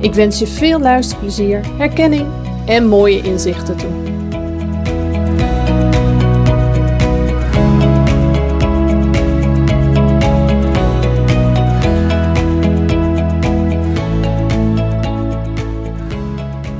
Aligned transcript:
Ik 0.00 0.14
wens 0.14 0.38
je 0.38 0.46
veel 0.46 0.80
luisterplezier, 0.80 1.76
herkenning 1.76 2.28
en 2.66 2.86
mooie 2.86 3.22
inzichten 3.22 3.76
toe. 3.76 3.90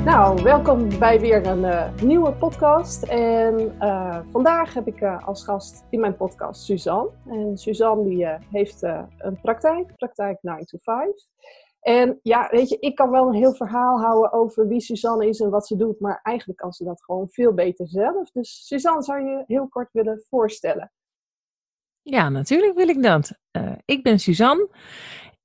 Nou, 0.05 0.43
welkom 0.43 0.99
bij 0.99 1.21
weer 1.21 1.47
een 1.47 1.59
uh, 1.59 1.89
nieuwe 2.03 2.33
podcast. 2.33 3.03
En 3.03 3.77
uh, 3.81 4.19
vandaag 4.31 4.75
heb 4.75 4.87
ik 4.87 5.01
uh, 5.01 5.27
als 5.27 5.45
gast 5.45 5.85
in 5.91 6.01
mijn 6.01 6.17
podcast 6.17 6.65
Suzanne. 6.65 7.11
En 7.27 7.59
Suzanne 7.59 8.09
die, 8.09 8.27
heeft 8.51 8.83
een 9.19 9.41
praktijk, 9.43 9.97
praktijk 9.97 10.39
9 10.43 10.67
to 10.67 10.79
5. 10.83 11.07
En 11.81 12.19
ja, 12.23 12.49
weet 12.51 12.69
je, 12.69 12.79
ik 12.79 12.95
kan 12.95 13.11
wel 13.11 13.27
een 13.27 13.35
heel 13.35 13.55
verhaal 13.55 14.01
houden 14.01 14.33
over 14.33 14.69
wie 14.69 14.81
Suzanne 14.81 15.29
is 15.29 15.41
en 15.41 15.51
wat 15.51 15.67
ze 15.67 15.77
doet, 15.77 16.01
maar 16.01 16.21
eigenlijk 16.23 16.59
kan 16.59 16.73
ze 16.73 16.85
dat 16.85 17.03
gewoon 17.05 17.29
veel 17.29 17.53
beter 17.55 17.89
zelf. 17.89 18.31
Dus 18.31 18.67
Suzanne, 18.67 19.03
zou 19.03 19.21
je 19.25 19.45
heel 19.47 19.69
kort 19.69 19.93
willen 19.93 20.23
voorstellen? 20.29 20.93
Ja, 22.03 22.29
natuurlijk 22.29 22.77
wil 22.77 22.89
ik 22.89 23.03
dat. 23.03 23.39
Uh, 23.57 23.73
ik 23.85 24.03
ben 24.03 24.19
Suzanne. 24.19 24.69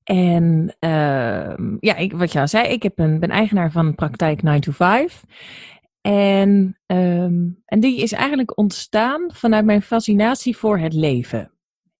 En 0.03 0.75
uh, 0.79 1.55
ja, 1.79 1.95
ik, 1.95 2.13
wat 2.13 2.31
je 2.31 2.39
al 2.39 2.47
zei, 2.47 2.67
ik 2.67 2.83
heb 2.83 2.99
een, 2.99 3.19
ben 3.19 3.29
eigenaar 3.29 3.71
van 3.71 3.95
praktijk 3.95 4.41
9 4.41 4.61
to 4.61 4.71
5. 4.71 5.23
En, 6.01 6.79
um, 6.85 7.61
en 7.65 7.79
die 7.79 8.01
is 8.01 8.11
eigenlijk 8.11 8.57
ontstaan 8.57 9.29
vanuit 9.33 9.65
mijn 9.65 9.81
fascinatie 9.81 10.57
voor 10.57 10.77
het 10.77 10.93
leven. 10.93 11.51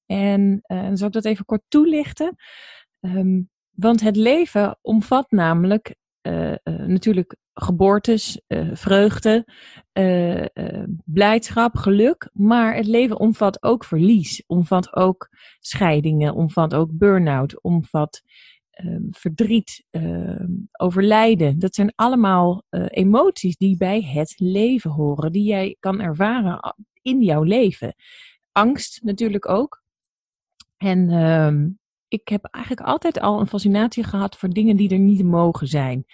En 0.05 0.63
uh, 0.67 0.89
zal 0.93 1.07
ik 1.07 1.13
dat 1.13 1.25
even 1.25 1.45
kort 1.45 1.63
toelichten. 1.67 2.35
Um, 2.99 3.49
want 3.75 4.01
het 4.01 4.15
leven 4.15 4.77
omvat 4.81 5.31
namelijk 5.31 5.95
uh, 6.21 6.51
uh, 6.51 6.57
natuurlijk 6.63 7.35
geboortes, 7.53 8.41
uh, 8.47 8.69
vreugde, 8.73 9.45
blijdschap, 11.05 11.75
geluk. 11.75 12.29
Maar 12.33 12.75
het 12.75 12.85
leven 12.85 13.19
omvat 13.19 13.63
ook 13.63 13.83
verlies, 13.83 14.43
omvat 14.47 14.95
ook 14.95 15.29
scheidingen, 15.59 16.33
omvat 16.33 16.73
ook 16.73 16.89
burn-out, 16.91 17.61
omvat 17.61 18.21
ehm, 18.69 19.01
verdriet, 19.11 19.85
ehm, 19.89 20.51
overlijden. 20.71 21.59
Dat 21.59 21.75
zijn 21.75 21.93
allemaal 21.95 22.63
emoties 22.87 23.57
die 23.57 23.77
bij 23.77 24.01
het 24.01 24.33
leven 24.37 24.91
horen, 24.91 25.31
die 25.31 25.43
jij 25.43 25.75
kan 25.79 26.01
ervaren 26.01 26.75
in 27.01 27.21
jouw 27.21 27.43
leven. 27.43 27.95
Angst 28.51 29.03
natuurlijk 29.03 29.49
ook. 29.49 29.83
En 30.77 31.09
ehm, 31.09 31.67
ik 32.19 32.27
heb 32.27 32.45
eigenlijk 32.45 32.87
altijd 32.87 33.19
al 33.19 33.39
een 33.39 33.47
fascinatie 33.47 34.03
gehad 34.03 34.37
voor 34.37 34.49
dingen 34.49 34.75
die 34.75 34.89
er 34.89 34.99
niet 34.99 35.23
mogen 35.23 35.67
zijn. 35.67 36.05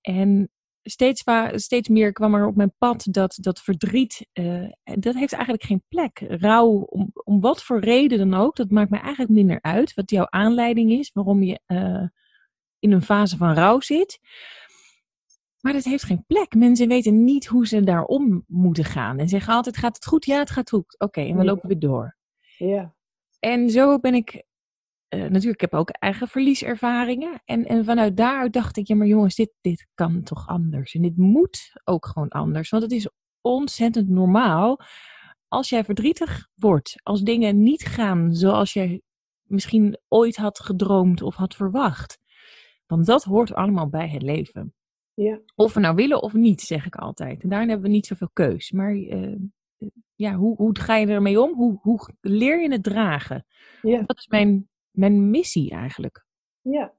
En 0.00 0.50
steeds, 0.82 1.24
steeds 1.54 1.88
meer 1.88 2.12
kwam 2.12 2.34
er 2.34 2.46
op 2.46 2.56
mijn 2.56 2.74
pad 2.78 3.06
dat, 3.10 3.36
dat 3.40 3.60
verdriet, 3.60 4.26
uh, 4.32 4.70
dat 4.84 5.14
heeft 5.14 5.32
eigenlijk 5.32 5.64
geen 5.64 5.82
plek. 5.88 6.24
Rouw, 6.28 6.68
om, 6.68 7.10
om 7.24 7.40
wat 7.40 7.62
voor 7.62 7.80
reden 7.80 8.18
dan 8.18 8.34
ook, 8.40 8.56
dat 8.56 8.70
maakt 8.70 8.90
mij 8.90 9.00
eigenlijk 9.00 9.32
minder 9.32 9.58
uit. 9.60 9.94
Wat 9.94 10.10
jouw 10.10 10.26
aanleiding 10.28 10.90
is, 10.90 11.10
waarom 11.12 11.42
je 11.42 11.60
uh, 11.66 12.08
in 12.78 12.92
een 12.92 13.02
fase 13.02 13.36
van 13.36 13.54
rouw 13.54 13.80
zit. 13.80 14.18
Maar 15.60 15.72
dat 15.72 15.84
heeft 15.84 16.04
geen 16.04 16.24
plek. 16.26 16.54
Mensen 16.54 16.88
weten 16.88 17.24
niet 17.24 17.46
hoe 17.46 17.66
ze 17.66 17.84
daarom 17.84 18.44
moeten 18.46 18.84
gaan. 18.84 19.18
En 19.18 19.28
zeggen 19.28 19.54
altijd, 19.54 19.76
gaat 19.76 19.94
het 19.94 20.06
goed? 20.06 20.24
Ja, 20.24 20.38
het 20.38 20.50
gaat 20.50 20.70
goed. 20.70 20.94
Oké, 20.94 21.04
okay, 21.04 21.30
en 21.30 21.36
we 21.36 21.44
lopen 21.44 21.68
weer 21.68 21.78
door. 21.78 22.16
Ja. 22.56 22.94
En 23.38 23.70
zo 23.70 23.98
ben 23.98 24.14
ik 24.14 24.44
uh, 25.14 25.20
natuurlijk, 25.22 25.62
ik 25.62 25.70
heb 25.70 25.74
ook 25.74 25.90
eigen 25.90 26.28
verlieservaringen. 26.28 27.42
En, 27.44 27.66
en 27.66 27.84
vanuit 27.84 28.16
daaruit 28.16 28.52
dacht 28.52 28.76
ik, 28.76 28.86
ja 28.86 28.94
maar 28.94 29.06
jongens, 29.06 29.34
dit, 29.34 29.52
dit 29.60 29.86
kan 29.94 30.22
toch 30.22 30.48
anders. 30.48 30.94
En 30.94 31.02
dit 31.02 31.16
moet 31.16 31.72
ook 31.84 32.06
gewoon 32.06 32.28
anders. 32.28 32.70
Want 32.70 32.82
het 32.82 32.92
is 32.92 33.08
ontzettend 33.40 34.08
normaal 34.08 34.80
als 35.48 35.68
jij 35.68 35.84
verdrietig 35.84 36.48
wordt. 36.54 36.94
Als 37.02 37.22
dingen 37.22 37.62
niet 37.62 37.84
gaan 37.84 38.34
zoals 38.34 38.72
jij 38.72 39.02
misschien 39.42 39.98
ooit 40.08 40.36
had 40.36 40.60
gedroomd 40.60 41.22
of 41.22 41.34
had 41.34 41.54
verwacht. 41.54 42.18
Want 42.86 43.06
dat 43.06 43.24
hoort 43.24 43.54
allemaal 43.54 43.88
bij 43.88 44.08
het 44.08 44.22
leven. 44.22 44.74
Ja. 45.14 45.40
Of 45.54 45.74
we 45.74 45.80
nou 45.80 45.94
willen 45.94 46.22
of 46.22 46.32
niet, 46.32 46.60
zeg 46.60 46.86
ik 46.86 46.96
altijd. 46.96 47.42
En 47.42 47.48
daarin 47.48 47.68
hebben 47.68 47.86
we 47.86 47.94
niet 47.94 48.06
zoveel 48.06 48.30
keus. 48.32 48.70
Maar 48.70 48.94
uh, 48.94 49.36
ja, 50.14 50.34
hoe, 50.34 50.56
hoe 50.56 50.78
ga 50.78 50.96
je 50.96 51.06
ermee 51.06 51.40
om? 51.40 51.54
Hoe, 51.54 51.78
hoe 51.80 52.08
leer 52.20 52.62
je 52.62 52.72
het 52.72 52.82
dragen? 52.82 53.46
Ja. 53.82 54.02
Dat 54.06 54.18
is 54.18 54.26
mijn 54.26 54.68
mijn 54.94 55.30
missie 55.30 55.70
eigenlijk. 55.70 56.26
Ja, 56.60 56.92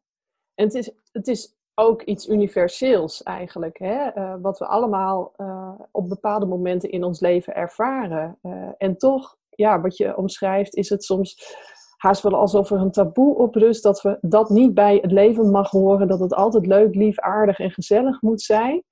en 0.55 0.65
het 0.65 0.73
is, 0.73 0.91
het 1.11 1.27
is 1.27 1.55
ook 1.73 2.01
iets 2.01 2.27
universeels 2.27 3.23
eigenlijk. 3.23 3.77
Hè? 3.77 4.17
Uh, 4.17 4.35
wat 4.41 4.59
we 4.59 4.65
allemaal 4.65 5.33
uh, 5.37 5.71
op 5.91 6.09
bepaalde 6.09 6.45
momenten 6.45 6.89
in 6.91 7.03
ons 7.03 7.19
leven 7.19 7.55
ervaren. 7.55 8.37
Uh, 8.41 8.69
en 8.77 8.97
toch, 8.97 9.37
ja, 9.49 9.81
wat 9.81 9.97
je 9.97 10.17
omschrijft, 10.17 10.75
is 10.75 10.89
het 10.89 11.03
soms 11.03 11.55
haast 11.97 12.21
wel 12.21 12.35
alsof 12.35 12.71
er 12.71 12.79
een 12.79 12.91
taboe 12.91 13.35
op 13.35 13.55
rust. 13.55 13.83
Dat 13.83 14.01
we 14.01 14.17
dat 14.21 14.49
niet 14.49 14.73
bij 14.73 14.99
het 15.01 15.11
leven 15.11 15.51
mag 15.51 15.69
horen. 15.69 16.07
Dat 16.07 16.19
het 16.19 16.33
altijd 16.33 16.65
leuk, 16.65 16.95
lief, 16.95 17.19
aardig 17.19 17.59
en 17.59 17.71
gezellig 17.71 18.21
moet 18.21 18.41
zijn. 18.41 18.83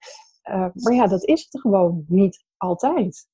maar 0.74 0.94
ja, 0.94 1.08
dat 1.08 1.24
is 1.24 1.47
het 1.50 1.62
gewoon 1.62 2.06
niet 2.08 2.44
altijd. 2.58 3.28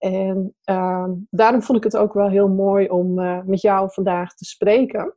En 0.00 0.54
uh, 0.70 1.08
daarom 1.30 1.62
vond 1.62 1.78
ik 1.78 1.84
het 1.84 1.96
ook 1.96 2.12
wel 2.12 2.28
heel 2.28 2.48
mooi 2.48 2.88
om 2.88 3.18
uh, 3.18 3.42
met 3.44 3.60
jou 3.60 3.92
vandaag 3.92 4.34
te 4.34 4.44
spreken. 4.44 5.14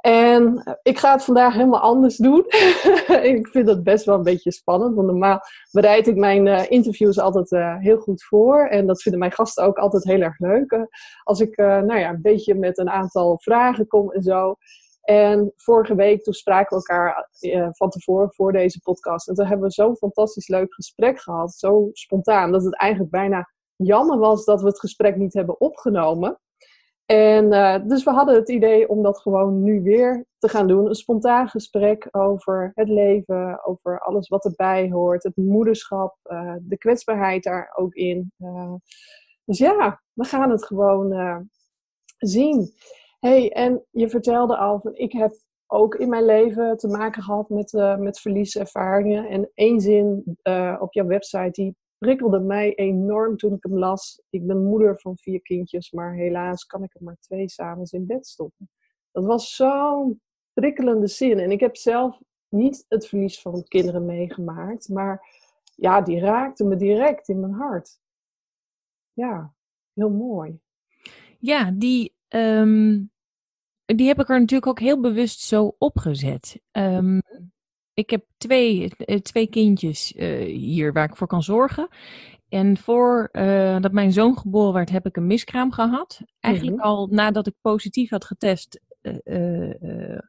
En 0.00 0.62
ik 0.82 0.98
ga 0.98 1.12
het 1.12 1.24
vandaag 1.24 1.54
helemaal 1.54 1.80
anders 1.80 2.16
doen. 2.16 2.44
ik 3.34 3.48
vind 3.48 3.66
dat 3.66 3.82
best 3.82 4.04
wel 4.04 4.16
een 4.16 4.22
beetje 4.22 4.52
spannend, 4.52 4.94
want 4.94 5.06
normaal 5.06 5.40
bereid 5.70 6.06
ik 6.06 6.16
mijn 6.16 6.46
uh, 6.46 6.70
interviews 6.70 7.18
altijd 7.18 7.50
heel 7.80 7.98
goed 7.98 8.24
voor. 8.24 8.66
En 8.66 8.86
dat 8.86 9.02
vinden 9.02 9.20
mijn 9.20 9.32
gasten 9.32 9.64
ook 9.64 9.78
altijd 9.78 10.04
heel 10.04 10.20
erg 10.20 10.38
leuk. 10.38 10.88
als 11.22 11.40
ik 11.40 11.56
nou 11.56 11.98
ja, 11.98 12.08
een 12.08 12.22
beetje 12.22 12.54
met 12.54 12.78
een 12.78 12.90
aantal 12.90 13.38
vragen 13.38 13.86
kom 13.86 14.12
en 14.12 14.22
zo. 14.22 14.54
En 15.02 15.52
vorige 15.56 15.94
week 15.94 16.22
toen 16.22 16.34
spraken 16.34 16.76
we 16.76 16.82
elkaar 16.86 17.28
van 17.70 17.90
tevoren 17.90 18.32
voor 18.34 18.52
deze 18.52 18.80
podcast. 18.80 19.28
En 19.28 19.34
toen 19.34 19.46
hebben 19.46 19.66
we 19.66 19.72
zo'n 19.72 19.96
fantastisch 19.96 20.48
leuk 20.48 20.74
gesprek 20.74 21.20
gehad. 21.20 21.54
Zo 21.54 21.88
spontaan, 21.92 22.52
dat 22.52 22.64
het 22.64 22.76
eigenlijk 22.76 23.10
bijna 23.10 23.53
jammer 23.76 24.18
was 24.18 24.44
dat 24.44 24.60
we 24.60 24.66
het 24.66 24.80
gesprek 24.80 25.16
niet 25.16 25.34
hebben 25.34 25.60
opgenomen. 25.60 26.38
En 27.06 27.52
uh, 27.52 27.76
dus 27.86 28.04
we 28.04 28.10
hadden 28.10 28.34
het 28.34 28.48
idee 28.48 28.88
om 28.88 29.02
dat 29.02 29.20
gewoon 29.20 29.62
nu 29.62 29.82
weer 29.82 30.26
te 30.38 30.48
gaan 30.48 30.66
doen. 30.66 30.86
Een 30.86 30.94
spontaan 30.94 31.48
gesprek 31.48 32.08
over 32.10 32.72
het 32.74 32.88
leven, 32.88 33.64
over 33.64 34.00
alles 34.00 34.28
wat 34.28 34.44
erbij 34.44 34.90
hoort, 34.90 35.22
het 35.22 35.36
moederschap, 35.36 36.16
uh, 36.24 36.54
de 36.60 36.78
kwetsbaarheid 36.78 37.42
daar 37.42 37.72
ook 37.76 37.94
in. 37.94 38.32
Uh, 38.38 38.74
dus 39.44 39.58
ja, 39.58 40.02
we 40.12 40.24
gaan 40.24 40.50
het 40.50 40.66
gewoon 40.66 41.48
zien. 42.18 42.72
hey, 43.18 43.52
en 43.52 43.84
je 43.90 44.08
vertelde 44.08 44.56
al 44.56 44.80
van 44.80 44.94
ik 44.94 45.12
heb 45.12 45.34
ook 45.66 45.94
in 45.94 46.08
mijn 46.08 46.24
leven 46.24 46.76
te 46.76 46.88
maken 46.88 47.22
gehad 47.22 47.48
met, 47.48 47.72
met 47.98 48.20
verlieservaringen. 48.20 49.28
En 49.28 49.50
één 49.54 49.80
zin 49.80 50.22
op 50.80 50.92
jouw 50.92 51.06
website 51.06 51.50
die 51.50 51.76
prikkelde 52.04 52.40
mij 52.40 52.74
enorm 52.74 53.36
toen 53.36 53.52
ik 53.52 53.62
hem 53.62 53.78
las. 53.78 54.22
Ik 54.30 54.46
ben 54.46 54.64
moeder 54.64 55.00
van 55.00 55.16
vier 55.16 55.42
kindjes, 55.42 55.90
maar 55.90 56.14
helaas 56.14 56.66
kan 56.66 56.82
ik 56.82 56.94
er 56.94 57.02
maar 57.02 57.16
twee 57.20 57.48
s'avonds 57.48 57.92
in 57.92 58.06
bed 58.06 58.26
stoppen. 58.26 58.70
Dat 59.12 59.24
was 59.24 59.54
zo'n 59.54 60.20
prikkelende 60.52 61.06
zin. 61.06 61.38
En 61.38 61.50
ik 61.50 61.60
heb 61.60 61.76
zelf 61.76 62.20
niet 62.48 62.84
het 62.88 63.06
verlies 63.06 63.40
van 63.40 63.64
kinderen 63.64 64.04
meegemaakt, 64.04 64.88
maar 64.88 65.42
ja, 65.74 66.00
die 66.00 66.20
raakte 66.20 66.64
me 66.64 66.76
direct 66.76 67.28
in 67.28 67.40
mijn 67.40 67.52
hart. 67.52 67.98
Ja, 69.12 69.54
heel 69.92 70.10
mooi. 70.10 70.58
Ja, 71.38 71.70
die, 71.70 72.14
ehm, 72.28 73.02
die 73.84 74.06
heb 74.06 74.20
ik 74.20 74.28
er 74.28 74.40
natuurlijk 74.40 74.66
ook 74.66 74.80
heel 74.80 75.00
bewust 75.00 75.40
zo 75.40 75.74
opgezet. 75.78 76.60
Um, 76.72 77.20
ik 77.94 78.10
heb 78.10 78.24
twee, 78.36 78.92
eh, 78.96 79.18
twee 79.18 79.46
kindjes 79.48 80.12
uh, 80.16 80.44
hier 80.44 80.92
waar 80.92 81.08
ik 81.08 81.16
voor 81.16 81.26
kan 81.26 81.42
zorgen. 81.42 81.88
En 82.48 82.76
voor 82.76 83.28
uh, 83.32 83.80
dat 83.80 83.92
mijn 83.92 84.12
zoon 84.12 84.38
geboren 84.38 84.72
werd, 84.72 84.90
heb 84.90 85.06
ik 85.06 85.16
een 85.16 85.26
miskraam 85.26 85.72
gehad. 85.72 86.20
Eigenlijk 86.40 86.76
mm 86.76 86.82
-hmm. 86.82 86.90
al 86.90 87.06
nadat 87.06 87.46
ik 87.46 87.54
positief 87.60 88.10
had 88.10 88.24
getest. 88.24 88.80
Uh, 89.24 89.74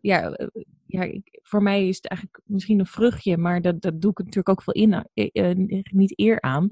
ja, 0.01 0.38
ja 0.85 1.01
ik, 1.01 1.39
voor 1.41 1.63
mij 1.63 1.88
is 1.88 1.95
het 1.95 2.07
eigenlijk 2.07 2.41
misschien 2.45 2.79
een 2.79 2.85
vruchtje, 2.85 3.38
maar 3.38 3.62
dat, 3.62 3.81
dat 3.81 4.01
doe 4.01 4.12
ik 4.12 4.17
natuurlijk 4.17 4.50
ook 4.50 4.62
veel 4.62 4.73
in, 4.73 5.06
niet 5.91 6.19
eer 6.19 6.41
aan. 6.41 6.71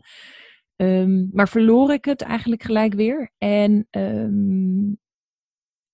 Um, 0.76 1.30
maar 1.34 1.50
verloor 1.50 1.94
ik 1.94 2.06
het 2.06 2.22
eigenlijk 2.22 2.64
gelijk 2.64 2.94
weer. 2.94 3.32
En, 3.38 3.88
um, 3.92 4.98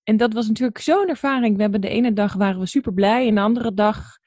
en 0.02 0.16
dat 0.16 0.32
was 0.32 0.48
natuurlijk 0.48 0.78
zo'n 0.78 1.08
ervaring. 1.08 1.56
We 1.56 1.62
hebben 1.62 1.80
de 1.80 1.88
ene 1.88 2.12
dag 2.12 2.34
waren 2.34 2.60
we 2.60 2.66
super 2.66 2.92
blij 2.92 3.28
en 3.28 3.34
de 3.34 3.40
andere 3.40 3.74
dag 3.74 4.19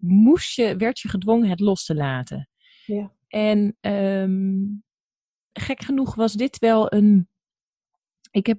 moest 0.00 0.54
je, 0.54 0.76
werd 0.76 0.98
je 0.98 1.08
gedwongen 1.08 1.48
het 1.48 1.60
los 1.60 1.84
te 1.84 1.94
laten. 1.94 2.48
Ja. 2.86 3.12
En 3.28 3.76
um, 3.80 4.82
gek 5.52 5.82
genoeg 5.82 6.14
was 6.14 6.32
dit 6.32 6.58
wel 6.58 6.92
een. 6.92 7.28
Ik 8.30 8.46
heb 8.46 8.58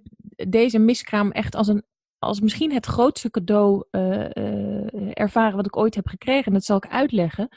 deze 0.50 0.80
miskraam 0.80 1.32
echt 1.32 1.56
als 1.56 1.68
een. 1.68 1.84
Als 2.20 2.40
misschien 2.40 2.74
het 2.74 2.86
grootste 2.86 3.30
cadeau 3.30 3.86
uh, 3.92 4.30
uh, 4.34 5.12
ervaren 5.14 5.56
wat 5.56 5.66
ik 5.66 5.78
ooit 5.78 5.96
heb 5.96 6.08
gekregen. 6.08 6.46
En 6.46 6.54
dat 6.54 6.64
zal 6.64 6.78
ik 6.78 6.88
uitleggen. 6.88 7.50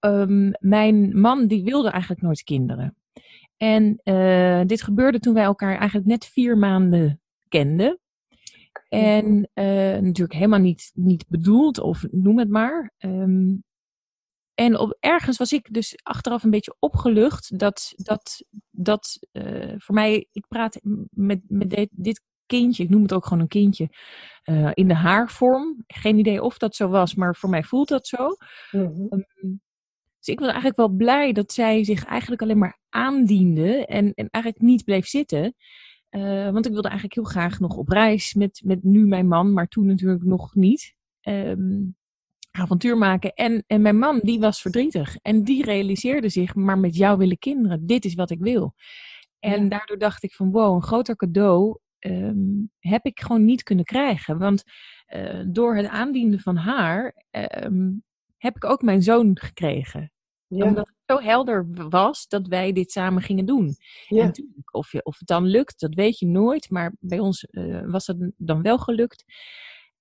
Um, 0.00 0.52
mijn 0.58 1.20
man 1.20 1.46
die 1.46 1.64
wilde 1.64 1.90
eigenlijk 1.90 2.22
nooit 2.22 2.42
kinderen. 2.42 2.96
En 3.56 4.00
uh, 4.04 4.60
dit 4.66 4.82
gebeurde 4.82 5.18
toen 5.18 5.34
wij 5.34 5.44
elkaar 5.44 5.76
eigenlijk 5.76 6.06
net 6.06 6.26
vier 6.26 6.58
maanden 6.58 7.20
kenden. 7.48 8.00
En 8.88 9.36
uh, 9.54 9.64
natuurlijk 9.98 10.32
helemaal 10.32 10.58
niet, 10.58 10.90
niet 10.94 11.24
bedoeld, 11.28 11.78
of 11.78 12.04
noem 12.10 12.38
het 12.38 12.48
maar. 12.48 12.92
Um, 12.98 13.64
en 14.54 14.78
op, 14.78 14.96
ergens 15.00 15.36
was 15.36 15.52
ik 15.52 15.72
dus 15.72 15.98
achteraf 16.02 16.42
een 16.42 16.50
beetje 16.50 16.76
opgelucht 16.78 17.58
dat, 17.58 17.92
dat, 17.96 18.44
dat 18.70 19.18
uh, 19.32 19.74
voor 19.76 19.94
mij, 19.94 20.26
ik 20.32 20.46
praat 20.48 20.80
met, 21.10 21.40
met 21.48 21.70
dit, 21.70 21.88
dit 21.92 22.22
kindje, 22.46 22.82
ik 22.82 22.90
noem 22.90 23.02
het 23.02 23.12
ook 23.12 23.24
gewoon 23.24 23.42
een 23.42 23.48
kindje, 23.48 23.88
uh, 24.44 24.70
in 24.74 24.88
de 24.88 24.94
haarvorm. 24.94 25.82
Geen 25.86 26.18
idee 26.18 26.42
of 26.42 26.58
dat 26.58 26.76
zo 26.76 26.88
was, 26.88 27.14
maar 27.14 27.36
voor 27.36 27.50
mij 27.50 27.62
voelt 27.62 27.88
dat 27.88 28.06
zo. 28.06 28.36
Mm 28.70 28.86
-hmm. 28.86 29.06
um, 29.10 29.60
dus 30.18 30.34
ik 30.34 30.38
was 30.38 30.48
eigenlijk 30.48 30.76
wel 30.76 30.88
blij 30.88 31.32
dat 31.32 31.52
zij 31.52 31.84
zich 31.84 32.04
eigenlijk 32.04 32.42
alleen 32.42 32.58
maar 32.58 32.78
aandiende 32.88 33.86
en, 33.86 34.14
en 34.14 34.28
eigenlijk 34.30 34.64
niet 34.64 34.84
bleef 34.84 35.06
zitten. 35.06 35.54
Uh, 36.16 36.50
want 36.50 36.66
ik 36.66 36.72
wilde 36.72 36.88
eigenlijk 36.88 37.14
heel 37.14 37.30
graag 37.30 37.58
nog 37.60 37.76
op 37.76 37.88
reis 37.88 38.34
met, 38.34 38.62
met 38.64 38.82
nu 38.82 39.06
mijn 39.06 39.28
man, 39.28 39.52
maar 39.52 39.68
toen 39.68 39.86
natuurlijk 39.86 40.24
nog 40.24 40.54
niet. 40.54 40.94
Um, 41.22 41.96
avontuur 42.52 42.98
maken. 42.98 43.32
En, 43.34 43.64
en 43.66 43.82
mijn 43.82 43.98
man, 43.98 44.20
die 44.22 44.40
was 44.40 44.60
verdrietig. 44.60 45.16
En 45.16 45.42
die 45.42 45.64
realiseerde 45.64 46.28
zich, 46.28 46.54
maar 46.54 46.78
met 46.78 46.96
jou 46.96 47.18
willen 47.18 47.38
kinderen, 47.38 47.86
dit 47.86 48.04
is 48.04 48.14
wat 48.14 48.30
ik 48.30 48.38
wil. 48.38 48.74
En 49.38 49.62
ja. 49.62 49.68
daardoor 49.68 49.98
dacht 49.98 50.22
ik 50.22 50.34
van, 50.34 50.50
wow, 50.50 50.74
een 50.74 50.82
groter 50.82 51.16
cadeau 51.16 51.78
um, 51.98 52.70
heb 52.78 53.04
ik 53.04 53.20
gewoon 53.20 53.44
niet 53.44 53.62
kunnen 53.62 53.84
krijgen. 53.84 54.38
Want 54.38 54.62
uh, 55.14 55.44
door 55.46 55.76
het 55.76 55.86
aandienen 55.86 56.40
van 56.40 56.56
haar, 56.56 57.24
um, 57.64 58.02
heb 58.36 58.56
ik 58.56 58.64
ook 58.64 58.82
mijn 58.82 59.02
zoon 59.02 59.38
gekregen. 59.38 60.12
Ja. 60.46 60.66
Omdat 60.66 60.92
zo 61.12 61.20
helder 61.20 61.66
was 61.88 62.28
dat 62.28 62.46
wij 62.46 62.72
dit 62.72 62.92
samen 62.92 63.22
gingen 63.22 63.46
doen. 63.46 63.76
Ja. 64.08 64.22
En 64.22 64.54
of, 64.72 64.92
je, 64.92 65.04
of 65.04 65.18
het 65.18 65.28
dan 65.28 65.44
lukt, 65.44 65.80
dat 65.80 65.94
weet 65.94 66.18
je 66.18 66.26
nooit. 66.26 66.70
Maar 66.70 66.94
bij 67.00 67.18
ons 67.18 67.46
uh, 67.50 67.82
was 67.90 68.06
het 68.06 68.32
dan 68.36 68.62
wel 68.62 68.78
gelukt. 68.78 69.24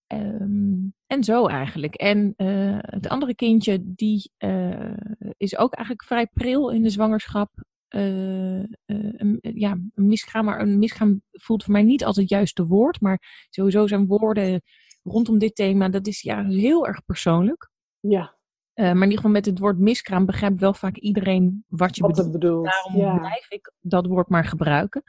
Um, 0.08 0.94
en 1.08 1.24
zo 1.24 1.48
eigenlijk. 1.48 1.96
En 1.96 2.34
uh, 2.38 2.78
het 2.82 3.08
andere 3.08 3.36
kindje, 3.36 3.80
die 3.84 4.32
uh, 4.40 4.98
is 5.38 5.58
ook 5.58 5.74
eigenlijk 5.74 6.08
vrij 6.08 6.28
pril 6.34 6.70
in 6.70 6.84
de 6.84 6.90
zwangerschap. 6.90 7.50
Uh, 7.90 8.64
een, 8.86 9.40
ja, 9.42 9.72
een 9.72 10.08
miskraam, 10.08 10.46
maar 10.46 10.62
een 10.62 10.80
miskraam 10.80 11.22
voelt 11.32 11.64
voor 11.64 11.74
mij 11.74 11.84
niet 11.84 12.04
altijd 12.04 12.30
het 12.30 12.38
juiste 12.38 12.66
woord. 12.66 13.02
Maar 13.02 13.48
sowieso 13.50 13.88
zijn 13.88 14.08
woorden 14.08 14.62
rondom 15.04 15.38
dit 15.38 15.56
thema, 15.56 15.90
dat 15.90 16.08
is 16.08 16.22
ja 16.22 16.46
heel 16.46 16.88
erg 16.88 17.06
persoonlijk. 17.06 17.70
Ja. 18.00 18.40
Maar 18.74 18.90
in 18.92 19.02
ieder 19.02 19.16
geval 19.16 19.32
met 19.32 19.46
het 19.46 19.60
woord 19.60 19.78
miskraam 19.78 20.26
begrijpt 20.26 20.60
wel 20.60 20.74
vaak 20.74 20.98
iedereen 20.98 21.64
wat 21.68 21.96
je 21.96 22.02
wat 22.02 22.12
bedoelt. 22.16 22.32
bedoelt. 22.32 22.66
Daarom 22.66 22.96
ja. 22.96 23.18
blijf 23.18 23.52
ik 23.52 23.74
dat 23.80 24.06
woord 24.06 24.30
maar 24.30 24.46
gebruiken. 24.46 25.04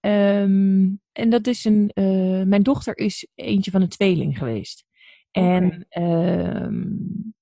Um, 0.00 1.00
en 1.12 1.30
dat 1.30 1.46
is 1.46 1.64
een. 1.64 1.90
Uh, 1.94 2.42
mijn 2.42 2.62
dochter 2.62 2.98
is 2.98 3.28
eentje 3.34 3.70
van 3.70 3.82
een 3.82 3.88
tweeling 3.88 4.38
geweest. 4.38 4.84
En, 5.30 5.86
okay. 5.90 6.62
um, 6.64 7.34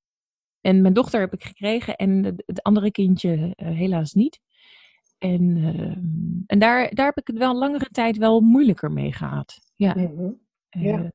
en 0.60 0.82
mijn 0.82 0.94
dochter 0.94 1.20
heb 1.20 1.32
ik 1.32 1.44
gekregen 1.44 1.96
en 1.96 2.25
het, 2.25 2.42
het 2.46 2.62
andere 2.62 2.90
kindje 2.90 3.37
uh, 3.37 3.69
helaas 3.69 4.12
niet. 4.12 4.40
En, 5.19 5.56
uh, 5.56 5.96
en 6.46 6.58
daar, 6.58 6.94
daar 6.94 7.06
heb 7.06 7.19
ik 7.19 7.26
het 7.26 7.38
wel 7.38 7.58
langere 7.58 7.88
tijd 7.88 8.16
wel 8.16 8.40
moeilijker 8.40 8.92
mee 8.92 9.12
gehad. 9.12 9.58
Ja. 9.75 9.94
Mm 9.96 10.16
-hmm. 10.16 10.40
ja. 10.69 11.12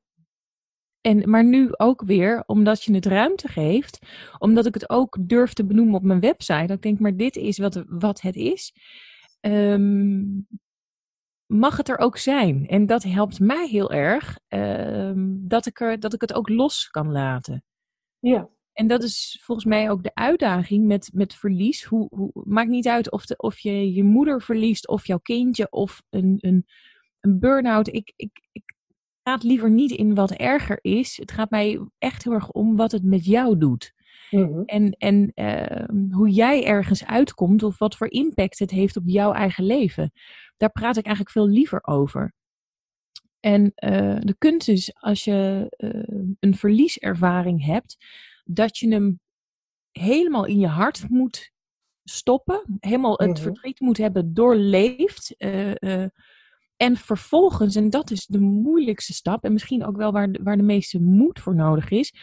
En, 1.02 1.30
maar 1.30 1.44
nu 1.44 1.68
ook 1.76 2.02
weer, 2.02 2.42
omdat 2.46 2.84
je 2.84 2.94
het 2.94 3.06
ruimte 3.06 3.48
geeft, 3.48 3.98
omdat 4.38 4.66
ik 4.66 4.74
het 4.74 4.90
ook 4.90 5.18
durf 5.20 5.52
te 5.52 5.64
benoemen 5.64 5.94
op 5.94 6.02
mijn 6.02 6.20
website. 6.20 6.66
Dat 6.66 6.76
ik 6.76 6.82
denk, 6.82 6.98
maar 6.98 7.16
dit 7.16 7.36
is 7.36 7.58
wat, 7.58 7.84
wat 7.86 8.20
het 8.20 8.36
is. 8.36 8.74
Um, 9.40 10.46
mag 11.46 11.76
het 11.76 11.88
er 11.88 11.98
ook 11.98 12.16
zijn. 12.16 12.66
En 12.66 12.86
dat 12.86 13.02
helpt 13.02 13.40
mij 13.40 13.68
heel 13.68 13.92
erg, 13.92 14.38
uh, 14.48 15.12
dat, 15.38 15.66
ik 15.66 15.80
er, 15.80 16.00
dat 16.00 16.14
ik 16.14 16.20
het 16.20 16.32
ook 16.32 16.48
los 16.48 16.88
kan 16.88 17.12
laten. 17.12 17.64
Ja. 18.18 18.48
En 18.72 18.86
dat 18.86 19.02
is 19.02 19.40
volgens 19.42 19.66
mij 19.66 19.90
ook 19.90 20.02
de 20.02 20.14
uitdaging 20.14 20.86
met, 20.86 21.10
met 21.12 21.34
verlies. 21.34 21.84
Hoe, 21.84 22.06
hoe, 22.10 22.30
maakt 22.32 22.70
niet 22.70 22.88
uit 22.88 23.10
of, 23.10 23.26
de, 23.26 23.36
of 23.36 23.58
je 23.58 23.92
je 23.92 24.04
moeder 24.04 24.42
verliest, 24.42 24.88
of 24.88 25.06
jouw 25.06 25.18
kindje, 25.18 25.70
of 25.70 26.02
een, 26.10 26.38
een, 26.40 26.66
een 27.20 27.38
burn-out. 27.38 27.88
Ik, 27.88 28.12
ik, 28.16 28.48
ik 28.52 28.71
praat 29.22 29.42
liever 29.42 29.70
niet 29.70 29.90
in 29.90 30.14
wat 30.14 30.30
erger 30.30 30.78
is. 30.80 31.16
Het 31.16 31.32
gaat 31.32 31.50
mij 31.50 31.86
echt 31.98 32.24
heel 32.24 32.32
erg 32.32 32.50
om 32.50 32.76
wat 32.76 32.92
het 32.92 33.04
met 33.04 33.24
jou 33.24 33.58
doet. 33.58 33.92
Mm 34.30 34.52
-hmm. 34.52 34.64
En, 34.64 34.92
en 34.92 35.32
uh, 35.34 36.10
hoe 36.10 36.30
jij 36.30 36.64
ergens 36.64 37.04
uitkomt 37.04 37.62
of 37.62 37.78
wat 37.78 37.96
voor 37.96 38.10
impact 38.10 38.58
het 38.58 38.70
heeft 38.70 38.96
op 38.96 39.02
jouw 39.06 39.32
eigen 39.32 39.64
leven. 39.64 40.12
Daar 40.56 40.70
praat 40.70 40.96
ik 40.96 41.04
eigenlijk 41.04 41.34
veel 41.36 41.48
liever 41.48 41.86
over. 41.86 42.32
En 43.40 43.62
uh, 43.62 44.16
de 44.20 44.34
kunst 44.38 44.68
is, 44.68 44.94
als 44.94 45.24
je 45.24 45.66
uh, 45.78 46.30
een 46.40 46.54
verlieservaring 46.56 47.64
hebt, 47.64 47.96
dat 48.44 48.78
je 48.78 48.88
hem 48.88 49.20
helemaal 49.90 50.44
in 50.44 50.58
je 50.58 50.66
hart 50.66 51.08
moet 51.08 51.52
stoppen. 52.04 52.76
Helemaal 52.80 53.12
het 53.12 53.28
mm 53.28 53.34
-hmm. 53.34 53.42
verdriet 53.42 53.80
moet 53.80 53.96
hebben 53.96 54.34
doorleefd. 54.34 55.34
En 56.82 56.96
vervolgens, 56.96 57.76
en 57.76 57.90
dat 57.90 58.10
is 58.10 58.26
de 58.26 58.40
moeilijkste 58.40 59.12
stap, 59.12 59.44
en 59.44 59.52
misschien 59.52 59.84
ook 59.84 59.96
wel 59.96 60.12
waar 60.12 60.32
de, 60.32 60.40
waar 60.42 60.56
de 60.56 60.62
meeste 60.62 61.00
moed 61.00 61.40
voor 61.40 61.54
nodig 61.54 61.90
is, 61.90 62.14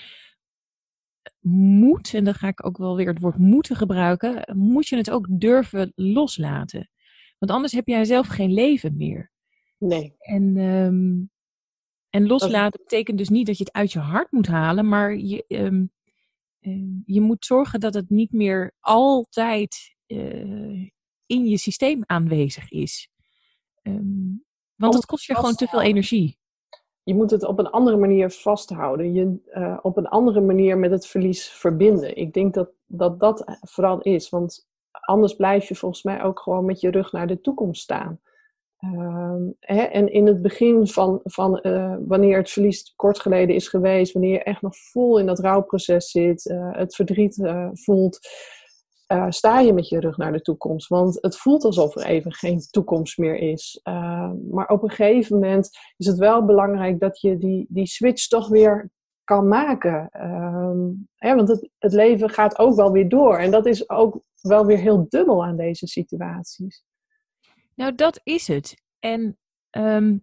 moet, 1.80 2.13
en 2.13 2.24
dan 2.24 2.34
ga 2.34 2.48
ik 2.48 2.66
ook 2.66 2.78
wel 2.78 2.96
weer 2.96 3.08
het 3.08 3.20
woord 3.20 3.38
moeten 3.38 3.75
gebruiken, 3.75 4.58
moet 4.58 4.88
je 4.88 4.96
het 4.96 5.10
ook 5.10 5.28
durven 5.30 5.92
loslaten. 5.96 6.89
Want 7.38 7.51
anders 7.51 7.74
heb 7.74 7.88
jij 7.88 8.06
zelf 8.06 8.28
geen 8.28 8.54
leven 8.54 8.98
meer. 8.98 9.32
Nee. 9.78 10.16
En, 10.18 10.58
um, 10.58 11.32
en 12.10 12.28
loslaten 12.28 12.80
betekent 12.84 13.18
dus 13.18 13.30
niet 13.30 13.46
dat 13.48 13.58
je 13.58 13.63
het 13.63 13.74
uit 13.74 13.92
je 13.92 14.00
hart 14.00 14.32
moet 14.32 14.48
halen, 14.48 14.88
maar 14.88 15.18
je, 15.18 15.46
um, 15.48 15.92
um, 16.60 17.04
je 17.06 17.22
moet 17.22 17.46
zorgen 17.46 17.80
dat 17.80 17.94
het 17.94 18.10
niet 18.10 18.32
meer 18.32 18.75
altijd 18.80 19.96
uh, 20.08 20.89
in 21.25 21.46
je 21.46 21.58
systeem 21.58 22.04
aanwezig 22.06 22.72
is. 22.72 23.10
Want 24.79 24.93
dat 24.93 25.05
kost 25.05 25.25
je 25.25 25.36
gewoon 25.36 25.55
te 25.55 25.67
veel 25.67 25.81
energie 25.81 26.39
je 27.09 27.15
moet 27.15 27.31
het 27.31 27.45
op 27.45 27.59
een 27.59 27.69
andere 27.69 27.98
manier 27.98 28.31
vasthouden. 28.31 29.13
Je 29.13 29.39
uh, 29.53 29.77
op 29.81 29.98
een 29.98 30.07
andere 30.07 30.41
manier 30.41 30.77
met 30.77 30.91
het 30.91 31.07
verlies 31.07 31.50
verbinden. 31.50 32.17
Ik 32.17 32.33
denk 32.33 32.53
dat, 32.53 32.69
dat 32.86 33.19
dat 33.19 33.43
vooral 33.62 34.01
is. 34.01 34.29
Want 34.29 34.67
anders 34.91 35.33
blijf 35.33 35.67
je 35.67 35.75
volgens 35.75 36.03
mij 36.03 36.24
ook 36.24 36.39
gewoon 36.39 36.65
met 36.65 36.79
je 36.79 36.91
rug 36.91 37.12
naar 37.12 37.27
de 37.27 37.41
toekomst 37.41 37.81
staan. 37.81 38.19
Uh, 38.79 39.36
hè, 39.59 39.81
en 39.81 40.12
in 40.12 40.27
het 40.27 40.41
begin 40.41 40.88
van, 40.88 41.19
van 41.24 41.59
uh, 41.62 41.95
wanneer 42.00 42.38
het 42.38 42.50
verlies 42.50 42.93
kort 42.95 43.19
geleden 43.19 43.55
is 43.55 43.67
geweest, 43.67 44.13
wanneer 44.13 44.31
je 44.31 44.43
echt 44.43 44.62
nog 44.62 44.77
vol 44.77 45.19
in 45.19 45.25
dat 45.25 45.39
rouwproces 45.39 46.12
zit, 46.12 46.45
uh, 46.45 46.69
het 46.71 46.95
verdriet 46.95 47.51
voelt, 47.74 48.19
uh, 49.12 49.25
sta 49.30 49.60
je 49.60 49.74
met 49.74 49.89
je 49.89 50.00
rug 50.00 50.18
naar 50.18 50.32
de 50.32 50.42
toekomst. 50.42 50.88
Want 50.88 51.18
het 51.22 51.38
voelt 51.38 51.63
alsof 51.63 51.96
er 51.96 52.06
even 52.06 52.34
geen 52.34 52.60
toekomst 52.60 53.18
meer 53.18 53.36
is. 53.36 53.80
Uh, 53.84 54.32
maar 54.51 54.68
op 54.68 54.84
een 54.84 54.89
gegeven 54.89 55.39
moment 55.39 55.70
is 55.98 56.06
het 56.06 56.18
wel 56.18 56.46
belangrijk 56.46 57.00
dat 57.00 57.22
je 57.22 57.38
die, 57.38 57.66
die 57.70 57.88
switch 57.88 58.28
toch 58.28 58.48
weer 58.48 58.89
kan 59.24 59.48
maken. 59.48 60.10
Ehm, 60.12 61.36
want 61.36 61.50
het, 61.50 61.70
het 61.78 61.94
leven 61.94 62.30
gaat 62.30 62.60
ook 62.60 62.75
wel 62.75 62.92
weer 62.92 63.10
door. 63.10 63.38
En 63.38 63.51
dat 63.51 63.66
is 63.66 63.89
ook 63.89 64.24
wel 64.42 64.66
weer 64.66 64.78
heel 64.78 65.06
dubbel 65.10 65.46
aan 65.46 65.58
deze 65.58 65.88
situaties. 65.88 66.84
Nou, 67.75 67.96
dat 67.96 68.20
is 68.24 68.48
het. 68.48 68.82
En 69.00 69.38
ehm, 69.70 70.18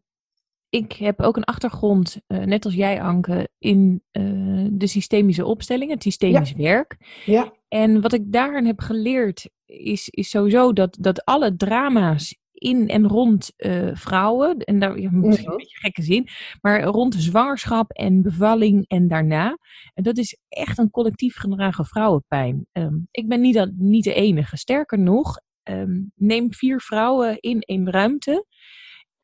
ik 0.76 0.92
heb 0.92 1.20
ook 1.20 1.36
een 1.36 1.44
achtergrond, 1.44 2.20
uh, 2.28 2.38
net 2.38 2.64
als 2.64 2.74
jij, 2.74 3.02
Anke, 3.02 3.48
in 3.58 4.02
uh, 4.12 4.68
de 4.72 4.86
systemische 4.86 5.44
opstellingen, 5.44 5.94
het 5.94 6.02
systemisch 6.02 6.52
werk. 6.52 6.96
Ja. 7.24 7.52
En 7.68 8.00
wat 8.00 8.12
ik 8.12 8.32
daarin 8.32 8.66
heb 8.66 8.80
geleerd, 8.80 9.50
is, 9.64 10.08
is 10.08 10.30
sowieso 10.30 10.72
dat, 10.72 10.96
dat 11.00 11.24
alle 11.24 11.56
drama's 11.56 12.38
in 12.52 12.88
en 12.88 13.08
rond 13.08 13.52
uh, 13.56 13.90
vrouwen, 13.94 14.58
en 14.58 14.78
daar 14.78 15.00
ja, 15.00 15.10
misschien 15.12 15.50
een 15.50 15.56
beetje 15.56 15.78
gekke 15.78 16.02
zin, 16.02 16.28
maar 16.60 16.82
rond 16.82 17.14
zwangerschap 17.14 17.90
en 17.90 18.22
bevalling 18.22 18.84
en 18.88 19.08
daarna. 19.08 19.58
En 19.94 20.02
dat 20.02 20.18
is 20.18 20.38
echt 20.48 20.78
een 20.78 20.90
collectief 20.90 21.36
gedragen 21.36 21.84
vrouwenpijn. 21.84 22.66
Um, 22.72 23.08
ik 23.10 23.28
ben 23.28 23.40
niet, 23.40 23.70
niet 23.76 24.04
de 24.04 24.14
enige. 24.14 24.56
Sterker 24.56 24.98
nog, 24.98 25.40
um, 25.70 26.12
neem 26.14 26.52
vier 26.52 26.80
vrouwen 26.80 27.40
in 27.40 27.60
één 27.60 27.90
ruimte. 27.90 28.44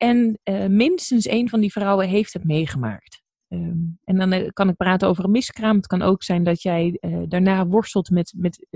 En 0.03 0.39
uh, 0.43 0.67
minstens 0.67 1.25
één 1.25 1.49
van 1.49 1.59
die 1.59 1.71
vrouwen 1.71 2.07
heeft 2.07 2.33
het 2.33 2.43
meegemaakt. 2.43 3.21
Um, 3.47 3.99
en 4.03 4.17
dan 4.17 4.33
uh, 4.33 4.47
kan 4.53 4.69
ik 4.69 4.75
praten 4.75 5.07
over 5.07 5.23
een 5.23 5.31
miskraam. 5.31 5.75
Het 5.75 5.87
kan 5.87 6.01
ook 6.01 6.23
zijn 6.23 6.43
dat 6.43 6.61
jij 6.61 6.97
uh, 7.01 7.23
daarna 7.27 7.67
worstelt 7.67 8.09
met, 8.09 8.33
met 8.37 8.67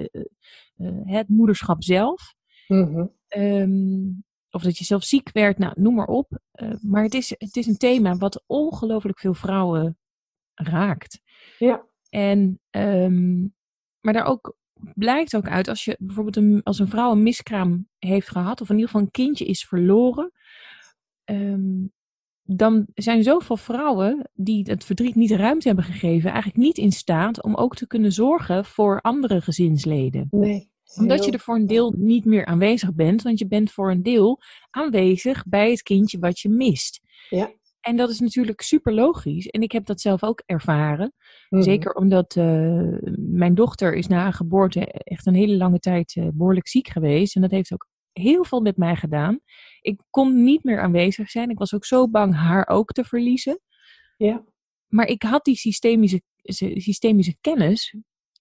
het 1.03 1.29
moederschap 1.29 1.83
zelf. 1.83 2.33
Mm 2.67 3.11
-hmm. 3.29 4.23
of 4.51 4.61
dat 4.61 4.77
je 4.77 4.83
zelf 4.83 5.03
ziek 5.03 5.29
werd, 5.31 5.57
nou, 5.57 5.73
noem 5.75 5.95
maar 5.95 6.07
op. 6.07 6.39
maar 6.81 7.03
het 7.03 7.13
is, 7.13 7.29
het 7.29 7.55
is 7.55 7.67
een 7.67 7.77
thema 7.77 8.15
wat 8.15 8.43
ongelooflijk 8.45 9.19
veel 9.19 9.33
vrouwen 9.33 9.97
raakt. 10.53 11.21
Ja. 11.57 11.85
En, 12.09 12.59
um, 12.69 13.55
maar 13.99 14.13
daar 14.13 14.25
ook 14.25 14.57
blijkt 14.93 15.35
ook 15.35 15.47
uit, 15.47 15.67
als 15.67 15.85
je 15.85 15.95
bijvoorbeeld 15.99 16.35
een, 16.35 16.63
als 16.63 16.79
een 16.79 16.87
vrouw 16.87 17.11
een 17.11 17.23
miskraam 17.23 17.87
heeft 17.97 18.29
gehad, 18.29 18.61
of 18.61 18.69
in 18.69 18.75
ieder 18.75 18.89
geval 18.89 19.05
een 19.05 19.11
kindje 19.11 19.45
is 19.45 19.65
verloren, 19.65 20.31
um, 21.29 21.91
dan 22.43 22.85
zijn 22.93 23.23
zoveel 23.23 23.57
vrouwen 23.57 24.29
die 24.33 24.63
het 24.63 24.83
verdriet 24.83 25.15
niet 25.15 25.31
ruimte 25.31 25.67
hebben 25.67 25.85
gegeven, 25.85 26.31
eigenlijk 26.31 26.57
niet 26.57 26.77
in 26.77 26.91
staat 26.91 27.43
om 27.43 27.55
ook 27.55 27.75
te 27.75 27.87
kunnen 27.87 28.11
zorgen 28.11 28.65
voor 28.65 29.01
andere 29.01 29.41
gezinsleden. 29.41 30.27
Nee. 30.31 30.69
Omdat 30.95 31.25
je 31.25 31.31
er 31.31 31.39
voor 31.39 31.55
een 31.55 31.67
deel 31.67 31.93
niet 31.97 32.25
meer 32.25 32.45
aanwezig 32.45 32.93
bent, 32.93 33.21
want 33.21 33.39
je 33.39 33.47
bent 33.47 33.71
voor 33.71 33.91
een 33.91 34.03
deel 34.03 34.39
aanwezig 34.69 35.43
bij 35.47 35.69
het 35.69 35.81
kindje 35.81 36.19
wat 36.19 36.39
je 36.39 36.49
mist. 36.49 37.01
Ja. 37.29 37.51
En 37.81 37.97
dat 37.97 38.09
is 38.09 38.19
natuurlijk 38.19 38.61
super 38.61 38.93
logisch. 38.93 39.47
En 39.47 39.61
ik 39.61 39.71
heb 39.71 39.85
dat 39.85 40.01
zelf 40.01 40.23
ook 40.23 40.43
ervaren. 40.45 41.13
Mm. 41.49 41.61
Zeker 41.61 41.93
omdat 41.93 42.35
uh, 42.35 42.97
mijn 43.17 43.55
dochter 43.55 43.93
is 43.93 44.07
na 44.07 44.21
haar 44.21 44.33
geboorte 44.33 44.85
echt 44.85 45.25
een 45.25 45.35
hele 45.35 45.57
lange 45.57 45.79
tijd 45.79 46.15
uh, 46.15 46.27
behoorlijk 46.33 46.67
ziek 46.67 46.87
geweest. 46.87 47.35
En 47.35 47.41
dat 47.41 47.51
heeft 47.51 47.73
ook 47.73 47.87
heel 48.17 48.45
veel 48.45 48.61
met 48.61 48.77
mij 48.77 48.95
gedaan. 48.95 49.39
Ik 49.81 50.01
kon 50.09 50.43
niet 50.43 50.63
meer 50.63 50.81
aanwezig 50.81 51.29
zijn. 51.29 51.49
Ik 51.49 51.57
was 51.57 51.73
ook 51.73 51.85
zo 51.85 52.09
bang 52.09 52.35
haar 52.35 52.67
ook 52.67 52.91
te 52.91 53.03
verliezen. 53.03 53.59
Ja. 54.17 54.43
Maar 54.87 55.07
ik 55.07 55.23
had 55.23 55.45
die 55.45 55.55
systemische, 55.55 56.21
systemische 56.43 57.37
kennis. 57.41 57.95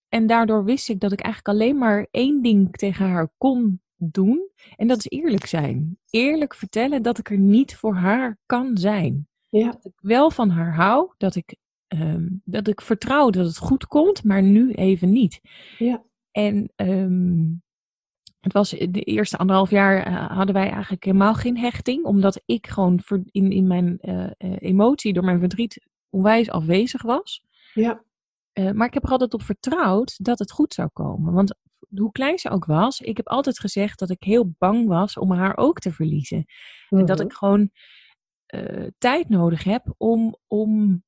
En 0.08 0.26
daardoor 0.26 0.64
wist 0.64 0.88
ik 0.88 1.00
dat 1.00 1.12
ik 1.12 1.20
eigenlijk 1.20 1.54
alleen 1.58 1.78
maar 1.78 2.06
één 2.10 2.42
ding 2.42 2.76
tegen 2.76 3.06
haar 3.08 3.28
kon 3.38 3.80
doen. 3.96 4.50
En 4.76 4.88
dat 4.88 4.98
is 4.98 5.08
eerlijk 5.08 5.46
zijn. 5.46 5.98
Eerlijk 6.10 6.54
vertellen 6.54 7.02
dat 7.02 7.18
ik 7.18 7.30
er 7.30 7.38
niet 7.38 7.76
voor 7.76 7.94
haar 7.94 8.38
kan 8.46 8.78
zijn. 8.78 9.28
Ja. 9.48 9.70
Dat 9.70 9.84
ik 9.84 9.98
wel 10.00 10.30
van 10.30 10.50
haar 10.50 10.74
hou. 10.74 11.12
Dat 11.16 11.34
ik, 11.34 11.56
um, 11.88 12.42
dat 12.44 12.68
ik 12.68 12.80
vertrouw 12.80 13.30
dat 13.30 13.46
het 13.46 13.58
goed 13.58 13.86
komt, 13.86 14.24
maar 14.24 14.42
nu 14.42 14.72
even 14.72 15.12
niet. 15.12 15.40
Ja. 15.78 16.04
En 16.30 16.72
um, 16.76 17.62
het 18.46 18.54
was 18.54 18.70
de 18.70 19.00
eerste 19.00 19.36
anderhalf 19.36 19.70
jaar 19.70 20.08
uh, 20.08 20.36
hadden 20.36 20.54
wij 20.54 20.70
eigenlijk 20.70 21.04
helemaal 21.04 21.34
geen 21.34 21.58
hechting. 21.58 22.04
Omdat 22.04 22.42
ik 22.44 22.66
gewoon 22.66 23.00
in, 23.30 23.50
in 23.50 23.66
mijn 23.66 23.98
uh, 24.00 24.14
uh, 24.38 24.56
emotie, 24.58 25.12
door 25.12 25.24
mijn 25.24 25.38
verdriet, 25.38 25.86
onwijs 26.10 26.50
afwezig 26.50 27.02
was. 27.02 27.44
Ja. 27.74 28.02
maar 28.52 28.86
ik 28.86 28.94
heb 28.94 29.04
er 29.04 29.10
altijd 29.10 29.34
op 29.34 29.42
vertrouwd 29.42 30.24
dat 30.24 30.38
het 30.38 30.52
goed 30.52 30.74
zou 30.74 30.88
komen. 30.92 31.32
Want 31.32 31.54
hoe 31.96 32.12
klein 32.12 32.38
ze 32.38 32.50
ook 32.50 32.64
was, 32.64 33.00
ik 33.00 33.16
heb 33.16 33.28
altijd 33.28 33.58
gezegd 33.58 33.98
dat 33.98 34.10
ik 34.10 34.22
heel 34.22 34.54
bang 34.58 34.88
was 34.88 35.16
om 35.16 35.32
haar 35.32 35.56
ook 35.56 35.78
te 35.78 35.92
verliezen. 35.92 36.44
En 36.88 37.04
dat 37.04 37.20
ik 37.20 37.32
gewoon 37.32 37.70
tijd 38.98 39.28
nodig 39.28 39.64
heb 39.64 39.94
om, 39.96 40.36
om 40.46 41.02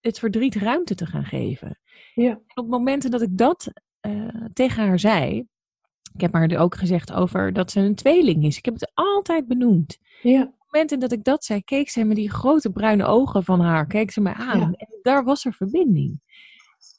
het 0.00 0.18
verdriet 0.18 0.54
ruimte 0.54 0.94
te 0.94 1.06
gaan 1.06 1.24
geven. 1.24 1.80
Ja. 2.14 2.30
En 2.30 2.64
op 2.64 2.68
momenten 2.68 3.10
dat 3.10 3.22
ik 3.22 3.38
dat 3.38 3.72
tegen 4.52 4.86
haar 4.86 4.98
zei, 4.98 5.46
ik 6.14 6.20
heb 6.20 6.32
haar 6.32 6.56
ook 6.56 6.74
gezegd 6.74 7.12
over 7.12 7.52
dat 7.52 7.70
ze 7.70 7.80
een 7.80 7.94
tweeling 7.94 8.44
is. 8.44 8.56
Ik 8.56 8.64
heb 8.64 8.74
het 8.74 8.90
altijd 8.94 9.46
benoemd. 9.46 9.98
Ja. 10.22 10.42
Op 10.42 10.48
het 10.48 10.90
moment 10.90 11.00
dat 11.00 11.12
ik 11.12 11.24
dat 11.24 11.44
zei, 11.44 11.62
keek 11.62 11.88
ze 11.88 12.04
met 12.04 12.16
die 12.16 12.30
grote 12.30 12.70
bruine 12.70 13.04
ogen 13.04 13.44
van 13.44 13.60
haar, 13.60 13.86
keek 13.86 14.10
ze 14.10 14.20
mij 14.20 14.32
aan. 14.32 14.58
Ja. 14.58 14.64
En 14.66 14.98
daar 15.02 15.24
was 15.24 15.44
er 15.44 15.52
verbinding. 15.52 16.20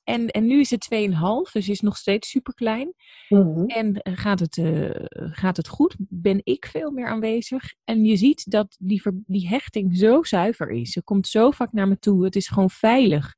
En, 0.03 0.27
en 0.27 0.45
nu 0.45 0.59
is 0.59 0.69
het 0.69 0.87
2,5, 0.93 1.51
dus 1.51 1.69
is 1.69 1.79
nog 1.79 1.97
steeds 1.97 2.29
super 2.29 2.53
klein. 2.53 2.93
Mm-hmm. 3.29 3.65
En 3.65 3.99
gaat 4.03 4.39
het, 4.39 4.57
uh, 4.57 4.89
gaat 5.13 5.57
het 5.57 5.67
goed? 5.67 5.95
Ben 5.99 6.41
ik 6.43 6.65
veel 6.65 6.91
meer 6.91 7.07
aanwezig? 7.07 7.73
En 7.83 8.05
je 8.05 8.15
ziet 8.15 8.51
dat 8.51 8.75
die, 8.79 9.01
ver, 9.01 9.13
die 9.25 9.47
hechting 9.47 9.97
zo 9.97 10.23
zuiver 10.23 10.69
is. 10.69 10.91
Ze 10.91 11.03
komt 11.03 11.27
zo 11.27 11.51
vaak 11.51 11.71
naar 11.71 11.87
me 11.87 11.99
toe. 11.99 12.23
Het 12.23 12.35
is 12.35 12.47
gewoon 12.47 12.69
veilig. 12.69 13.35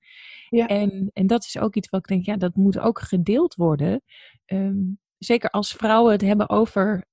Ja. 0.50 0.67
En, 0.67 1.09
en 1.13 1.27
dat 1.27 1.43
is 1.45 1.57
ook 1.57 1.75
iets 1.75 1.89
wat 1.89 2.00
ik 2.00 2.07
denk, 2.07 2.25
ja, 2.25 2.38
dat 2.38 2.55
moet 2.55 2.79
ook 2.79 3.00
gedeeld 3.00 3.55
worden. 3.55 4.01
Um, 4.45 5.00
zeker 5.17 5.50
als 5.50 5.74
vrouwen 5.74 6.12
het 6.12 6.21
hebben 6.21 6.50
over 6.50 7.05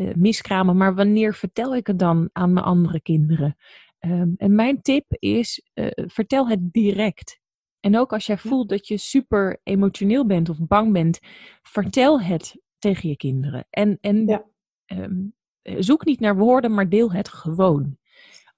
uh, 0.00 0.14
miskramen, 0.14 0.76
maar 0.76 0.94
wanneer 0.94 1.34
vertel 1.34 1.76
ik 1.76 1.86
het 1.86 1.98
dan 1.98 2.30
aan 2.32 2.52
mijn 2.52 2.66
andere 2.66 3.00
kinderen? 3.00 3.56
Um, 4.00 4.34
en 4.36 4.54
mijn 4.54 4.82
tip 4.82 5.04
is, 5.08 5.68
uh, 5.74 5.86
vertel 5.94 6.48
het 6.48 6.72
direct. 6.72 7.40
En 7.80 7.98
ook 7.98 8.12
als 8.12 8.26
jij 8.26 8.38
voelt 8.38 8.68
dat 8.68 8.88
je 8.88 8.96
super 8.96 9.60
emotioneel 9.62 10.26
bent 10.26 10.48
of 10.48 10.56
bang 10.66 10.92
bent, 10.92 11.18
vertel 11.62 12.20
het 12.20 12.60
tegen 12.78 13.08
je 13.08 13.16
kinderen. 13.16 13.66
En, 13.70 13.98
en 14.00 14.26
ja. 14.26 14.44
um, 14.86 15.34
zoek 15.62 16.04
niet 16.04 16.20
naar 16.20 16.36
woorden, 16.36 16.74
maar 16.74 16.88
deel 16.88 17.12
het 17.12 17.28
gewoon. 17.28 17.98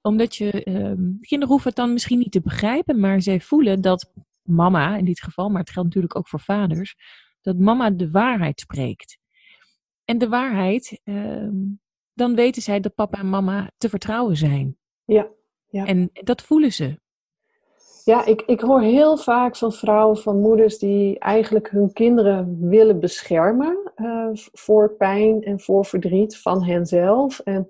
Omdat 0.03 0.37
je, 0.37 0.71
um, 0.71 1.19
kinderen 1.21 1.49
hoeven 1.49 1.69
het 1.69 1.77
dan 1.77 1.93
misschien 1.93 2.19
niet 2.19 2.33
te 2.33 2.41
begrijpen, 2.41 3.01
maar 3.01 3.23
zij 3.23 3.41
voelen 3.41 3.81
dat 3.81 4.13
mama, 4.43 4.97
in 4.97 5.05
dit 5.05 5.23
geval, 5.23 5.49
maar 5.49 5.61
het 5.61 5.71
geldt 5.71 5.89
natuurlijk 5.89 6.17
ook 6.17 6.29
voor 6.29 6.41
vaders, 6.41 6.97
dat 7.41 7.57
mama 7.57 7.91
de 7.91 8.11
waarheid 8.11 8.61
spreekt. 8.61 9.19
En 10.05 10.19
de 10.19 10.29
waarheid, 10.29 11.01
uh, 11.05 11.49
dan 12.15 12.35
weten 12.35 12.63
zij 12.63 12.81
dat 12.81 12.95
papa 12.95 13.19
en 13.19 13.29
mama 13.29 13.71
te 13.79 13.89
vertrouwen 13.89 14.37
zijn. 14.37 14.77
Ja, 15.05 15.29
ja. 15.69 15.85
En 15.85 16.11
dat 16.13 16.43
voelen 16.43 16.73
ze. 16.73 16.99
Ja, 18.05 18.25
ik, 18.25 18.43
ik 18.43 18.61
hoor 18.61 18.81
heel 18.81 19.17
vaak 19.17 19.57
van 19.57 19.73
vrouwen, 19.73 20.17
van 20.17 20.41
moeders 20.41 20.79
die 20.79 21.19
eigenlijk 21.19 21.71
hun 21.71 21.93
kinderen 21.93 22.69
willen 22.69 23.01
beschermen 23.01 23.93
uh, 23.97 24.29
voor 24.33 24.95
pijn 24.95 25.43
en 25.43 25.61
voor 25.61 25.85
verdriet 25.85 26.39
van 26.39 26.65
henzelf. 26.65 27.39
En 27.39 27.69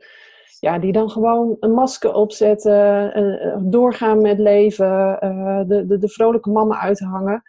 ja, 0.61 0.79
die 0.79 0.93
dan 0.93 1.11
gewoon 1.11 1.57
een 1.61 1.73
masker 1.73 2.13
opzetten, 2.13 3.19
uh, 3.19 3.57
doorgaan 3.61 4.21
met 4.21 4.39
leven, 4.39 5.17
de, 5.69 5.85
de, 5.87 5.99
de 5.99 6.09
vrolijke 6.09 6.51
mama 6.51 6.79
uithangen. 6.79 7.43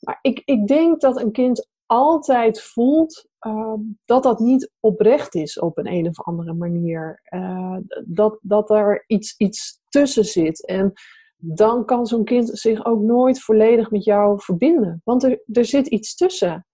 Maar 0.00 0.18
ik, 0.22 0.42
ik 0.44 0.66
denk 0.66 1.00
dat 1.00 1.20
een 1.20 1.32
kind 1.32 1.68
altijd 1.86 2.62
voelt 2.62 3.28
uh, 3.46 3.74
dat 4.04 4.22
dat 4.22 4.38
niet 4.38 4.70
oprecht 4.80 5.34
is 5.34 5.58
op 5.58 5.78
een, 5.78 5.86
een 5.86 6.08
of 6.08 6.20
andere 6.20 6.52
manier. 6.52 7.22
Uh, 7.30 7.76
dat, 8.04 8.38
dat 8.42 8.70
er 8.70 9.04
iets, 9.06 9.34
iets 9.36 9.80
tussen 9.88 10.24
zit. 10.24 10.66
En 10.66 10.92
dan 11.36 11.84
kan 11.84 12.06
zo'n 12.06 12.24
kind 12.24 12.58
zich 12.58 12.84
ook 12.84 13.00
nooit 13.00 13.40
volledig 13.40 13.90
met 13.90 14.04
jou 14.04 14.40
verbinden. 14.40 15.00
Want 15.04 15.22
er, 15.24 15.42
er 15.52 15.64
zit 15.64 15.86
iets 15.86 16.16
tussen. 16.16 16.66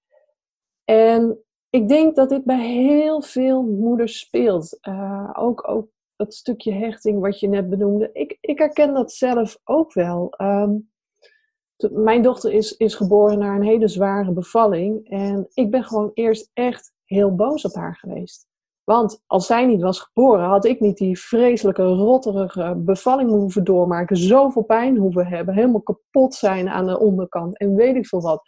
En 0.85 1.39
ik 1.71 1.89
denk 1.89 2.17
dat 2.17 2.29
dit 2.29 2.45
bij 2.45 2.67
heel 2.67 3.23
veel 3.23 3.63
moeders 3.63 4.19
speelt. 4.19 4.79
Uh, 4.89 5.31
ook, 5.33 5.69
ook 5.69 5.89
dat 6.17 6.35
stukje 6.35 6.73
hechting 6.73 7.21
wat 7.21 7.41
je 7.41 7.49
net 7.49 7.71
benoemde. 7.71 8.11
Ik, 8.13 8.39
ik 8.41 8.59
herken 8.59 8.95
dat 8.95 9.13
zelf 9.13 9.59
ook 9.65 9.93
wel. 9.93 10.35
Um, 10.39 10.91
mijn 11.91 12.23
dochter 12.23 12.53
is, 12.53 12.77
is 12.77 12.95
geboren 12.95 13.39
na 13.39 13.55
een 13.55 13.63
hele 13.63 13.89
zware 13.89 14.33
bevalling. 14.33 15.09
En 15.09 15.49
ik 15.55 15.71
ben 15.71 15.85
gewoon 15.85 16.11
eerst 16.15 16.51
echt 16.53 16.93
heel 17.05 17.35
boos 17.35 17.65
op 17.65 17.75
haar 17.75 17.97
geweest. 17.97 18.47
Want 18.85 19.23
als 19.27 19.47
zij 19.47 19.67
niet 19.67 19.83
was 19.83 20.01
geboren, 20.01 20.45
had 20.45 20.65
ik 20.65 20.81
niet 20.81 20.97
die 20.97 21.19
vreselijke, 21.19 21.83
rotterige 21.83 22.75
bevalling 22.77 23.31
hoeven 23.31 23.65
doormaken. 23.65 24.17
Zoveel 24.17 24.63
pijn 24.63 24.97
hoeven 24.97 25.27
hebben. 25.27 25.55
Helemaal 25.55 25.83
kapot 25.83 26.35
zijn 26.35 26.69
aan 26.69 26.87
de 26.87 26.99
onderkant. 26.99 27.59
En 27.59 27.75
weet 27.75 27.97
ik 27.97 28.07
veel 28.07 28.21
wat. 28.21 28.43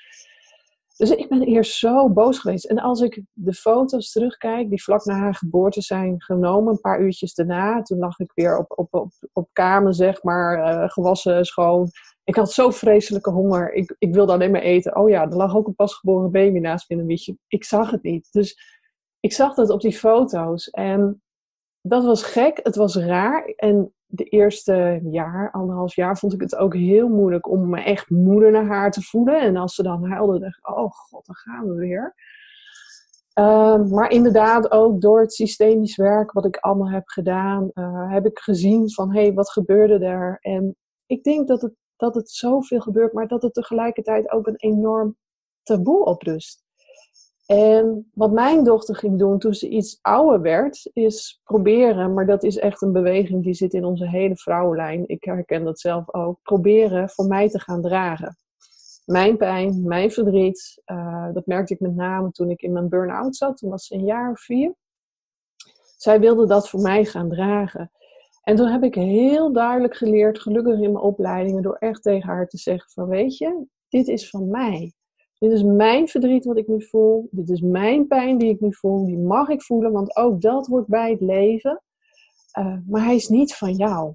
Dus 0.97 1.11
ik 1.11 1.29
ben 1.29 1.43
eerst 1.43 1.79
zo 1.79 2.11
boos 2.11 2.39
geweest. 2.39 2.65
En 2.65 2.79
als 2.79 3.01
ik 3.01 3.23
de 3.33 3.53
foto's 3.53 4.13
terugkijk, 4.13 4.69
die 4.69 4.83
vlak 4.83 5.05
na 5.05 5.15
haar 5.15 5.35
geboorte 5.35 5.81
zijn 5.81 6.23
genomen, 6.23 6.73
een 6.73 6.81
paar 6.81 7.01
uurtjes 7.01 7.35
daarna, 7.35 7.83
toen 7.83 7.99
lag 7.99 8.19
ik 8.19 8.33
weer 8.35 8.59
op, 8.59 8.79
op, 8.79 8.95
op, 8.95 9.13
op 9.33 9.49
kamer, 9.53 9.95
zeg 9.95 10.23
maar, 10.23 10.59
uh, 10.59 10.89
gewassen, 10.91 11.45
schoon. 11.45 11.91
Ik 12.25 12.35
had 12.35 12.53
zo 12.53 12.71
vreselijke 12.71 13.31
honger. 13.31 13.73
Ik, 13.73 13.97
ik 13.99 14.15
wilde 14.15 14.33
alleen 14.33 14.51
maar 14.51 14.61
eten. 14.61 14.97
Oh 14.97 15.09
ja, 15.09 15.23
er 15.23 15.37
lag 15.37 15.57
ook 15.57 15.67
een 15.67 15.75
pasgeboren 15.75 16.31
baby 16.31 16.59
naast 16.59 16.89
me 16.89 16.97
in 16.97 17.03
een 17.03 17.09
wietje. 17.09 17.39
Ik 17.49 17.65
zag 17.65 17.91
het 17.91 18.03
niet. 18.03 18.29
Dus 18.33 18.59
ik 19.21 19.33
zag 19.33 19.55
dat 19.55 19.71
op 19.71 19.81
die 19.81 19.93
foto's. 19.93 20.71
En 20.71 21.23
dat 21.81 22.05
was 22.05 22.23
gek. 22.23 22.61
Het 22.63 22.77
was 22.77 22.97
raar. 22.97 23.45
En 23.45 23.94
de 24.07 24.25
eerste 24.25 25.01
jaar, 25.11 25.51
anderhalf 25.51 25.95
jaar, 25.95 26.19
vond 26.19 26.33
ik 26.33 26.41
het 26.41 26.57
ook 26.57 26.75
heel 26.75 27.09
moeilijk 27.09 27.49
om 27.49 27.69
me 27.69 27.83
echt 27.83 28.11
moeder 28.11 28.51
naar 28.51 28.67
haar 28.67 28.91
te 28.91 29.03
voelen. 29.03 29.41
En 29.41 29.57
als 29.57 29.75
ze 29.75 29.83
dan 29.83 30.11
huilde, 30.11 30.39
dacht 30.39 30.67
oh 30.67 30.91
god, 30.91 31.27
dan 31.27 31.35
gaan 31.35 31.69
we 31.69 31.75
weer. 31.75 32.15
Ehm, 33.35 33.89
maar 33.89 34.11
inderdaad, 34.11 34.71
ook 34.71 35.01
door 35.01 35.21
het 35.21 35.33
systemisch 35.33 35.97
werk 35.97 36.33
wat 36.33 36.45
ik 36.45 36.57
allemaal 36.57 36.91
heb 36.91 37.09
gedaan, 37.09 37.71
uh, 37.75 38.13
heb 38.13 38.27
ik 38.27 38.39
gezien 38.39 38.91
van, 38.91 39.13
hé, 39.15 39.23
hey, 39.23 39.35
wat 39.35 39.51
gebeurde 39.51 40.05
er? 40.05 40.39
En 40.41 40.77
ik 41.07 41.23
denk 41.23 41.49
dat 41.49 41.63
het, 41.63 41.75
dat 41.97 42.15
het 42.15 42.31
zoveel 42.31 42.81
gebeurt, 42.81 43.13
maar 43.13 43.29
dat 43.29 43.43
het 43.43 43.55
tegelijkertijd 43.55 44.31
ook 44.31 44.47
een 44.47 44.57
enorm 44.57 45.17
taboe 45.63 46.05
oprust. 46.05 46.64
En 47.47 48.11
wat 48.15 48.33
mijn 48.33 48.65
dochter 48.65 48.97
ging 48.97 49.19
doen 49.19 49.39
toen 49.39 49.55
ze 49.55 49.69
iets 49.69 49.99
ouder 50.03 50.41
werd, 50.41 50.91
is 50.93 51.41
proberen, 51.45 52.15
maar 52.15 52.27
dat 52.27 52.43
is 52.43 52.59
echt 52.59 52.83
een 52.83 52.93
beweging 52.93 53.43
die 53.43 53.55
zit 53.55 53.75
in 53.75 53.85
onze 53.85 54.09
hele 54.09 54.37
vrouwenlijn. 54.37 55.09
Ik 55.09 55.25
herken 55.25 55.65
dat 55.65 55.81
zelf 55.81 56.15
ook. 56.15 56.39
Proberen 56.43 57.09
voor 57.11 57.27
mij 57.27 57.49
te 57.49 57.61
gaan 57.61 57.83
dragen. 57.83 58.37
Mijn 59.05 59.37
pijn, 59.37 59.87
mijn 59.87 60.11
verdriet, 60.11 60.83
uh, 60.87 61.33
dat 61.33 61.47
merkte 61.47 61.75
ik 61.75 61.81
met 61.81 61.95
name 61.95 62.31
toen 62.31 62.51
ik 62.51 62.63
in 62.63 62.73
mijn 62.73 62.89
burn-out 62.89 63.37
zat. 63.37 63.57
Toen 63.57 63.71
was 63.71 63.87
ze 63.87 63.95
een 63.95 64.05
jaar 64.05 64.31
of 64.31 64.41
vier. 64.41 64.75
Zij 65.97 66.21
wilde 66.21 66.47
dat 66.47 66.69
voor 66.69 66.81
mij 66.81 67.05
gaan 67.05 67.29
dragen. 67.29 67.91
En 68.43 68.57
toen 68.57 68.67
heb 68.67 68.83
ik 68.83 68.95
heel 68.95 69.53
duidelijk 69.53 69.97
geleerd, 69.97 70.41
gelukkig 70.41 70.75
in 70.75 70.93
mijn 70.93 71.05
opleidingen, 71.05 71.63
door 71.63 71.77
echt 71.77 72.03
tegen 72.03 72.29
haar 72.29 72.49
te 72.49 72.59
zeggen 72.59 72.91
van 72.91 73.09
weet 73.09 73.37
je, 73.37 73.67
dit 73.89 74.09
is 74.09 74.31
van 74.31 74.49
mij. 74.49 74.93
Dit 75.39 75.53
is 75.53 75.63
mijn 75.63 76.09
verdriet 76.09 76.45
wat 76.45 76.57
ik 76.57 76.69
nu 76.69 76.83
voel. 76.83 77.29
Dit 77.31 77.51
is 77.51 77.61
mijn 77.61 78.07
pijn 78.07 78.39
die 78.39 78.51
ik 78.51 78.61
nu 78.61 78.75
voel. 78.75 79.07
Die 79.07 79.19
mag 79.19 79.49
ik 79.49 79.63
voelen, 79.63 79.93
want 79.93 80.17
ook 80.17 80.41
dat 80.41 80.67
hoort 80.67 80.87
bij 80.87 81.11
het 81.11 81.21
leven. 81.21 81.83
Uh, 82.59 82.77
maar 82.87 83.05
hij 83.05 83.15
is 83.15 83.29
niet 83.29 83.55
van 83.55 83.73
jou. 83.73 84.15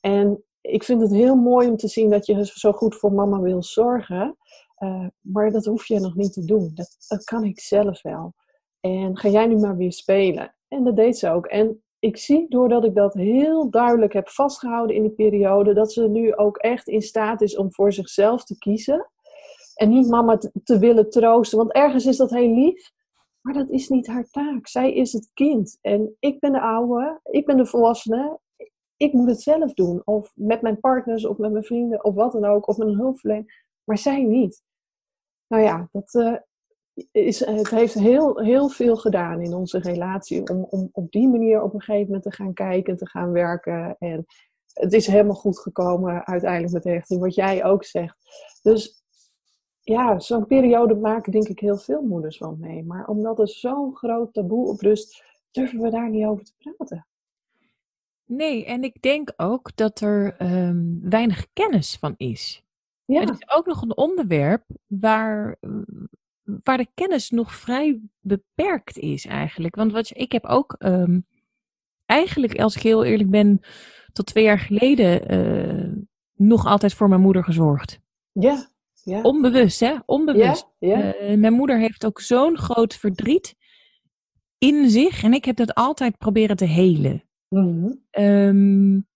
En 0.00 0.44
ik 0.60 0.84
vind 0.84 1.00
het 1.00 1.12
heel 1.12 1.36
mooi 1.36 1.68
om 1.68 1.76
te 1.76 1.88
zien 1.88 2.10
dat 2.10 2.26
je 2.26 2.46
zo 2.54 2.72
goed 2.72 2.96
voor 2.96 3.12
mama 3.12 3.40
wil 3.40 3.62
zorgen. 3.62 4.36
Uh, 4.78 5.06
maar 5.20 5.50
dat 5.50 5.64
hoef 5.64 5.86
je 5.86 6.00
nog 6.00 6.14
niet 6.14 6.32
te 6.32 6.44
doen. 6.44 6.70
Dat, 6.74 6.96
dat 7.08 7.24
kan 7.24 7.44
ik 7.44 7.60
zelf 7.60 8.02
wel. 8.02 8.32
En 8.80 9.16
ga 9.18 9.28
jij 9.28 9.46
nu 9.46 9.56
maar 9.56 9.76
weer 9.76 9.92
spelen. 9.92 10.54
En 10.68 10.84
dat 10.84 10.96
deed 10.96 11.18
ze 11.18 11.30
ook. 11.30 11.46
En 11.46 11.82
ik 11.98 12.16
zie, 12.16 12.46
doordat 12.48 12.84
ik 12.84 12.94
dat 12.94 13.14
heel 13.14 13.70
duidelijk 13.70 14.12
heb 14.12 14.28
vastgehouden 14.28 14.96
in 14.96 15.02
die 15.02 15.10
periode, 15.10 15.72
dat 15.72 15.92
ze 15.92 16.08
nu 16.08 16.34
ook 16.34 16.56
echt 16.56 16.88
in 16.88 17.02
staat 17.02 17.40
is 17.40 17.56
om 17.56 17.72
voor 17.72 17.92
zichzelf 17.92 18.44
te 18.44 18.58
kiezen. 18.58 19.10
En 19.80 19.88
niet 19.88 20.08
mama 20.08 20.38
te, 20.64 20.78
willen 20.78 21.10
troosten, 21.10 21.58
want 21.58 21.72
ergens 21.72 22.06
is 22.06 22.16
dat 22.16 22.30
heel 22.30 22.54
lief. 22.54 22.90
Maar 23.40 23.54
dat 23.54 23.70
is 23.70 23.88
niet 23.88 24.06
haar 24.06 24.30
taak. 24.30 24.66
Zij 24.66 24.94
is 24.94 25.12
het 25.12 25.30
kind. 25.34 25.78
En 25.80 26.16
ik 26.18 26.40
ben 26.40 26.52
de 26.52 26.60
oude, 26.60 27.20
ik 27.22 27.46
ben 27.46 27.56
de 27.56 27.66
volwassene. 27.66 28.38
Ik 28.96 29.12
moet 29.12 29.28
het 29.28 29.42
zelf 29.42 29.74
doen. 29.74 30.02
Of 30.04 30.32
met 30.34 30.62
mijn 30.62 30.80
partners, 30.80 31.26
of 31.26 31.38
met 31.38 31.52
mijn 31.52 31.64
vrienden, 31.64 32.04
of 32.04 32.14
wat 32.14 32.32
dan 32.32 32.44
ook. 32.44 32.68
Of 32.68 32.76
met 32.76 32.88
een 32.88 32.96
hulpverlener. 32.96 33.64
Maar 33.84 33.98
zij 33.98 34.22
niet. 34.22 34.62
Nou 35.46 35.62
ja, 35.62 35.88
dat, 35.92 36.14
uh, 36.14 36.36
is, 37.10 37.44
het 37.44 37.70
heeft 37.70 37.94
heel, 37.94 38.38
heel 38.38 38.68
veel 38.68 38.96
gedaan 38.96 39.40
in 39.40 39.54
onze 39.54 39.78
relatie. 39.78 40.50
Om, 40.50 40.66
om 40.70 40.88
op 40.92 41.10
die 41.10 41.28
manier 41.28 41.62
op 41.62 41.74
een 41.74 41.82
gegeven 41.82 42.06
moment 42.06 42.22
te 42.22 42.32
gaan 42.32 42.52
kijken, 42.52 42.96
te 42.96 43.08
gaan 43.08 43.32
werken. 43.32 43.96
En 43.98 44.26
het 44.72 44.92
is 44.92 45.06
helemaal 45.06 45.34
goed 45.34 45.58
gekomen 45.58 46.26
uiteindelijk 46.26 46.72
met 46.72 46.82
de 46.82 46.90
hechting, 46.90 47.20
wat 47.20 47.34
jij 47.34 47.64
ook 47.64 47.84
zegt. 47.84 48.16
Dus 48.62 48.99
ja, 49.80 50.18
zo'n 50.18 50.46
periode 50.46 50.94
maken 50.94 51.32
denk 51.32 51.48
ik 51.48 51.60
heel 51.60 51.76
veel 51.76 52.02
moeders 52.02 52.38
wel 52.38 52.56
mee. 52.60 52.84
Maar 52.84 53.06
omdat 53.06 53.38
er 53.38 53.48
zo'n 53.48 53.96
groot 53.96 54.32
taboe 54.32 54.68
op 54.68 54.80
rust, 54.80 55.24
durven 55.50 55.80
we 55.80 55.90
daar 55.90 56.10
niet 56.10 56.26
over 56.26 56.44
te 56.44 56.52
praten. 56.58 57.06
Nee, 58.24 58.64
en 58.64 58.84
ik 58.84 59.02
denk 59.02 59.32
ook 59.36 59.76
dat 59.76 60.00
er 60.00 60.36
ehm, 60.36 60.84
weinig 61.00 61.46
kennis 61.52 61.96
van 61.96 62.14
is. 62.16 62.64
Ja. 63.04 63.20
Het 63.20 63.30
is 63.30 63.50
ook 63.50 63.66
nog 63.66 63.82
een 63.82 63.96
onderwerp 63.96 64.64
waar, 64.86 65.56
waar 66.42 66.76
de 66.76 66.88
kennis 66.94 67.30
nog 67.30 67.54
vrij 67.54 68.00
beperkt 68.20 68.98
is 68.98 69.26
eigenlijk. 69.26 69.74
Want 69.74 69.92
wat, 69.92 70.10
ik 70.14 70.32
heb 70.32 70.44
ook 70.44 70.76
um, 70.78 71.26
eigenlijk, 72.06 72.58
als 72.58 72.76
ik 72.76 72.82
heel 72.82 73.04
eerlijk 73.04 73.30
ben, 73.30 73.60
tot 74.12 74.26
twee 74.26 74.44
jaar 74.44 74.58
geleden 74.58 75.34
uh, 75.34 75.92
nog 76.34 76.66
altijd 76.66 76.94
voor 76.94 77.08
mijn 77.08 77.20
moeder 77.20 77.44
gezorgd. 77.44 78.00
Ja, 78.32 78.68
ja. 79.04 79.20
Onbewust, 79.22 79.80
hè? 79.80 79.96
Onbewust. 80.06 80.68
Ja, 80.78 81.20
uh, 81.20 81.36
mijn 81.36 81.52
moeder 81.52 81.78
heeft 81.78 82.04
ook 82.06 82.20
zo'n 82.20 82.58
groot 82.58 82.94
verdriet 82.94 83.54
in 84.58 84.90
zich. 84.90 85.22
En 85.22 85.32
ik 85.32 85.44
heb 85.44 85.56
dat 85.56 85.74
altijd 85.74 86.18
proberen 86.18 86.56
te 86.56 86.64
helen. 86.64 87.24
Mm 87.48 88.04
um, 88.10 89.08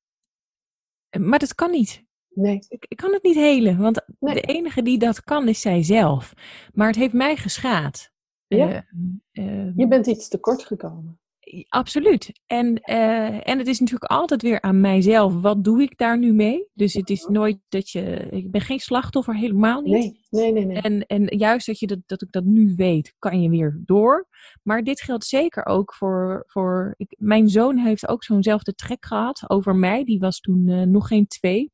maar 1.21 1.39
dat 1.39 1.55
kan 1.55 1.71
niet. 1.71 2.05
Nee. 2.29 2.59
Ik, 2.69 2.85
ik, 2.89 2.97
kan 2.97 3.13
het 3.13 3.23
niet 3.23 3.35
helen. 3.35 3.79
Want 3.79 4.05
de 4.19 4.41
enige 4.41 4.83
die 4.83 4.99
dat 4.99 5.23
kan 5.23 5.49
is 5.49 5.61
zijzelf. 5.61 6.35
Maar 6.73 6.87
het 6.87 6.97
heeft 6.97 7.13
mij 7.13 7.37
geschaad. 7.37 8.13
Ja. 8.47 8.87
Uh, 9.33 9.77
Je 9.77 9.89
bent 9.89 10.07
iets 10.07 10.29
tekort 10.29 10.65
gekomen. 10.65 11.21
Absoluut. 11.69 12.41
En, 12.47 12.81
uh, 12.91 13.49
en 13.49 13.59
het 13.59 13.67
is 13.67 13.81
natuurlijk 13.81 14.11
altijd 14.11 14.43
weer 14.43 14.61
aan 14.61 14.81
mijzelf. 14.81 15.41
Wat 15.41 15.65
doe 15.65 15.83
ik 15.83 15.99
daar 15.99 16.19
nu 16.19 16.33
mee? 16.33 16.69
Dus 16.75 16.95
het 16.95 17.11
is 17.11 17.27
nooit 17.27 17.59
dat 17.69 17.91
je. 17.91 18.03
Ik 18.31 18.51
ben 18.51 18.61
geen 18.61 18.79
slachtoffer, 18.79 19.37
helemaal 19.37 19.81
niet. 19.81 19.93
Nee, 20.31 20.53
nee, 20.53 20.53
nee. 20.53 20.65
nee. 20.65 20.81
En, 20.81 21.07
en 21.07 21.39
juist 21.39 21.67
dat, 21.67 21.79
je 21.79 21.87
dat, 21.87 21.99
dat 22.07 22.23
ik 22.23 22.33
dat 22.33 22.45
nu 22.45 22.75
weet, 22.77 23.15
kan 23.19 23.43
je 23.43 23.49
weer 23.49 23.83
door. 23.85 24.29
Maar 24.63 24.83
dit 24.83 25.01
geldt 25.01 25.25
zeker 25.25 25.67
ook 25.67 25.95
voor. 25.95 26.45
voor 26.47 26.95
ik, 26.97 27.15
mijn 27.19 27.49
zoon 27.49 27.77
heeft 27.77 28.09
ook 28.09 28.25
zo'nzelfde 28.25 28.75
trek 28.75 29.05
gehad 29.05 29.45
over 29.47 29.77
mij. 29.77 30.05
Die 30.05 30.19
was 30.19 30.41
toen 30.41 30.69
uh, 30.69 30.83
nog 30.83 31.09
geen 31.09 31.27
twee. 31.27 31.73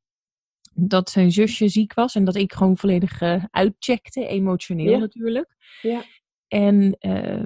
Dat 0.75 1.11
zijn 1.11 1.33
zusje 1.33 1.69
ziek 1.69 1.95
was 1.95 2.15
en 2.15 2.25
dat 2.25 2.37
ik 2.37 2.53
gewoon 2.53 2.77
volledig 2.77 3.21
uh, 3.21 3.45
uitcheckte, 3.51 4.27
emotioneel 4.27 4.91
ja. 4.91 4.99
natuurlijk. 4.99 5.57
Ja. 5.83 6.03
En 6.49 6.97
uh, 7.01 7.43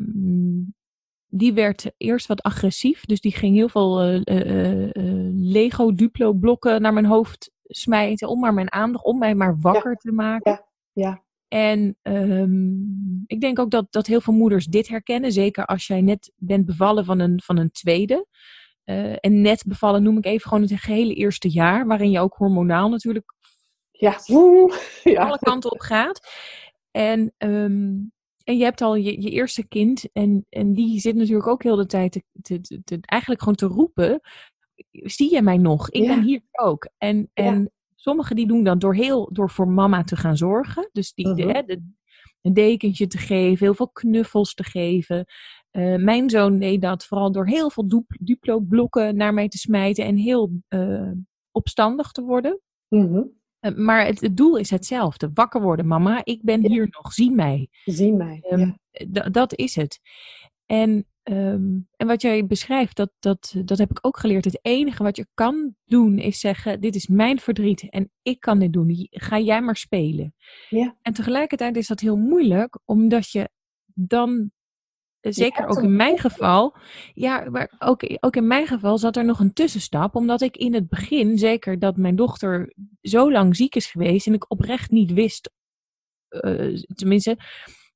die 1.36 1.52
werd 1.52 1.92
eerst 1.96 2.26
wat 2.26 2.42
agressief. 2.42 3.04
Dus 3.04 3.20
die 3.20 3.32
ging 3.32 3.54
heel 3.54 3.68
veel 3.68 4.04
uh, 4.04 4.20
uh, 4.24 4.82
uh, 4.82 4.92
Lego 5.32 5.94
Duplo 5.94 6.32
blokken 6.32 6.82
naar 6.82 6.92
mijn 6.92 7.04
hoofd 7.04 7.50
smijten. 7.62 8.28
Om 8.28 8.40
maar 8.40 8.54
mijn 8.54 8.72
aandacht, 8.72 9.04
om 9.04 9.18
mij 9.18 9.34
maar 9.34 9.60
wakker 9.60 9.90
ja. 9.90 9.96
te 9.96 10.12
maken. 10.12 10.52
Ja, 10.52 10.64
ja. 10.92 11.22
En 11.48 11.96
um, 12.02 13.24
ik 13.26 13.40
denk 13.40 13.58
ook 13.58 13.70
dat, 13.70 13.86
dat 13.90 14.06
heel 14.06 14.20
veel 14.20 14.34
moeders 14.34 14.66
dit 14.66 14.88
herkennen. 14.88 15.32
Zeker 15.32 15.64
als 15.64 15.86
jij 15.86 16.00
net 16.00 16.32
bent 16.36 16.66
bevallen 16.66 17.04
van 17.04 17.18
een, 17.18 17.40
van 17.44 17.58
een 17.58 17.70
tweede. 17.70 18.26
en 19.20 19.40
net 19.40 19.64
bevallen 19.66 20.02
noem 20.02 20.18
ik 20.18 20.24
even 20.24 20.48
gewoon 20.48 20.62
het 20.62 20.80
gehele 20.80 21.14
eerste 21.14 21.48
jaar. 21.48 21.86
Waarin 21.86 22.10
je 22.10 22.20
ook 22.20 22.34
hormonaal 22.34 22.88
natuurlijk 22.88 23.34
ja. 23.90 24.18
ja. 25.14 25.26
alle 25.26 25.38
kanten 25.38 25.72
op 25.72 25.80
gaat. 25.80 26.20
En 26.90 27.34
um, 27.38 28.12
en 28.44 28.56
je 28.56 28.64
hebt 28.64 28.80
al 28.80 28.94
je, 28.96 29.22
je 29.22 29.30
eerste 29.30 29.68
kind 29.68 30.04
en, 30.12 30.46
en 30.48 30.72
die 30.72 31.00
zit 31.00 31.14
natuurlijk 31.14 31.46
ook 31.46 31.62
heel 31.62 31.76
de 31.76 31.86
tijd 31.86 32.12
te, 32.12 32.60
te, 32.60 32.80
te, 32.84 32.98
eigenlijk 33.00 33.40
gewoon 33.40 33.56
te 33.56 33.66
roepen. 33.66 34.20
Zie 34.90 35.32
je 35.34 35.42
mij 35.42 35.56
nog? 35.56 35.90
Ik 35.90 36.02
Ja. 36.02 36.14
ben 36.14 36.24
hier 36.24 36.42
ook. 36.52 36.88
En, 36.98 37.30
en 37.34 37.60
Ja. 37.60 37.68
sommigen 37.94 38.36
die 38.36 38.46
doen 38.46 38.64
dan 38.64 38.78
door 38.78 38.94
heel 38.94 39.28
door 39.32 39.50
voor 39.50 39.68
mama 39.68 40.04
te 40.04 40.16
gaan 40.16 40.36
zorgen. 40.36 40.88
Dus 40.92 41.12
die, 41.14 41.34
de, 41.34 41.44
Mhm. 41.44 41.66
de- 41.66 41.92
een 42.42 42.54
dekentje 42.54 43.06
te 43.06 43.18
geven, 43.18 43.66
heel 43.66 43.74
veel 43.74 43.88
knuffels 43.90 44.54
te 44.54 44.64
geven. 44.64 45.24
Eh, 45.70 45.96
mijn 45.96 46.30
zoon 46.30 46.58
deed 46.58 46.82
dat 46.82 47.04
vooral 47.04 47.32
door 47.32 47.46
heel 47.46 47.70
veel 47.70 47.88
dup- 47.88 48.16
Duplo-blokken 48.20 49.16
naar 49.16 49.34
mij 49.34 49.48
te 49.48 49.58
smijten 49.58 50.04
en 50.04 50.16
heel 50.16 50.50
eh, 50.68 51.10
opstandig 51.50 52.10
te 52.10 52.22
worden. 52.22 52.60
Mhm. 52.88 53.22
Maar 53.70 54.06
het, 54.06 54.20
het 54.20 54.36
doel 54.36 54.56
is 54.56 54.70
hetzelfde. 54.70 55.30
Wakker 55.34 55.60
worden, 55.62 55.86
mama. 55.86 56.20
Ik 56.24 56.42
ben 56.42 56.62
Ja. 56.62 56.68
hier 56.68 56.88
nog. 56.90 57.12
Zie 57.12 57.30
mij. 57.30 57.68
Zie 57.84 58.12
mij. 58.12 58.38
Ehm, 58.48 58.60
ja. 58.60 58.76
D- 59.12 59.34
dat 59.34 59.54
is 59.54 59.74
het. 59.76 60.00
En, 60.66 61.06
ehm, 61.22 61.78
en 61.96 62.06
wat 62.06 62.22
jij 62.22 62.46
beschrijft, 62.46 62.96
dat, 62.96 63.12
dat, 63.18 63.54
dat 63.64 63.78
heb 63.78 63.90
ik 63.90 63.98
ook 64.06 64.18
geleerd. 64.18 64.44
Het 64.44 64.58
enige 64.62 65.02
wat 65.02 65.16
je 65.16 65.26
kan 65.34 65.74
doen 65.84 66.18
is 66.18 66.40
zeggen: 66.40 66.80
Dit 66.80 66.94
is 66.94 67.06
mijn 67.06 67.40
verdriet 67.40 67.90
en 67.90 68.10
ik 68.22 68.40
kan 68.40 68.58
dit 68.58 68.72
doen. 68.72 69.06
Ga 69.10 69.38
jij 69.38 69.62
maar 69.62 69.76
spelen. 69.76 70.34
Ja. 70.68 70.96
En 71.02 71.12
tegelijkertijd 71.12 71.76
is 71.76 71.86
dat 71.86 72.00
heel 72.00 72.16
moeilijk, 72.16 72.78
omdat 72.84 73.30
je 73.30 73.48
dan. 73.94 74.50
Zeker 75.32 75.66
ook 75.66 75.82
in 75.82 75.96
mijn 75.96 76.18
geval. 76.18 76.76
Ja, 77.14 77.50
maar 77.50 77.72
ook, 77.78 78.16
ook 78.20 78.36
in 78.36 78.46
mijn 78.46 78.66
geval 78.66 78.98
zat 78.98 79.16
er 79.16 79.24
nog 79.24 79.40
een 79.40 79.52
tussenstap. 79.52 80.14
Omdat 80.14 80.40
ik 80.40 80.56
in 80.56 80.74
het 80.74 80.88
begin, 80.88 81.38
zeker 81.38 81.78
dat 81.78 81.96
mijn 81.96 82.16
dochter 82.16 82.74
zo 83.02 83.32
lang 83.32 83.56
ziek 83.56 83.74
is 83.74 83.86
geweest. 83.86 84.26
en 84.26 84.34
ik 84.34 84.50
oprecht 84.50 84.90
niet 84.90 85.12
wist 85.12 85.50
eh, 86.40 86.82
tenminste, 86.94 87.38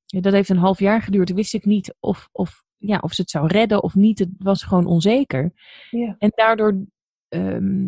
dat 0.07 0.33
heeft 0.33 0.49
een 0.49 0.57
half 0.57 0.79
jaar 0.79 1.03
geduurd. 1.03 1.33
Wist 1.33 1.55
ik 1.55 1.65
niet 1.65 1.95
of, 2.01 2.29
of, 2.33 2.65
ja, 2.77 2.99
of 2.99 3.13
ze 3.13 3.21
het 3.21 3.31
zou 3.31 3.47
redden 3.47 3.83
of 3.83 3.95
niet. 3.95 4.19
Het 4.19 4.31
was 4.39 4.63
gewoon 4.63 4.87
onzeker. 4.87 5.53
Ja. 5.91 6.15
En 6.19 6.33
daardoor 6.35 6.85
ehm, 7.29 7.87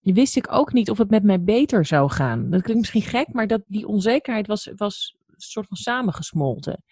wist 0.00 0.36
ik 0.36 0.52
ook 0.52 0.72
niet 0.72 0.90
of 0.90 0.98
het 0.98 1.10
met 1.10 1.22
mij 1.22 1.42
beter 1.42 1.86
zou 1.86 2.10
gaan. 2.10 2.50
Dat 2.50 2.62
klinkt 2.62 2.80
misschien 2.80 3.10
gek, 3.20 3.32
maar 3.32 3.46
dat, 3.46 3.62
die 3.66 3.86
onzekerheid 3.86 4.46
was, 4.46 4.70
was 4.76 5.16
een 5.26 5.40
soort 5.40 5.66
van 5.66 5.76
samengesmolten. 5.76 6.84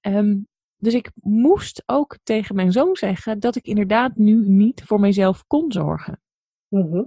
Ehm, 0.00 0.36
dus 0.82 0.94
ik 0.94 1.10
moest 1.20 1.82
ook 1.86 2.18
tegen 2.22 2.54
mijn 2.54 2.72
zoon 2.72 2.96
zeggen 2.96 3.40
dat 3.40 3.56
ik 3.56 3.66
inderdaad 3.66 4.16
nu 4.16 4.48
niet 4.48 4.82
voor 4.84 5.00
mezelf 5.00 5.46
kon 5.46 5.72
zorgen. 5.72 6.22
Mhm. 6.68 7.02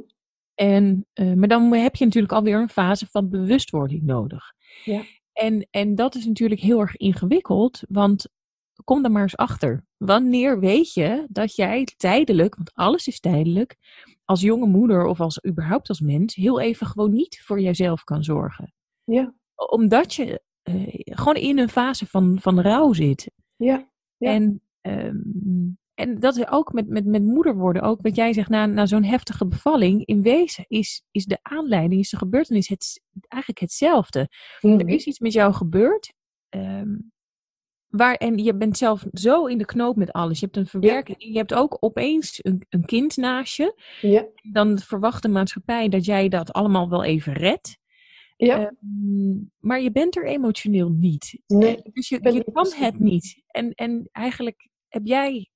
En, 0.54 1.06
eh, 1.14 1.34
maar 1.34 1.48
dan 1.48 1.74
heb 1.74 1.96
je 1.96 2.06
natuurlijk 2.06 2.34
alweer 2.34 2.62
een 2.62 2.70
fase 2.70 3.08
van 3.08 3.30
bewustwording 3.30 4.04
nodig. 4.04 4.54
Ja. 4.84 5.04
En, 5.34 5.68
en 5.72 5.96
dat 5.96 6.16
is 6.16 6.26
natuurlijk 6.26 6.62
heel 6.62 6.80
erg 6.80 6.96
ingewikkeld, 6.96 7.84
want 7.88 8.28
kom 8.84 9.04
er 9.04 9.12
maar 9.12 9.22
eens 9.22 9.38
achter. 9.38 9.86
Wanneer 9.98 10.60
weet 10.60 10.94
je 10.94 11.26
dat 11.30 11.56
jij 11.56 11.88
tijdelijk, 11.98 12.56
want 12.56 12.74
alles 12.74 13.08
is 13.08 13.20
tijdelijk, 13.20 13.76
als 14.26 14.42
jonge 14.42 14.68
moeder 14.68 15.06
of 15.06 15.20
als 15.20 15.46
überhaupt 15.46 15.90
als 15.90 16.00
mens, 16.00 16.36
heel 16.36 16.60
even 16.60 16.88
gewoon 16.88 17.14
niet 17.14 17.42
voor 17.44 17.62
jezelf 17.62 18.04
kan 18.04 18.24
zorgen? 18.24 18.74
Ja. 19.04 19.34
Omdat 19.56 20.14
je 20.14 20.42
eh, 20.62 20.84
gewoon 21.04 21.36
in 21.36 21.60
een 21.60 21.70
fase 21.70 22.06
van, 22.06 22.38
van 22.42 22.62
rouw 22.62 22.94
zit. 22.94 23.32
Ja. 23.56 23.90
Ja. 24.18 24.32
En, 24.32 24.62
ehm, 24.82 25.18
en 25.94 26.20
dat 26.20 26.38
is 26.38 26.48
ook 26.48 26.74
met, 26.74 26.88
met, 26.88 27.06
met 27.06 27.24
moeder 27.24 27.56
worden, 27.56 27.82
ook 27.82 28.02
wat 28.02 28.16
jij 28.16 28.34
zegt, 28.34 28.50
na, 28.50 28.66
na 28.66 28.86
zo'n 28.86 29.04
heftige 29.04 29.48
bevalling, 29.48 30.06
in 30.06 30.22
wezen 30.22 30.66
is, 30.68 31.04
is 31.12 31.26
de 31.26 31.40
aanleiding, 31.42 32.02
is 32.02 32.10
de 32.10 32.18
gebeurtenis 32.18 32.68
het, 32.68 33.02
eigenlijk 33.28 33.62
hetzelfde. 33.62 34.30
Mhm. 34.62 34.80
Er 34.80 34.88
is 34.88 35.06
iets 35.06 35.20
met 35.20 35.34
jou 35.34 35.54
gebeurd. 35.54 36.14
ehm, 36.50 36.96
waar, 37.88 38.16
en 38.16 38.38
je 38.38 38.56
bent 38.56 38.78
zelf 38.78 39.06
zo 39.12 39.46
in 39.46 39.58
de 39.58 39.66
knoop 39.66 39.96
met 39.96 40.12
alles. 40.12 40.40
Je 40.40 40.46
hebt 40.46 40.58
een 40.58 40.68
verwerking. 40.68 41.24
Je 41.24 41.38
hebt 41.38 41.54
ook 41.54 41.78
opeens 41.80 42.40
een, 42.42 42.66
een 42.70 42.86
kind 42.86 43.18
naast 43.18 43.56
je. 43.56 43.82
Ja. 44.02 44.26
Dan 44.52 44.80
verwacht 44.80 45.22
de 45.22 45.28
maatschappij 45.30 45.90
dat 45.90 46.06
jij 46.06 46.30
dat 46.30 46.54
allemaal 46.54 46.90
wel 46.90 47.04
even 47.04 47.34
redt. 47.34 47.78
Ja. 48.38 48.58
Ehm, 48.60 49.38
maar 49.60 49.82
je 49.82 49.92
bent 49.92 50.16
er 50.16 50.26
emotioneel 50.26 50.90
niet. 50.90 51.40
Nee, 51.48 51.76
Eh, 51.84 51.92
dus 51.94 52.10
je, 52.10 52.20
je 52.34 52.52
kan 52.52 52.72
het 52.76 53.00
niet. 53.00 53.44
En, 53.48 53.72
en 53.72 54.10
eigenlijk 54.12 54.70
heb 54.88 55.02
jij 55.06 55.50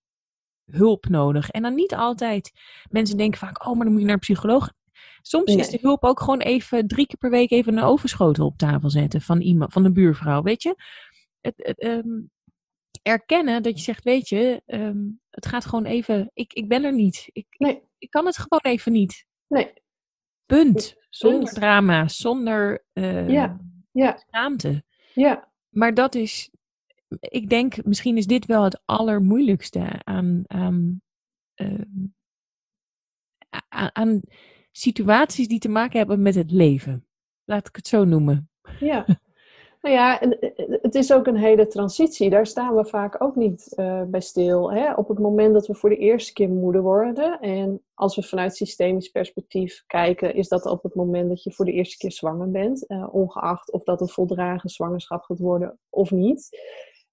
hulp 0.72 1.06
nodig. 1.08 1.50
En 1.50 1.62
dan 1.62 1.76
niet 1.76 1.94
altijd. 1.96 2.52
Mensen 2.90 3.18
denken 3.18 3.40
vaak, 3.40 3.68
oh, 3.68 3.76
maar 3.76 3.84
dan 3.84 3.92
moet 3.92 4.00
je 4.00 4.06
naar 4.06 4.14
een 4.14 4.20
psycholoog. 4.20 4.72
Soms 5.22 5.56
is 5.56 5.70
de 5.70 5.78
hulp 5.82 6.04
ook 6.04 6.20
gewoon 6.20 6.40
even 6.42 6.88
drie 6.88 7.08
keer 7.08 7.18
per 7.18 7.30
week 7.30 7.52
even 7.52 7.78
een 7.78 7.84
ovenschotel 7.84 8.46
op 8.46 8.58
tafel 8.58 8.90
zetten 8.90 9.22
van 9.22 9.42
iemand, 9.42 9.74
van 9.74 9.84
de 9.84 9.92
buurvrouw. 9.92 10.42
Weet 10.42 10.64
je? 10.64 10.76
Het, 11.42 11.54
het, 11.58 11.80
ehm, 11.80 12.22
erkennen 13.02 13.64
dat 13.64 13.78
je 13.78 13.84
zegt, 13.84 14.04
weet 14.04 14.30
je, 14.30 14.62
ehm, 14.66 14.98
het 15.30 15.46
gaat 15.46 15.66
gewoon 15.66 15.86
even. 15.86 16.32
Ik, 16.34 16.54
ik 16.54 16.68
ben 16.68 16.84
er 16.84 16.94
niet. 16.94 17.30
Ik, 17.32 17.46
Nee. 17.58 17.82
ik 17.98 18.10
kan 18.10 18.26
het 18.26 18.38
gewoon 18.38 18.74
even 18.74 18.92
niet. 18.92 19.26
Nee. 19.48 19.74
Punt. 20.50 20.96
Zonder 21.10 21.40
Punt. 21.44 21.54
drama, 21.56 22.08
zonder 22.08 22.86
eh, 22.94 23.30
Ja. 23.30 23.60
Ja. 23.92 24.18
schaamte. 24.28 24.84
Ja. 25.14 25.52
Maar 25.70 25.94
dat 25.94 26.16
is, 26.16 26.52
ik 27.20 27.50
denk, 27.50 27.86
misschien 27.86 28.18
is 28.18 28.26
dit 28.28 28.46
wel 28.46 28.64
het 28.64 28.82
allermoeilijkste 28.86 30.02
aan, 30.04 30.44
aan, 30.48 31.02
ehm, 31.56 32.06
aan 33.94 34.22
situaties 34.72 35.48
die 35.48 35.60
te 35.60 35.70
maken 35.70 35.98
hebben 35.98 36.22
met 36.22 36.36
het 36.36 36.52
leven. 36.52 37.08
Laat 37.46 37.68
ik 37.68 37.76
het 37.76 37.88
zo 37.88 38.04
noemen. 38.06 38.50
Ja. 38.80 39.06
Nou 39.82 39.96
ja, 39.96 40.20
en, 40.20 40.40
eh, 40.40 40.82
het 40.82 40.96
is 40.96 41.14
ook 41.14 41.28
een 41.28 41.36
hele 41.38 41.68
transitie. 41.68 42.30
Daar 42.30 42.46
staan 42.48 42.76
we 42.76 42.86
vaak 42.86 43.24
ook 43.24 43.36
niet 43.36 43.74
eh, 43.76 44.04
bij 44.04 44.22
stil. 44.22 44.72
Hè? 44.72 44.94
Op 44.94 45.08
het 45.08 45.20
moment 45.20 45.54
dat 45.54 45.68
we 45.68 45.76
voor 45.76 45.90
de 45.90 45.98
eerste 45.98 46.34
keer 46.34 46.50
moeder 46.50 46.82
worden. 46.82 47.40
En 47.40 47.82
als 47.94 48.16
we 48.16 48.24
vanuit 48.24 48.56
systemisch 48.56 49.10
perspectief 49.10 49.84
kijken, 49.88 50.34
is 50.36 50.48
dat 50.48 50.66
op 50.66 50.84
het 50.84 50.96
moment 50.96 51.30
dat 51.30 51.44
je 51.44 51.52
voor 51.52 51.66
de 51.66 51.72
eerste 51.72 51.98
keer 51.98 52.12
zwanger 52.12 52.52
bent. 52.52 52.86
eh, 52.88 53.08
ongeacht 53.12 53.72
of 53.72 53.84
dat 53.84 54.02
een 54.02 54.10
voldragen 54.10 54.70
zwangerschap 54.70 55.24
gaat 55.24 55.40
worden 55.40 55.80
of 55.90 56.12
niet. 56.12 56.50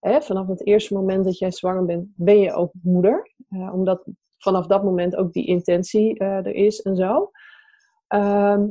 Hè? 0.00 0.22
Vanaf 0.22 0.46
het 0.46 0.66
eerste 0.66 0.94
moment 0.94 1.24
dat 1.24 1.38
jij 1.38 1.50
zwanger 1.50 1.84
bent, 1.84 2.08
ben 2.14 2.38
je 2.38 2.52
ook 2.52 2.72
moeder. 2.82 3.34
Eh, 3.48 3.74
omdat 3.74 4.04
vanaf 4.38 4.66
dat 4.66 4.84
moment 4.84 5.16
ook 5.16 5.32
die 5.32 5.46
intentie 5.46 6.18
eh, 6.18 6.36
er 6.36 6.54
is 6.54 6.82
en 6.82 6.96
zo. 6.96 7.30
Ehm, 8.06 8.68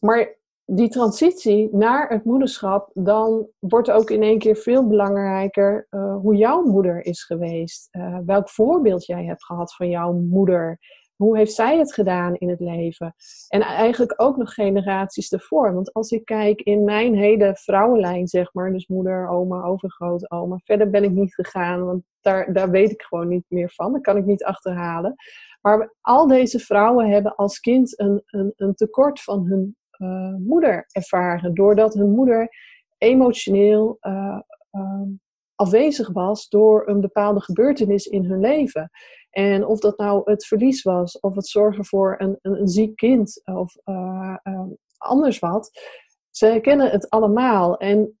maar 0.00 0.38
die 0.66 0.88
transitie 0.88 1.68
naar 1.72 2.08
het 2.08 2.24
moederschap, 2.24 2.90
dan 2.94 3.48
wordt 3.58 3.90
ook 3.90 4.10
in 4.10 4.22
één 4.22 4.38
keer 4.38 4.56
veel 4.56 4.88
belangrijker 4.88 5.86
eh, 5.90 6.16
hoe 6.16 6.36
jouw 6.36 6.62
moeder 6.62 7.04
is 7.04 7.24
geweest. 7.24 7.88
Eh, 7.90 8.18
welk 8.26 8.48
voorbeeld 8.48 9.06
jij 9.06 9.24
hebt 9.24 9.44
gehad 9.44 9.74
van 9.74 9.88
jouw 9.88 10.12
moeder. 10.12 10.78
Hoe 11.16 11.36
heeft 11.36 11.52
zij 11.52 11.78
het 11.78 11.94
gedaan 11.94 12.34
in 12.34 12.48
het 12.48 12.60
leven? 12.60 13.14
En 13.48 13.60
eigenlijk 13.60 14.14
ook 14.16 14.36
nog 14.36 14.54
generaties 14.54 15.32
ervoor. 15.32 15.74
Want 15.74 15.92
als 15.92 16.10
ik 16.10 16.24
kijk 16.24 16.60
in 16.60 16.84
mijn 16.84 17.14
hele 17.14 17.56
vrouwenlijn, 17.56 18.28
zeg 18.28 18.52
maar, 18.52 18.72
dus 18.72 18.86
moeder, 18.86 19.28
oma, 19.28 19.62
overgrootoma, 19.62 20.60
verder 20.64 20.90
ben 20.90 21.04
ik 21.04 21.10
niet 21.10 21.34
gegaan, 21.34 21.84
want 21.84 22.02
daar, 22.20 22.52
daar 22.52 22.70
weet 22.70 22.90
ik 22.90 23.02
gewoon 23.02 23.28
niet 23.28 23.44
meer 23.48 23.70
van. 23.70 23.92
Dat 23.92 24.02
kan 24.02 24.16
ik 24.16 24.24
niet 24.24 24.44
achterhalen. 24.44 25.14
Maar 25.60 25.94
al 26.00 26.26
deze 26.26 26.58
vrouwen 26.58 27.10
hebben 27.10 27.34
als 27.34 27.60
kind 27.60 28.00
een, 28.00 28.22
een, 28.26 28.52
een 28.56 28.74
tekort 28.74 29.20
van 29.20 29.46
hun 29.46 29.76
eh, 29.98 30.34
moeder 30.34 30.84
ervaren. 30.92 31.54
Doordat 31.54 31.94
hun 31.94 32.10
moeder 32.10 32.48
emotioneel 32.98 33.96
eh, 34.00 34.40
eh, 34.70 35.02
afwezig 35.54 36.12
was 36.12 36.48
door 36.48 36.88
een 36.88 37.00
bepaalde 37.00 37.40
gebeurtenis 37.40 38.06
in 38.06 38.24
hun 38.24 38.40
leven. 38.40 38.90
En 39.30 39.66
of 39.66 39.78
dat 39.78 39.98
nou 39.98 40.30
het 40.30 40.46
verlies 40.46 40.82
was, 40.82 41.20
of 41.20 41.34
het 41.34 41.46
zorgen 41.46 41.84
voor 41.84 42.14
een, 42.18 42.38
een, 42.42 42.68
ziek 42.68 42.96
kind, 42.96 43.42
of 43.44 43.76
eh, 43.84 44.36
eh, 44.42 44.66
anders 44.96 45.38
wat. 45.38 45.70
Ze 46.30 46.46
herkennen 46.46 46.90
het 46.90 47.10
allemaal. 47.10 47.76
En 47.76 48.18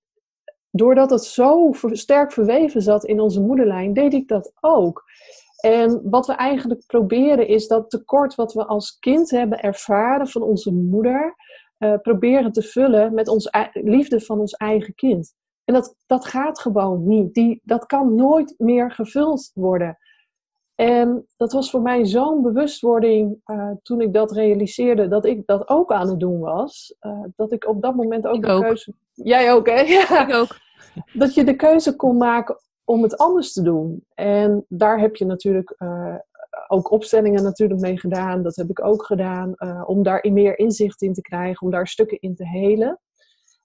doordat 0.70 1.10
het 1.10 1.24
zo 1.24 1.70
sterk 1.92 2.32
verweven 2.32 2.82
zat 2.82 3.04
in 3.04 3.20
onze 3.20 3.40
moederlijn, 3.40 3.92
deed 3.92 4.12
ik 4.12 4.28
dat 4.28 4.52
ook. 4.60 5.02
En 5.60 6.10
wat 6.10 6.26
we 6.26 6.32
eigenlijk 6.32 6.86
proberen 6.86 7.48
is 7.48 7.66
dat 7.66 7.90
tekort 7.90 8.34
wat 8.34 8.52
we 8.52 8.64
als 8.64 8.98
kind 8.98 9.30
hebben 9.30 9.60
ervaren 9.60 10.28
van 10.28 10.42
onze 10.42 10.72
moeder, 10.72 11.34
eh, 11.92 11.98
proberen 12.02 12.52
te 12.52 12.62
vullen 12.62 13.14
met 13.14 13.28
onze 13.28 13.50
ei- 13.50 13.70
liefde 13.72 14.20
van 14.20 14.40
ons 14.40 14.52
eigen 14.52 14.94
kind. 14.94 15.34
En 15.64 15.74
dat, 15.74 15.94
dat 16.06 16.24
gaat 16.24 16.58
gewoon 16.60 17.06
niet. 17.08 17.34
Die, 17.34 17.60
dat 17.64 17.86
kan 17.86 18.14
nooit 18.14 18.54
meer 18.58 18.90
gevuld 18.92 19.50
worden. 19.54 19.98
En 20.74 21.26
dat 21.36 21.52
was 21.52 21.70
voor 21.70 21.82
mij 21.82 22.04
zo'n 22.06 22.42
bewustwording 22.42 23.40
eh, 23.44 23.70
toen 23.82 24.00
ik 24.00 24.12
dat 24.12 24.32
realiseerde, 24.32 25.08
dat 25.08 25.24
ik 25.24 25.46
dat 25.46 25.68
ook 25.68 25.92
aan 25.92 26.08
het 26.08 26.20
doen 26.20 26.40
was. 26.40 26.96
eh, 27.00 27.20
dat 27.36 27.52
ik 27.52 27.66
op 27.68 27.82
dat 27.82 27.94
moment 27.94 28.26
ook 28.26 28.34
Ik 28.34 28.42
de 28.42 28.48
ook. 28.50 28.62
keuze. 28.62 28.92
Jij 29.12 29.52
ook, 29.52 29.66
hè? 29.66 29.80
Ja 29.80 30.26
Ik 30.28 30.34
ook. 30.34 30.56
dat 31.22 31.34
je 31.34 31.44
de 31.44 31.56
keuze 31.56 31.96
kon 31.96 32.16
maken 32.16 32.56
om 32.84 33.02
het 33.02 33.18
anders 33.18 33.52
te 33.52 33.62
doen. 33.62 34.04
En 34.14 34.64
daar 34.68 35.00
heb 35.00 35.16
je 35.16 35.24
natuurlijk 35.24 35.74
ook 36.74 36.90
opstellingen 36.90 37.42
natuurlijk 37.42 37.80
mee 37.80 37.98
gedaan. 37.98 38.42
Dat 38.42 38.56
heb 38.56 38.70
ik 38.70 38.84
ook 38.84 39.04
gedaan. 39.04 39.54
eh, 39.54 39.82
om 39.86 40.02
daar 40.02 40.26
meer 40.32 40.58
inzicht 40.58 41.02
in 41.02 41.12
te 41.14 41.20
krijgen. 41.20 41.62
Om 41.66 41.70
daar 41.70 41.86
stukken 41.88 42.20
in 42.20 42.34
te 42.34 42.46
helen. 42.48 43.00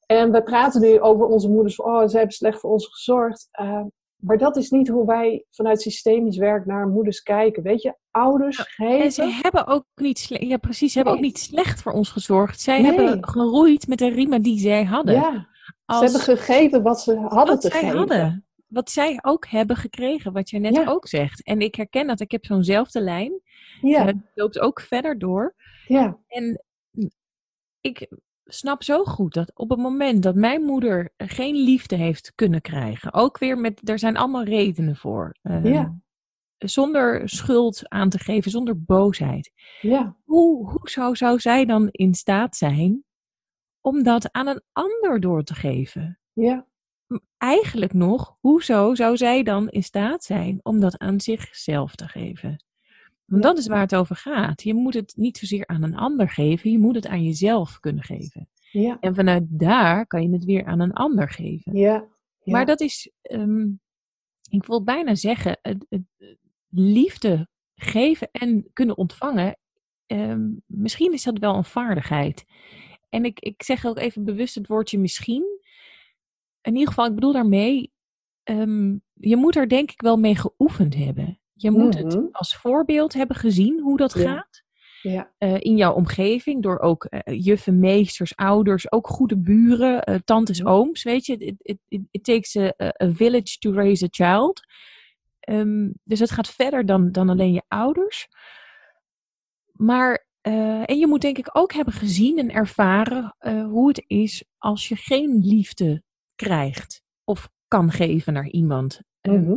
En 0.06 0.32
we 0.32 0.44
praten 0.44 0.82
nu 0.82 1.00
over 1.00 1.26
onze 1.26 1.50
moeders. 1.50 1.82
Oh, 1.82 2.08
ze 2.08 2.18
hebben 2.18 2.36
slecht 2.36 2.60
voor 2.60 2.72
ons 2.72 2.88
gezorgd. 2.88 3.48
Eh, 3.52 3.82
maar 4.16 4.38
dat 4.38 4.58
is 4.58 4.70
niet 4.70 4.88
hoe 4.88 5.06
wij 5.06 5.46
vanuit 5.52 5.82
systemisch 5.82 6.38
werk 6.38 6.66
naar 6.66 6.88
moeders 6.88 7.22
kijken. 7.22 7.64
Weet 7.64 7.82
je, 7.82 7.96
ouders 8.12 8.58
En 8.58 8.66
geven... 8.66 9.12
ze 9.12 9.40
hebben 9.42 9.68
ook 9.68 9.86
niet 9.96 10.20
slecht, 10.20 10.44
ja 10.44 10.58
precies, 10.58 10.92
ze 10.92 10.98
hebben 10.98 11.16
ook 11.16 11.22
niet 11.24 11.40
slecht 11.40 11.82
voor 11.82 11.92
ons 11.92 12.10
gezorgd. 12.10 12.62
Zij 12.62 12.82
Nee. 12.82 12.92
hebben 12.96 13.28
geroeid 13.28 13.88
met 13.88 13.98
de 13.98 14.10
riemen 14.10 14.42
die 14.42 14.60
zij 14.60 14.84
hadden. 14.84 15.14
Ja, 15.16 15.48
Als 15.86 15.98
ze 16.00 16.04
hebben 16.04 16.38
gegeven 16.38 16.82
wat 16.82 17.02
ze 17.02 17.16
hadden 17.16 17.46
wat 17.46 17.62
te 17.62 17.72
geven. 17.72 17.98
hadden. 17.98 18.46
Wat 18.70 18.92
zij 18.92 19.20
ook 19.22 19.48
hebben 19.48 19.76
gekregen, 19.76 20.34
wat 20.34 20.50
jij 20.50 20.60
net 20.60 20.76
Ja. 20.76 20.86
ook 20.88 21.08
zegt. 21.08 21.44
En 21.44 21.60
ik 21.60 21.76
herken 21.76 22.08
dat, 22.08 22.20
ik 22.20 22.32
heb 22.32 22.46
zo'nzelfde 22.46 23.02
lijn. 23.02 23.42
Ja, 23.82 24.00
En 24.00 24.08
het 24.08 24.18
loopt 24.36 24.60
ook 24.60 24.82
verder 24.82 25.18
door. 25.20 25.56
ja, 25.88 26.20
En 26.28 26.64
ik 27.82 28.08
snap 28.46 28.84
zo 28.84 29.04
goed 29.04 29.34
dat 29.34 29.52
op 29.56 29.70
het 29.70 29.80
moment 29.80 30.24
dat 30.24 30.36
mijn 30.36 30.62
moeder 30.62 31.14
geen 31.18 31.56
liefde 31.56 31.96
heeft 31.96 32.32
kunnen 32.36 32.62
krijgen, 32.62 33.14
ook 33.14 33.38
weer 33.38 33.58
met, 33.58 33.90
er 33.90 34.00
zijn 34.00 34.18
allemaal 34.18 34.44
redenen 34.44 34.96
voor. 34.96 35.36
eh, 35.42 35.64
Ja. 35.66 35.98
Zonder 36.58 37.30
schuld 37.30 37.90
aan 37.90 38.10
te 38.10 38.20
geven, 38.20 38.52
zonder 38.52 38.84
boosheid. 38.84 39.52
ja, 39.82 40.18
Hoe, 40.24 40.70
hoe 40.72 40.90
zou, 40.90 41.16
zou 41.16 41.40
zij 41.40 41.66
dan 41.66 41.88
in 41.92 42.14
staat 42.14 42.56
zijn 42.56 43.04
om 43.82 44.04
dat 44.04 44.32
aan 44.32 44.48
een 44.48 44.62
ander 44.72 45.20
door 45.20 45.44
te 45.44 45.54
geven? 45.54 46.20
ja, 46.34 46.68
Eigenlijk 47.38 47.94
nog, 47.94 48.38
hoezo 48.40 48.96
zou 48.96 49.18
zij 49.18 49.44
dan 49.44 49.70
in 49.70 49.84
staat 49.84 50.24
zijn 50.24 50.60
om 50.64 50.80
dat 50.80 50.98
aan 50.98 51.20
zichzelf 51.20 51.96
te 51.96 52.08
geven? 52.08 52.64
Want 53.26 53.44
dat 53.44 53.58
is 53.58 53.68
waar 53.68 53.82
het 53.82 53.96
over 53.96 54.16
gaat. 54.16 54.64
Je 54.64 54.74
moet 54.74 54.94
het 54.94 55.14
niet 55.16 55.38
zozeer 55.38 55.68
aan 55.68 55.84
een 55.84 55.96
ander 55.96 56.30
geven, 56.30 56.72
je 56.72 56.80
moet 56.80 56.96
het 56.96 57.08
aan 57.08 57.24
jezelf 57.24 57.80
kunnen 57.80 58.04
geven. 58.04 58.50
Ja. 58.72 58.98
En 59.00 59.16
vanuit 59.16 59.44
daar 59.48 60.08
kan 60.08 60.22
je 60.22 60.30
het 60.30 60.46
weer 60.46 60.66
aan 60.66 60.80
een 60.80 60.94
ander 60.94 61.30
geven. 61.30 61.76
Ja. 61.78 61.94
ja. 62.44 62.54
Maar 62.54 62.66
dat 62.66 62.82
is, 62.82 63.12
ehm, 63.22 63.68
ik 64.50 64.66
wil 64.66 64.84
bijna 64.84 65.16
zeggen, 65.16 65.60
het, 65.62 65.86
het, 65.90 66.38
liefde 66.70 67.48
geven 67.76 68.30
en 68.32 68.70
kunnen 68.74 68.98
ontvangen. 68.98 69.58
ehm, 70.06 70.50
misschien 70.66 71.14
is 71.14 71.24
dat 71.24 71.40
wel 71.40 71.56
een 71.56 71.64
vaardigheid. 71.64 72.46
En 73.10 73.26
ik, 73.26 73.40
ik 73.40 73.64
zeg 73.64 73.86
ook 73.86 73.98
even 73.98 74.24
bewust 74.24 74.56
het 74.56 74.68
woordje 74.68 75.00
misschien. 75.00 75.59
In 76.62 76.72
ieder 76.74 76.88
geval, 76.88 77.06
ik 77.06 77.14
bedoel 77.16 77.34
daarmee, 77.34 77.92
ehm, 78.44 78.98
je 79.14 79.36
moet 79.36 79.56
er 79.56 79.70
denk 79.70 79.92
ik 79.92 80.02
wel 80.02 80.18
mee 80.18 80.36
geoefend 80.36 80.96
hebben. 80.96 81.40
Je 81.54 81.72
moet 81.72 81.96
Mhm. 81.96 82.04
het 82.06 82.20
als 82.32 82.56
voorbeeld 82.56 83.14
hebben 83.14 83.36
gezien 83.36 83.80
hoe 83.80 83.98
dat 83.98 84.14
Ja. 84.14 84.22
gaat 84.34 84.64
Ja. 85.02 85.34
eh, 85.38 85.56
in 85.60 85.76
jouw 85.78 85.94
omgeving, 85.94 86.62
door 86.64 86.80
ook 86.80 87.06
eh, 87.06 87.44
juffen, 87.44 87.80
meesters, 87.80 88.36
ouders, 88.36 88.92
ook 88.92 89.08
goede 89.08 89.38
buren, 89.38 90.04
eh, 90.04 90.16
tantes, 90.26 90.60
Mhm. 90.62 90.70
ooms, 90.70 91.04
weet 91.04 91.26
je. 91.26 91.38
It, 91.38 91.56
it, 91.62 91.78
it, 91.88 92.02
it 92.12 92.24
takes 92.24 92.56
a, 92.58 92.74
a 93.04 93.12
village 93.14 93.58
to 93.58 93.72
raise 93.72 94.06
a 94.06 94.08
child. 94.12 94.60
Ehm, 95.40 95.90
dus 96.04 96.20
het 96.20 96.32
gaat 96.32 96.50
verder 96.50 96.86
dan, 96.86 97.12
dan 97.12 97.30
alleen 97.30 97.54
je 97.54 97.64
ouders. 97.68 98.28
Maar, 99.72 100.28
en 100.42 100.98
je 100.98 101.08
moet 101.08 101.22
denk 101.22 101.38
ik 101.38 101.50
ook 101.58 101.74
hebben 101.74 101.94
gezien 101.94 102.38
en 102.38 102.52
ervaren 102.52 103.36
hoe 103.70 103.88
het 103.88 104.04
is 104.08 104.44
als 104.58 104.88
je 104.88 104.96
geen 104.96 105.40
liefde 105.44 106.04
krijgt 106.44 107.02
of 107.24 107.50
kan 107.68 107.92
geven 107.92 108.34
naar 108.34 108.48
iemand. 108.50 109.02
Ehm, 109.22 109.42
Mhm. 109.42 109.56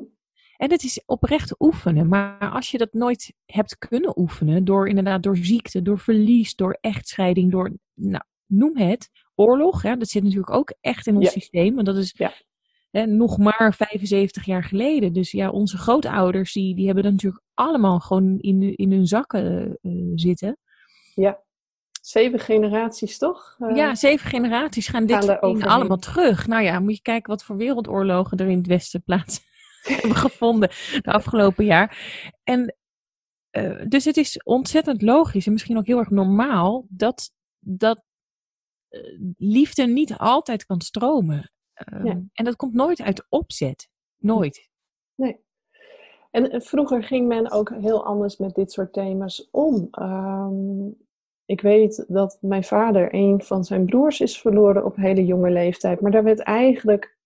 en 0.57 0.71
het 0.71 0.83
is 0.83 1.03
oprecht 1.07 1.61
oefenen. 1.61 2.09
Maar 2.09 2.51
als 2.51 2.71
je 2.71 2.79
dat 2.79 2.93
nooit 2.93 3.33
hebt 3.47 3.79
kunnen 3.79 4.19
oefenen, 4.19 4.65
door 4.65 4.89
inderdaad 4.89 5.23
door 5.23 5.37
ziekte, 5.37 5.83
door 5.83 5.99
verlies, 5.99 6.55
door 6.55 6.79
echtscheiding, 6.81 7.51
door, 7.51 7.73
nou, 7.95 8.25
noem 8.47 8.77
het, 8.77 9.11
oorlog, 9.35 9.83
hè, 9.83 9.97
dat 9.97 10.09
zit 10.09 10.23
natuurlijk 10.23 10.51
ook 10.51 10.75
echt 10.81 11.07
in 11.07 11.15
ons 11.17 11.25
Ja. 11.25 11.31
systeem. 11.31 11.75
Want 11.75 11.87
dat 11.87 11.97
is 11.97 12.15
Ja. 12.17 12.33
hè, 12.91 13.07
nog 13.07 13.39
maar 13.39 13.75
75 13.75 14.45
jaar 14.45 14.65
geleden. 14.65 15.13
Dus 15.13 15.31
ja, 15.31 15.51
onze 15.51 15.79
grootouders, 15.79 16.53
die, 16.53 16.75
die 16.75 16.85
hebben 16.87 17.03
dat 17.05 17.13
natuurlijk 17.13 17.43
allemaal 17.55 18.01
gewoon 18.01 18.39
in, 18.39 18.77
in 18.77 18.93
hun 18.93 19.07
zakken 19.07 19.79
eh, 19.83 19.93
zitten. 20.15 20.59
Zeven 22.03 22.39
generaties, 22.39 23.19
toch? 23.19 23.57
Eh, 23.59 23.77
ja, 23.77 23.95
zeven 23.95 24.31
generaties 24.31 24.89
gaan 24.89 25.07
dit 25.07 25.25
gaan 25.25 25.39
dingen 25.41 25.67
allemaal 25.69 25.97
terug. 25.97 26.47
Nou 26.47 26.63
ja, 26.63 26.81
moet 26.81 26.97
je 26.97 27.03
kijken 27.03 27.31
wat 27.31 27.45
voor 27.45 27.57
wereldoorlogen 27.57 28.39
er 28.39 28.49
in 28.49 28.59
het 28.59 28.67
Westen 28.67 29.03
plaats 29.03 29.41
hebben 29.83 30.17
gevonden 30.17 30.69
de 31.03 31.13
afgelopen 31.13 31.65
jaar. 31.65 31.99
En 32.45 32.77
eh, 33.51 33.83
dus 33.89 34.05
het 34.05 34.17
is 34.17 34.43
ontzettend 34.43 35.03
logisch 35.03 35.47
en 35.47 35.53
misschien 35.53 35.77
ook 35.77 35.87
heel 35.87 35.99
erg 35.99 36.11
normaal 36.11 36.87
dat, 36.89 37.31
dat 37.59 38.03
eh, 38.89 39.01
liefde 39.37 39.87
niet 39.87 40.17
altijd 40.17 40.67
kan 40.67 40.81
stromen. 40.81 41.53
Ehm, 41.75 42.07
Ja. 42.07 42.21
En 42.33 42.45
dat 42.45 42.57
komt 42.57 42.75
nooit 42.75 43.01
uit 43.01 43.27
opzet. 43.29 43.89
Nooit. 44.17 44.71
Nee. 45.15 45.41
En 46.31 46.63
vroeger 46.63 47.03
ging 47.03 47.29
men 47.29 47.51
ook 47.51 47.71
heel 47.75 48.05
anders 48.05 48.37
met 48.37 48.55
dit 48.55 48.73
soort 48.73 48.93
thema's 48.93 49.49
om. 49.51 49.89
Ehm, 49.91 50.91
ik 51.53 51.61
weet 51.61 52.05
dat 52.09 52.39
mijn 52.41 52.65
vader 52.65 53.15
een 53.15 53.43
van 53.43 53.65
zijn 53.65 53.85
broers 53.85 54.21
is 54.21 54.41
verloren 54.41 54.85
op 54.85 54.97
hele 54.97 55.25
jonge 55.25 55.51
leeftijd. 55.51 56.01
Maar 56.01 56.11
daar 56.11 56.25
werd 56.25 56.41
eigenlijk 56.41 57.17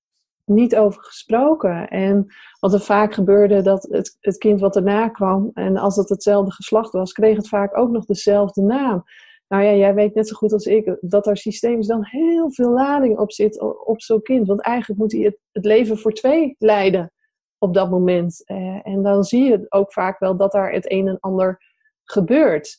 niet 0.44 0.76
over 0.76 1.02
gesproken. 1.02 1.88
En 1.88 2.26
wat 2.60 2.72
er 2.72 2.80
vaak 2.80 3.14
gebeurde, 3.14 3.62
dat 3.62 3.82
het, 3.90 4.16
het 4.20 4.38
kind 4.38 4.60
wat 4.60 4.76
erna 4.76 5.08
kwam, 5.08 5.50
en 5.54 5.76
als 5.76 5.96
het 5.96 6.08
hetzelfde 6.08 6.52
geslacht 6.52 6.92
was, 6.92 7.12
kreeg 7.12 7.36
het 7.36 7.48
vaak 7.48 7.78
ook 7.78 7.90
nog 7.90 8.04
dezelfde 8.04 8.62
naam. 8.62 9.04
Nou 9.48 9.62
ja, 9.62 9.74
jij 9.74 9.94
weet 9.94 10.14
net 10.14 10.28
zo 10.28 10.36
goed 10.36 10.52
als 10.52 10.64
ik 10.64 10.96
dat 11.00 11.26
er 11.26 11.36
systemisch 11.36 11.86
dan 11.86 12.04
heel 12.04 12.50
veel 12.50 12.70
lading 12.70 13.18
op 13.18 13.32
zit 13.32 13.60
op 13.84 14.00
zo'n 14.02 14.22
kind. 14.22 14.46
Want 14.46 14.60
eigenlijk 14.60 15.00
moet 15.00 15.12
hij 15.12 15.20
het, 15.20 15.38
het 15.52 15.64
leven 15.64 15.98
voor 15.98 16.12
twee 16.12 16.54
leiden 16.58 17.12
op 17.58 17.74
dat 17.74 17.90
moment. 17.90 18.42
Eh, 18.44 18.86
en 18.86 19.02
dan 19.02 19.24
zie 19.24 19.44
je 19.44 19.66
ook 19.68 19.92
vaak 19.92 20.18
wel 20.18 20.36
dat 20.36 20.52
daar 20.52 20.72
het 20.72 20.90
een 20.90 21.08
en 21.08 21.20
ander 21.20 21.64
gebeurt. 22.04 22.78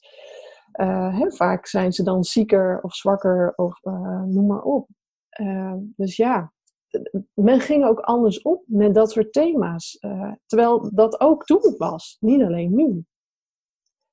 Eh, 0.78 1.22
vaak 1.28 1.68
zijn 1.68 1.92
ze 1.92 2.04
dan 2.04 2.24
zieker 2.24 2.80
of 2.82 2.96
zwakker 2.96 3.54
of 3.56 3.80
eh, 3.82 4.24
noem 4.24 4.48
maar 4.48 4.62
op. 4.62 4.88
Eh, 5.30 5.74
dus 5.78 6.16
ja, 6.16 6.54
men 7.34 7.60
ging 7.60 7.86
ook 7.86 8.00
anders 8.00 8.42
op 8.42 8.63
met 8.66 8.94
dat 8.94 9.12
soort 9.12 9.34
thema's. 9.34 10.00
Terwijl 10.46 10.90
dat 10.94 11.20
ook 11.20 11.46
toen 11.46 11.76
was, 11.78 12.18
niet 12.20 12.42
alleen 12.42 12.76
nu. 12.76 13.06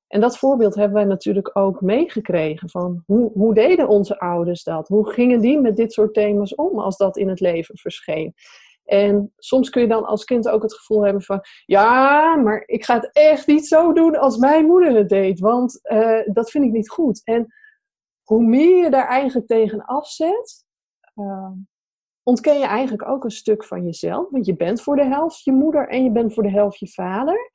En 0.06 0.20
dat 0.20 0.38
voorbeeld 0.38 0.74
hebben 0.74 0.94
wij 0.94 1.04
natuurlijk 1.04 1.50
ook 1.52 1.80
meegekregen 1.80 2.70
van 2.70 3.02
hoe, 3.06 3.30
hoe 3.32 3.54
deden 3.54 3.88
onze 3.88 4.18
ouders 4.18 4.62
dat? 4.62 4.88
Hoe 4.88 5.12
gingen 5.12 5.40
die 5.40 5.60
met 5.60 5.76
dit 5.76 5.92
soort 5.92 6.14
thema's 6.14 6.54
om 6.54 6.78
als 6.78 6.96
dat 6.96 7.16
in 7.16 7.28
het 7.28 7.40
leven 7.40 7.78
verscheen? 7.78 8.34
En 8.84 9.32
soms 9.36 9.70
kun 9.70 9.82
je 9.82 9.88
dan 9.88 10.04
als 10.04 10.24
kind 10.24 10.48
ook 10.48 10.62
het 10.62 10.74
gevoel 10.74 11.04
hebben 11.04 11.22
van, 11.22 11.40
ja, 11.66 12.36
maar 12.36 12.62
ik 12.66 12.84
ga 12.84 12.94
het 12.94 13.10
echt 13.12 13.46
niet 13.46 13.66
zo 13.66 13.92
doen 13.92 14.16
als 14.16 14.36
mijn 14.36 14.66
moeder 14.66 14.96
het 14.96 15.08
deed, 15.08 15.40
want 15.40 15.80
eh, 15.82 16.20
dat 16.32 16.50
vind 16.50 16.64
ik 16.64 16.72
niet 16.72 16.90
goed. 16.90 17.24
En 17.24 17.46
hoe 18.22 18.44
meer 18.44 18.84
je 18.84 18.90
daar 18.90 19.08
eigenlijk 19.08 19.46
tegen 19.46 19.84
afzet, 19.84 20.64
eh, 21.14 21.50
ontken 22.22 22.58
je 22.58 22.66
eigenlijk 22.66 23.08
ook 23.08 23.24
een 23.24 23.30
stuk 23.30 23.64
van 23.64 23.84
jezelf. 23.84 24.30
Want 24.30 24.46
je 24.46 24.56
bent 24.56 24.82
voor 24.82 24.96
de 24.96 25.04
helft 25.04 25.44
je 25.44 25.52
moeder 25.52 25.88
en 25.88 26.04
je 26.04 26.10
bent 26.10 26.34
voor 26.34 26.42
de 26.42 26.50
helft 26.50 26.78
je 26.78 26.88
vader. 26.88 27.52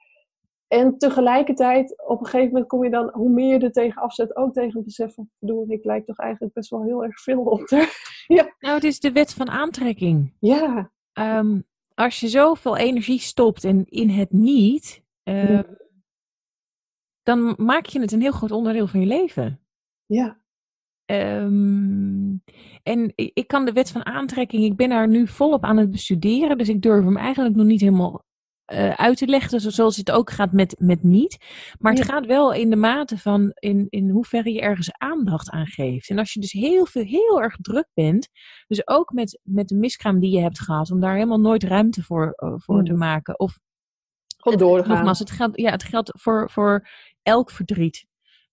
En 0.67 0.97
tegelijkertijd, 0.97 2.03
op 2.05 2.19
een 2.19 2.25
gegeven 2.25 2.51
moment 2.51 2.67
kom 2.67 2.83
je 2.83 2.89
dan, 2.89 3.09
hoe 3.13 3.29
meer 3.29 3.53
je 3.53 3.65
er 3.65 3.71
tegen 3.71 4.01
afzet, 4.01 4.35
ook 4.35 4.53
tegen 4.53 4.75
het 4.75 4.85
besef 4.85 5.13
van, 5.13 5.29
bedoel, 5.39 5.65
ik 5.67 5.83
lijk 5.83 6.05
toch 6.05 6.17
eigenlijk 6.17 6.53
best 6.53 6.69
wel 6.69 6.83
heel 6.83 7.03
erg 7.03 7.21
veel 7.21 7.41
op 7.41 7.69
haar. 7.69 8.07
Nou, 8.59 8.75
het 8.75 8.83
is 8.83 8.99
de 8.99 9.11
wet 9.11 9.33
van 9.33 9.49
aantrekking. 9.49 10.33
Ja, 10.39 10.91
Ehm, 11.19 11.59
als 11.93 12.19
je 12.19 12.27
zoveel 12.27 12.77
energie 12.77 13.19
stopt 13.19 13.63
in, 13.63 13.85
in 13.89 14.09
het 14.09 14.31
niet, 14.31 15.03
eh, 15.23 15.49
Ja. 15.49 15.65
dan 17.23 17.53
maak 17.57 17.85
je 17.85 17.99
het 17.99 18.11
een 18.11 18.21
heel 18.21 18.31
groot 18.31 18.51
onderdeel 18.51 18.87
van 18.87 18.99
je 18.99 19.05
leven. 19.05 19.59
ja, 20.05 20.37
Ehm, 21.05 22.35
en 22.83 23.11
ik 23.15 23.31
ik 23.33 23.47
kan 23.47 23.65
de 23.65 23.71
wet 23.71 23.91
van 23.91 24.05
aantrekking, 24.05 24.63
ik 24.63 24.75
ben 24.75 24.89
daar 24.89 25.07
nu 25.07 25.27
volop 25.27 25.63
aan 25.63 25.77
het 25.77 25.91
bestuderen, 25.91 26.57
dus 26.57 26.69
ik 26.69 26.81
durf 26.81 27.03
hem 27.03 27.17
eigenlijk 27.17 27.55
nog 27.55 27.65
niet 27.65 27.79
helemaal 27.81 28.23
eh, 28.69 28.93
uit 28.93 29.17
te 29.17 29.25
leggen, 29.27 29.59
zo- 29.61 29.69
zoals 29.69 29.97
het 29.97 30.11
ook 30.11 30.29
gaat 30.31 30.51
met, 30.51 30.75
met 30.79 31.03
niet. 31.03 31.37
Maar 31.79 31.91
het 31.93 32.05
Ja. 32.07 32.13
gaat 32.13 32.25
wel 32.25 32.53
in 32.53 32.69
de 32.69 32.75
mate 32.75 33.17
van 33.17 33.51
in, 33.53 33.87
in 33.89 34.09
hoeverre 34.09 34.51
je 34.53 34.61
ergens 34.61 34.91
aandacht 34.91 35.49
aan 35.49 35.67
geeft. 35.67 36.09
En 36.09 36.17
als 36.17 36.33
je 36.33 36.39
dus 36.39 36.51
heel, 36.51 36.85
veel, 36.85 37.03
heel 37.03 37.41
erg 37.41 37.55
druk 37.61 37.87
bent, 37.93 38.27
dus 38.67 38.87
ook 38.87 39.11
met, 39.13 39.39
met 39.43 39.67
de 39.67 39.75
miskraam 39.75 40.19
die 40.19 40.31
je 40.31 40.41
hebt 40.41 40.59
gehad, 40.59 40.91
om 40.91 40.99
daar 40.99 41.13
helemaal 41.13 41.39
nooit 41.39 41.63
ruimte 41.63 42.03
voor, 42.03 42.31
eh, 42.35 42.53
voor 42.55 42.83
te 42.83 42.91
Mm. 42.91 42.97
maken. 42.97 43.39
Of 43.39 43.59
het- 44.37 44.59
doorgaan. 44.59 44.89
Nogmaals, 44.95 45.19
het 45.19 45.31
geldt, 45.31 45.59
ja, 45.59 45.71
het 45.71 45.83
geldt 45.83 46.11
voor, 46.21 46.49
voor 46.49 46.87
elk 47.21 47.51
verdriet. 47.51 48.05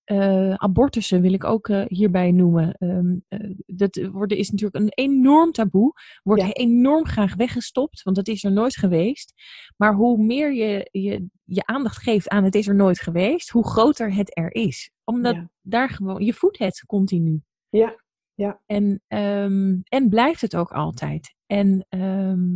Eh, 0.07 0.55
abortussen 0.55 1.21
wil 1.21 1.33
ik 1.33 1.45
ook 1.45 1.69
eh, 1.69 1.85
hierbij 1.87 2.31
noemen. 2.33 2.73
Ehm, 2.75 3.17
eh, 3.29 3.51
dat 3.67 4.09
worden, 4.13 4.39
is 4.39 4.51
natuurlijk 4.51 4.85
een 4.85 5.05
enorm 5.05 5.53
taboe. 5.53 5.93
Wordt 6.23 6.43
Ja. 6.43 6.53
enorm 6.53 7.07
graag 7.07 7.35
weggestopt, 7.35 8.03
want 8.03 8.17
dat 8.17 8.29
is 8.29 8.45
er 8.45 8.53
nooit 8.53 8.77
geweest. 8.77 9.33
Maar 9.77 9.95
hoe 9.95 10.23
meer 10.23 10.53
je, 10.55 10.89
je 10.91 11.27
je 11.45 11.67
aandacht 11.67 12.03
geeft 12.03 12.29
aan 12.29 12.45
het 12.45 12.55
is 12.55 12.69
er 12.69 12.75
nooit 12.75 13.01
geweest, 13.01 13.51
hoe 13.51 13.67
groter 13.69 14.15
het 14.15 14.39
er 14.39 14.55
is. 14.55 14.91
Omdat 15.05 15.35
Ja. 15.35 15.51
daar 15.63 15.89
gewoon, 15.89 16.25
je 16.25 16.33
voedt 16.33 16.59
het 16.59 16.85
continu. 16.87 17.43
Ja, 17.69 17.97
ja. 18.35 18.61
En, 18.67 19.03
ehm, 19.09 19.77
en 19.85 20.09
blijft 20.09 20.41
het 20.41 20.57
ook 20.57 20.71
altijd. 20.73 21.35
En, 21.47 21.87
ehm, 21.89 22.49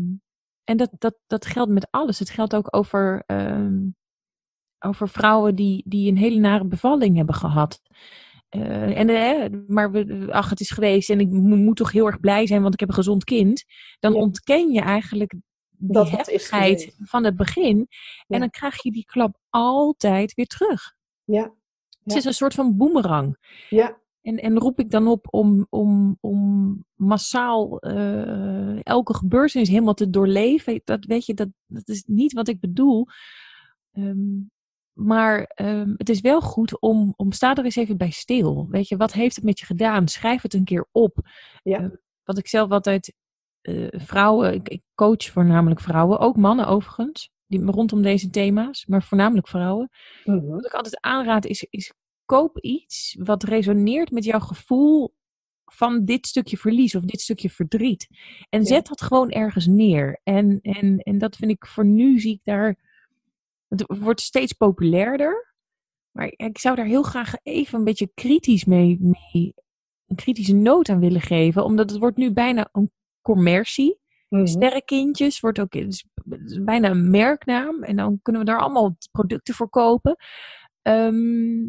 en 0.65 0.77
dat, 0.77 0.91
dat, 0.99 1.19
dat 1.27 1.47
geldt 1.47 1.71
met 1.73 1.87
alles. 1.91 2.19
Het 2.19 2.31
geldt 2.31 2.55
ook 2.55 2.77
over, 2.77 3.23
ehm, 3.27 3.79
over 4.81 5.09
vrouwen 5.09 5.55
die, 5.55 5.83
die 5.87 6.11
een 6.11 6.17
hele 6.19 6.39
nare 6.39 6.65
bevalling 6.65 7.17
hebben 7.17 7.35
gehad. 7.35 7.81
Eh, 8.49 8.99
en, 8.99 9.09
eh, 9.09 9.61
maar 9.67 9.91
we, 9.93 10.27
ach, 10.31 10.51
het 10.51 10.61
is 10.61 10.71
geweest 10.71 11.11
en 11.11 11.21
ik 11.21 11.31
mo- 11.31 11.57
moet 11.57 11.77
toch 11.77 11.93
heel 11.93 12.07
erg 12.07 12.21
blij 12.21 12.47
zijn, 12.47 12.63
want 12.63 12.75
ik 12.75 12.81
heb 12.81 12.89
een 12.89 12.95
gezond 12.95 13.25
kind. 13.25 13.65
Dan 13.99 14.13
Ja. 14.13 14.19
ontken 14.19 14.73
je 14.73 14.81
eigenlijk 14.81 15.35
Dat 15.83 16.07
is 16.07 16.13
heftigheid 16.13 16.95
van 16.99 17.25
het 17.25 17.37
begin. 17.37 17.87
Ja. 17.89 18.25
En 18.29 18.41
dan 18.41 18.51
krijg 18.51 18.83
je 18.83 18.93
die 18.93 19.05
klap 19.05 19.37
altijd 19.49 20.35
weer 20.35 20.47
terug. 20.47 20.95
Ja, 21.25 21.53
Het 22.03 22.17
is 22.17 22.25
een 22.25 22.33
soort 22.35 22.55
van 22.55 22.77
boemerang. 22.77 23.37
ja, 23.69 23.99
En, 24.23 24.37
en 24.39 24.59
roep 24.59 24.79
ik 24.79 24.91
dan 24.91 25.07
op 25.07 25.27
om, 25.31 25.67
om, 25.71 26.17
om 26.21 26.85
massaal 26.95 27.79
eh, 27.79 28.85
elke 28.85 29.15
gebeurtenis 29.15 29.69
helemaal 29.69 29.95
te 29.95 30.11
doorleven? 30.11 30.81
Dat 30.85 31.05
weet 31.05 31.27
je, 31.27 31.35
dat, 31.35 31.49
dat 31.67 31.89
is 31.89 32.03
niet 32.07 32.33
wat 32.33 32.49
ik 32.49 32.61
bedoel. 32.61 33.07
Ehm, 33.93 34.39
maar 34.93 35.43
ehm, 35.43 35.93
het 35.97 36.09
is 36.09 36.21
wel 36.21 36.41
goed 36.41 36.81
om, 36.81 37.13
om 37.17 37.33
sta 37.33 37.55
er 37.55 37.65
eens 37.65 37.77
even 37.77 37.97
bij 37.97 38.11
stil. 38.11 38.67
Weet 38.71 38.89
je, 38.89 38.97
wat 38.97 39.13
heeft 39.13 39.37
het 39.37 39.45
met 39.45 39.59
je 39.59 39.67
gedaan? 39.67 40.09
Schrijf 40.09 40.43
het 40.43 40.55
een 40.55 40.65
keer 40.65 40.89
op. 40.93 41.19
Ja. 41.63 41.79
Eh, 41.79 41.89
wat 42.25 42.39
ik 42.39 42.49
zelf 42.49 42.71
altijd 42.71 43.15
eh, 43.61 43.87
vrouwen, 43.91 44.55
ik, 44.55 44.69
ik 44.69 44.83
coach 44.95 45.25
voornamelijk 45.25 45.81
vrouwen, 45.81 46.19
ook 46.19 46.37
mannen 46.37 46.67
overigens, 46.67 47.31
die, 47.47 47.65
rondom 47.65 48.03
deze 48.03 48.31
thema's, 48.31 48.87
maar 48.87 49.03
voornamelijk 49.03 49.49
vrouwen. 49.49 49.91
Mhm. 50.25 50.47
Wat 50.47 50.67
ik 50.67 50.75
altijd 50.75 51.01
aanraad 51.01 51.47
is, 51.47 51.67
is 51.71 51.93
koop 52.25 52.59
iets 52.59 53.17
wat 53.19 53.43
resoneert 53.43 54.11
met 54.11 54.25
jouw 54.25 54.41
gevoel 54.41 55.15
van 55.65 56.05
dit 56.05 56.27
stukje 56.27 56.57
verlies 56.57 56.95
of 56.95 57.03
dit 57.03 57.21
stukje 57.21 57.51
verdriet. 57.51 58.09
En 58.49 58.65
zet 58.65 58.87
dat 58.87 59.03
gewoon 59.03 59.31
ergens 59.31 59.67
neer. 59.67 60.21
En, 60.23 60.59
en, 60.61 60.99
en 60.99 61.19
dat 61.19 61.37
vind 61.37 61.51
ik 61.51 61.67
voor 61.67 61.85
nu 61.85 62.21
zie 62.21 62.33
ik 62.33 62.41
daar. 62.45 62.90
Het 63.71 63.85
wordt 63.87 64.21
steeds 64.21 64.53
populairder. 64.53 65.55
Maar 66.11 66.33
ik 66.37 66.59
zou 66.59 66.77
daar 66.77 66.87
heel 66.87 67.03
graag 67.03 67.35
even 67.43 67.79
een 67.79 67.85
beetje 67.85 68.11
kritisch 68.15 68.65
mee, 68.65 68.99
mee 69.01 69.55
een 70.07 70.17
kritische 70.17 70.55
noot 70.55 70.89
aan 70.89 71.01
willen 71.01 71.21
geven. 71.21 71.65
Omdat 71.65 71.91
het 71.91 71.99
wordt 71.99 72.17
nu 72.17 72.33
bijna 72.33 72.69
een 72.73 72.91
commercie. 73.21 73.99
Mm 74.29 74.47
Sterrenkindjes 74.47 75.41
wordt 75.41 75.61
ook 75.61 75.75
is 75.75 76.05
bijna 76.61 76.91
een 76.91 77.11
merknaam. 77.11 77.83
En 77.83 77.97
dan 77.97 78.19
kunnen 78.23 78.43
we 78.43 78.49
daar 78.49 78.61
allemaal 78.61 78.97
producten 79.11 79.55
voor 79.55 79.69
kopen. 79.69 80.17
Ehm, 80.83 81.69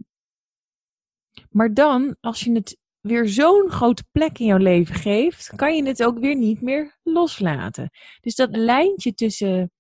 maar 1.50 1.74
dan, 1.74 2.16
als 2.20 2.44
je 2.44 2.52
het 2.52 2.78
weer 3.00 3.28
zo'n 3.28 3.70
grote 3.70 4.04
plek 4.12 4.40
in 4.40 4.46
jouw 4.46 4.58
leven 4.58 4.96
geeft, 4.96 5.56
kan 5.56 5.76
je 5.76 5.84
het 5.84 6.04
ook 6.04 6.20
weer 6.20 6.36
niet 6.36 6.62
meer 6.62 6.98
loslaten. 7.04 7.90
Dus 8.22 8.36
dat 8.36 8.56
lijntje 8.56 9.14
tussen 9.14 9.72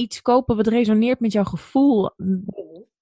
iets 0.00 0.22
kopen 0.22 0.56
wat 0.56 0.66
resoneert 0.66 1.20
met 1.20 1.32
jouw 1.32 1.44
gevoel 1.44 2.10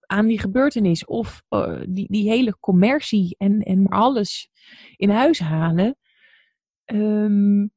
aan 0.06 0.26
die 0.26 0.38
gebeurtenis, 0.38 1.04
of 1.04 1.42
uh, 1.50 1.80
die, 1.88 2.06
die 2.10 2.28
hele 2.28 2.58
commercie 2.60 3.34
en, 3.38 3.60
en 3.60 3.82
maar 3.82 3.98
alles 3.98 4.50
in 4.96 5.10
huis 5.10 5.38
halen. 5.38 5.96
Um, 6.84 7.70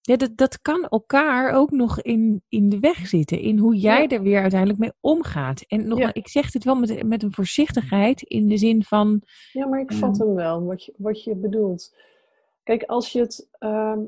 ja, 0.00 0.16
dat, 0.16 0.36
dat 0.36 0.60
kan 0.60 0.88
elkaar 0.88 1.52
ook 1.52 1.70
nog 1.70 2.00
in, 2.00 2.42
in 2.48 2.68
de 2.68 2.78
weg 2.78 3.06
zitten. 3.06 3.40
In 3.40 3.58
hoe 3.58 3.76
jij 3.76 4.08
er 4.08 4.22
weer 4.22 4.40
uiteindelijk 4.40 4.80
mee 4.80 4.92
omgaat. 5.00 5.64
En 5.68 5.88
nog, 5.88 6.12
ik 6.12 6.28
zeg 6.28 6.50
dit 6.50 6.64
wel 6.64 6.74
met, 6.74 7.06
met 7.06 7.22
een 7.22 7.32
voorzichtigheid 7.32 8.22
in 8.22 8.48
de 8.48 8.56
zin 8.56 8.82
van. 8.82 9.22
Ja, 9.52 9.66
maar 9.66 9.80
ik 9.80 9.92
vat 9.92 10.20
ehm, 10.20 10.26
hem 10.26 10.34
wel, 10.34 10.64
wat 10.64 10.84
je, 10.84 10.94
wat 10.96 11.24
je 11.24 11.36
bedoelt. 11.36 11.96
Kijk, 12.62 12.82
als 12.82 13.12
je 13.12 13.20
het 13.20 13.48
ehm, 13.58 14.00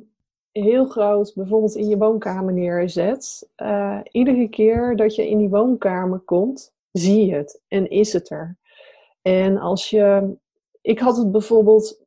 heel 0.63 0.87
groot 0.87 1.33
bijvoorbeeld 1.35 1.75
in 1.75 1.89
je 1.89 1.97
woonkamer 1.97 2.53
neerzet. 2.53 3.49
Uh, 3.63 4.01
iedere 4.11 4.49
keer 4.49 4.97
dat 4.97 5.15
je 5.15 5.29
in 5.29 5.39
die 5.39 5.49
woonkamer 5.49 6.19
komt, 6.19 6.73
zie 6.93 7.27
je 7.27 7.35
het 7.35 7.63
en 7.69 7.91
is 7.91 8.13
het 8.13 8.31
er. 8.31 8.57
En 9.23 9.59
als 9.59 9.91
je. 9.91 10.37
Ik 10.81 10.99
had 10.99 11.17
het 11.17 11.33
bijvoorbeeld 11.33 12.07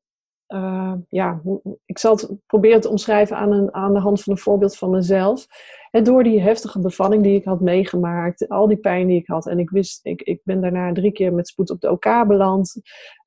uh, 0.49 0.93
ja, 1.09 1.41
ik 1.85 1.97
zal 1.97 2.15
het 2.15 2.31
proberen 2.45 2.81
te 2.81 2.89
omschrijven 2.89 3.37
aan, 3.37 3.51
een, 3.51 3.73
aan 3.73 3.93
de 3.93 3.99
hand 3.99 4.23
van 4.23 4.33
een 4.33 4.39
voorbeeld 4.39 4.77
van 4.77 4.89
mezelf. 4.89 5.47
En 5.91 6.03
door 6.03 6.23
die 6.23 6.41
heftige 6.41 6.79
bevalling 6.79 7.23
die 7.23 7.35
ik 7.35 7.43
had 7.43 7.59
meegemaakt, 7.59 8.47
al 8.47 8.67
die 8.67 8.77
pijn 8.77 9.07
die 9.07 9.19
ik 9.19 9.27
had. 9.27 9.47
En 9.47 9.59
ik 9.59 9.69
wist, 9.69 9.99
ik, 10.05 10.21
ik 10.21 10.41
ben 10.43 10.61
daarna 10.61 10.93
drie 10.93 11.11
keer 11.11 11.33
met 11.33 11.47
spoed 11.47 11.69
op 11.69 11.79
de 11.79 11.91
OK 11.91 12.27
beland. 12.27 12.81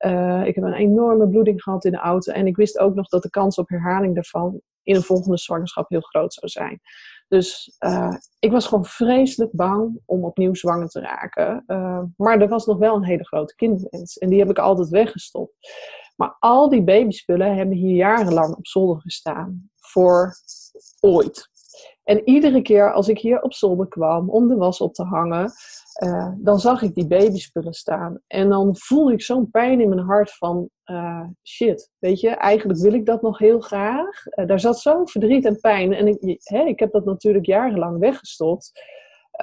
Uh, 0.05 0.45
ik 0.45 0.55
heb 0.55 0.63
een 0.63 0.73
enorme 0.73 1.27
bloeding 1.27 1.61
gehad 1.61 1.85
in 1.85 1.91
de 1.91 1.97
auto. 1.97 2.31
En 2.31 2.47
ik 2.47 2.55
wist 2.55 2.79
ook 2.79 2.95
nog 2.95 3.07
dat 3.07 3.23
de 3.23 3.29
kans 3.29 3.57
op 3.57 3.69
herhaling 3.69 4.13
daarvan 4.13 4.61
in 4.83 4.95
een 4.95 5.01
volgende 5.01 5.37
zwangerschap 5.37 5.89
heel 5.89 6.01
groot 6.01 6.33
zou 6.33 6.47
zijn. 6.47 6.81
Dus 7.27 7.75
uh, 7.79 8.15
ik 8.39 8.51
was 8.51 8.67
gewoon 8.67 8.85
vreselijk 8.85 9.51
bang 9.51 10.01
om 10.05 10.25
opnieuw 10.25 10.53
zwanger 10.53 10.87
te 10.87 10.99
raken. 10.99 11.63
Uh, 11.67 12.01
maar 12.17 12.41
er 12.41 12.47
was 12.47 12.65
nog 12.65 12.77
wel 12.77 12.95
een 12.95 13.05
hele 13.05 13.25
grote 13.25 13.55
kinderwens. 13.55 14.17
En 14.17 14.29
die 14.29 14.39
heb 14.39 14.49
ik 14.49 14.59
altijd 14.59 14.89
weggestopt. 14.89 15.53
Maar 16.15 16.35
al 16.39 16.69
die 16.69 16.83
babyspullen 16.83 17.55
hebben 17.55 17.75
hier 17.75 17.95
jarenlang 17.95 18.55
op 18.55 18.67
zolder 18.67 19.01
gestaan. 19.01 19.69
Voor 19.75 20.35
ooit. 20.99 21.51
En 22.03 22.29
iedere 22.29 22.61
keer 22.61 22.93
als 22.93 23.07
ik 23.07 23.19
hier 23.19 23.41
op 23.41 23.53
zolder 23.53 23.87
kwam 23.87 24.29
om 24.29 24.47
de 24.47 24.55
was 24.55 24.81
op 24.81 24.93
te 24.93 25.03
hangen, 25.03 25.51
uh, 26.03 26.31
dan 26.37 26.59
zag 26.59 26.81
ik 26.81 26.93
die 26.93 27.07
babyspullen 27.07 27.73
staan. 27.73 28.19
En 28.27 28.49
dan 28.49 28.75
voelde 28.77 29.13
ik 29.13 29.21
zo'n 29.21 29.49
pijn 29.51 29.81
in 29.81 29.89
mijn 29.89 30.05
hart 30.05 30.31
van, 30.31 30.69
uh, 30.85 31.25
shit, 31.43 31.91
weet 31.99 32.19
je, 32.19 32.29
eigenlijk 32.29 32.79
wil 32.79 32.93
ik 32.93 33.05
dat 33.05 33.21
nog 33.21 33.37
heel 33.37 33.59
graag. 33.59 34.25
Uh, 34.25 34.47
daar 34.47 34.59
zat 34.59 34.79
zo'n 34.79 35.07
verdriet 35.07 35.45
en 35.45 35.59
pijn. 35.59 35.93
En 35.93 36.07
ik, 36.07 36.41
ik 36.67 36.79
heb 36.79 36.91
dat 36.91 37.05
natuurlijk 37.05 37.45
jarenlang 37.45 37.99
weggestopt. 37.99 38.71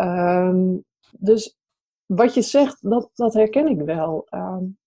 Um, 0.01 0.85
dus 1.19 1.59
wat 2.07 2.35
je 2.35 2.43
zegt, 2.43 2.91
dat, 2.91 3.11
dat 3.15 3.35
herken 3.35 3.67
ik 3.67 3.81
wel. 3.81 4.27
Um, 4.35 4.79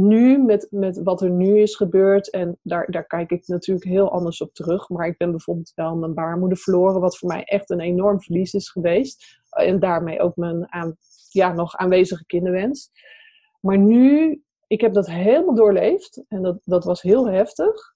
nu, 0.00 0.42
met, 0.42 0.66
met 0.70 1.02
wat 1.02 1.22
er 1.22 1.30
nu 1.30 1.60
is 1.60 1.76
gebeurd, 1.76 2.30
en 2.30 2.58
daar, 2.62 2.90
daar 2.90 3.06
kijk 3.06 3.30
ik 3.30 3.46
natuurlijk 3.46 3.86
heel 3.86 4.10
anders 4.10 4.40
op 4.40 4.54
terug. 4.54 4.88
Maar 4.88 5.06
ik 5.06 5.16
ben 5.16 5.30
bijvoorbeeld 5.30 5.72
wel 5.74 5.96
mijn 5.96 6.14
baarmoeder 6.14 6.58
verloren, 6.58 7.00
wat 7.00 7.18
voor 7.18 7.28
mij 7.28 7.44
echt 7.44 7.70
een 7.70 7.80
enorm 7.80 8.20
verlies 8.20 8.54
is 8.54 8.70
geweest. 8.70 9.40
En 9.50 9.78
daarmee 9.78 10.20
ook 10.20 10.36
mijn 10.36 10.72
aan, 10.72 10.96
ja, 11.28 11.52
nog 11.52 11.76
aanwezige 11.76 12.26
kinderwens. 12.26 12.90
Maar 13.60 13.78
nu, 13.78 14.42
ik 14.66 14.80
heb 14.80 14.94
dat 14.94 15.06
helemaal 15.06 15.54
doorleefd 15.54 16.24
en 16.28 16.42
dat, 16.42 16.58
dat 16.64 16.84
was 16.84 17.02
heel 17.02 17.28
heftig. 17.28 17.94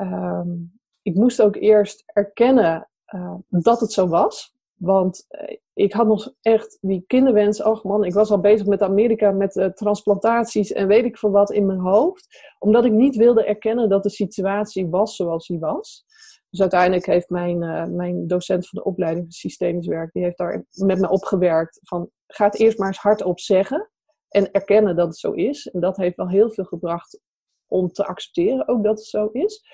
Um, 0.00 0.78
ik 1.02 1.14
moest 1.14 1.42
ook 1.42 1.56
eerst 1.56 2.02
erkennen 2.06 2.88
uh, 3.14 3.34
dat 3.48 3.80
het 3.80 3.92
zo 3.92 4.08
was. 4.08 4.53
Want 4.74 5.24
eh, 5.28 5.56
ik 5.72 5.92
had 5.92 6.06
nog 6.06 6.32
echt 6.40 6.78
die 6.80 7.04
kinderwens. 7.06 7.62
Oh 7.62 7.84
man, 7.84 8.04
ik 8.04 8.14
was 8.14 8.30
al 8.30 8.40
bezig 8.40 8.66
met 8.66 8.82
Amerika 8.82 9.30
met 9.30 9.56
uh, 9.56 9.66
transplantaties 9.66 10.72
en 10.72 10.86
weet 10.86 11.04
ik 11.04 11.18
veel 11.18 11.30
wat 11.30 11.52
in 11.52 11.66
mijn 11.66 11.78
hoofd. 11.78 12.54
Omdat 12.58 12.84
ik 12.84 12.92
niet 12.92 13.16
wilde 13.16 13.44
erkennen 13.44 13.88
dat 13.88 14.02
de 14.02 14.10
situatie 14.10 14.88
was 14.88 15.16
zoals 15.16 15.46
die 15.46 15.58
was. 15.58 16.04
Dus 16.50 16.60
uiteindelijk 16.60 17.06
heeft 17.06 17.30
mijn, 17.30 17.62
uh, 17.62 17.84
mijn 17.84 18.26
docent 18.26 18.68
van 18.68 18.78
de 18.78 18.88
opleiding 18.88 19.32
systemisch 19.32 19.86
werk, 19.86 20.12
die 20.12 20.22
heeft 20.22 20.38
daar 20.38 20.64
met 20.70 21.00
me 21.00 21.08
opgewerkt 21.08 21.80
van 21.82 22.10
ga 22.26 22.44
het 22.44 22.58
eerst 22.58 22.78
maar 22.78 22.86
eens 22.86 22.98
hardop 22.98 23.40
zeggen 23.40 23.90
en 24.28 24.50
erkennen 24.50 24.96
dat 24.96 25.06
het 25.06 25.18
zo 25.18 25.30
is. 25.32 25.66
En 25.66 25.80
dat 25.80 25.96
heeft 25.96 26.16
wel 26.16 26.28
heel 26.28 26.50
veel 26.50 26.64
gebracht 26.64 27.20
om 27.66 27.92
te 27.92 28.06
accepteren 28.06 28.68
ook 28.68 28.84
dat 28.84 28.98
het 28.98 29.06
zo 29.06 29.26
is. 29.26 29.64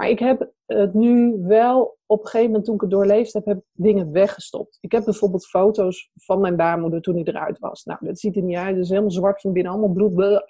Maar 0.00 0.08
ik 0.08 0.18
heb 0.18 0.50
het 0.66 0.94
nu 0.94 1.38
wel 1.42 1.98
op 2.06 2.20
een 2.20 2.26
gegeven 2.26 2.46
moment, 2.46 2.64
toen 2.64 2.74
ik 2.74 2.80
het 2.80 2.90
doorleefd 2.90 3.32
heb, 3.32 3.44
heb 3.44 3.60
dingen 3.72 4.12
weggestopt. 4.12 4.78
Ik 4.80 4.92
heb 4.92 5.04
bijvoorbeeld 5.04 5.46
foto's 5.46 6.10
van 6.14 6.40
mijn 6.40 6.56
baarmoeder 6.56 7.00
toen 7.00 7.14
hij 7.14 7.24
eruit 7.24 7.58
was. 7.58 7.84
Nou, 7.84 7.98
dat 8.06 8.18
ziet 8.18 8.36
er 8.36 8.42
niet 8.42 8.56
uit. 8.56 8.74
Het 8.74 8.84
is 8.84 8.88
helemaal 8.88 9.10
zwart 9.10 9.40
van 9.40 9.52
binnen, 9.52 9.72
allemaal 9.72 9.92
bloed. 9.92 10.16
Dat 10.16 10.44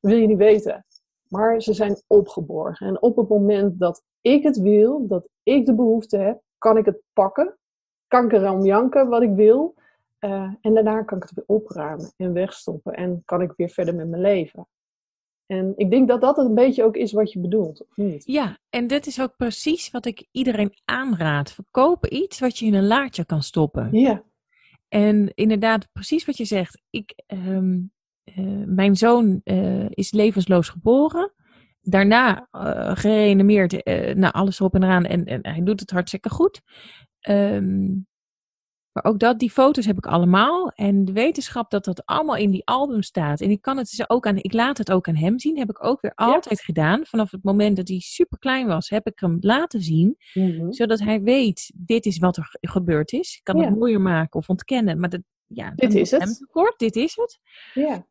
wil 0.00 0.16
je 0.16 0.26
niet 0.26 0.36
weten. 0.38 0.86
Maar 1.28 1.62
ze 1.62 1.72
zijn 1.72 2.02
opgeborgen. 2.06 2.86
En 2.86 3.02
op 3.02 3.16
het 3.16 3.28
moment 3.28 3.78
dat 3.78 4.02
ik 4.20 4.42
het 4.42 4.58
wil, 4.58 5.06
dat 5.06 5.28
ik 5.42 5.66
de 5.66 5.74
behoefte 5.74 6.16
heb, 6.16 6.40
kan 6.58 6.76
ik 6.76 6.84
het 6.84 7.02
pakken. 7.12 7.58
Kan 8.06 8.24
ik 8.24 8.32
erom 8.32 8.64
janken 8.64 9.08
wat 9.08 9.22
ik 9.22 9.34
wil. 9.34 9.74
Uh, 10.20 10.54
en 10.60 10.74
daarna 10.74 11.02
kan 11.02 11.16
ik 11.16 11.22
het 11.22 11.34
weer 11.34 11.56
opruimen 11.56 12.12
en 12.16 12.32
wegstoppen. 12.32 12.92
En 12.92 13.22
kan 13.24 13.42
ik 13.42 13.52
weer 13.56 13.70
verder 13.70 13.94
met 13.94 14.08
mijn 14.08 14.22
leven. 14.22 14.66
En 15.46 15.72
ik 15.76 15.90
denk 15.90 16.08
dat 16.08 16.20
dat 16.20 16.38
een 16.38 16.54
beetje 16.54 16.84
ook 16.84 16.96
is 16.96 17.12
wat 17.12 17.32
je 17.32 17.38
bedoelt, 17.38 17.80
of 17.88 17.96
niet? 17.96 18.22
Ja, 18.26 18.58
en 18.70 18.86
dit 18.86 19.06
is 19.06 19.20
ook 19.20 19.36
precies 19.36 19.90
wat 19.90 20.06
ik 20.06 20.26
iedereen 20.30 20.74
aanraad. 20.84 21.52
Verkopen 21.52 22.14
iets 22.14 22.38
wat 22.38 22.58
je 22.58 22.66
in 22.66 22.74
een 22.74 22.86
laadje 22.86 23.24
kan 23.24 23.42
stoppen. 23.42 23.88
Ja. 23.92 24.22
En 24.88 25.30
inderdaad, 25.34 25.88
precies 25.92 26.24
wat 26.24 26.36
je 26.36 26.44
zegt. 26.44 26.82
Ik, 26.90 27.14
um, 27.26 27.92
uh, 28.24 28.64
mijn 28.66 28.96
zoon 28.96 29.40
uh, 29.44 29.86
is 29.90 30.12
levensloos 30.12 30.68
geboren. 30.68 31.32
Daarna 31.80 32.48
uh, 32.52 32.96
gereanimeerd, 32.96 33.84
nou 34.16 34.32
alles 34.32 34.60
erop 34.60 34.74
en 34.74 34.82
eraan. 34.82 35.04
En, 35.04 35.24
en 35.24 35.46
hij 35.46 35.62
doet 35.62 35.80
het 35.80 35.90
hartstikke 35.90 36.30
goed. 36.30 36.60
Um, 37.28 38.06
maar 38.96 39.12
ook 39.12 39.18
dat, 39.18 39.38
die 39.38 39.50
foto's 39.50 39.86
heb 39.86 39.96
ik 39.96 40.06
allemaal. 40.06 40.70
En 40.70 41.04
de 41.04 41.12
wetenschap 41.12 41.70
dat 41.70 41.84
dat 41.84 42.06
allemaal 42.06 42.36
in 42.36 42.50
die 42.50 42.66
album 42.66 43.02
staat. 43.02 43.40
En 43.40 43.50
ik 43.50 43.62
kan 43.62 43.76
het 43.76 43.90
dus 43.90 44.10
ook 44.10 44.26
aan, 44.26 44.36
ik 44.36 44.52
laat 44.52 44.78
het 44.78 44.92
ook 44.92 45.08
aan 45.08 45.16
hem 45.16 45.38
zien. 45.38 45.58
Heb 45.58 45.70
ik 45.70 45.84
ook 45.84 46.00
weer 46.00 46.12
altijd 46.14 46.60
gedaan. 46.60 47.06
Vanaf 47.06 47.30
het 47.30 47.42
moment 47.42 47.76
dat 47.76 47.88
hij 47.88 47.98
super 47.98 48.38
klein 48.38 48.66
was, 48.66 48.88
heb 48.88 49.06
ik 49.06 49.20
hem 49.20 49.36
laten 49.40 49.80
zien. 49.80 50.16
Mhm. 50.34 50.72
Zodat 50.72 51.00
hij 51.00 51.22
weet, 51.22 51.72
dit 51.74 52.06
is 52.06 52.18
wat 52.18 52.36
er 52.36 52.56
gebeurd 52.60 53.12
is. 53.12 53.36
Ik 53.36 53.44
kan 53.44 53.60
het 53.60 53.78
mooier 53.78 54.00
maken 54.00 54.40
of 54.40 54.48
ontkennen. 54.48 55.00
Maar 55.00 55.08
dat, 55.08 55.22
ja, 55.46 55.72
dit 55.74 55.94
is 55.94 56.10
het. 56.10 56.38
Tekort, 56.38 56.78
dit 56.78 56.96
is 56.96 57.16
het. 57.16 57.40
Ja. 57.74 58.06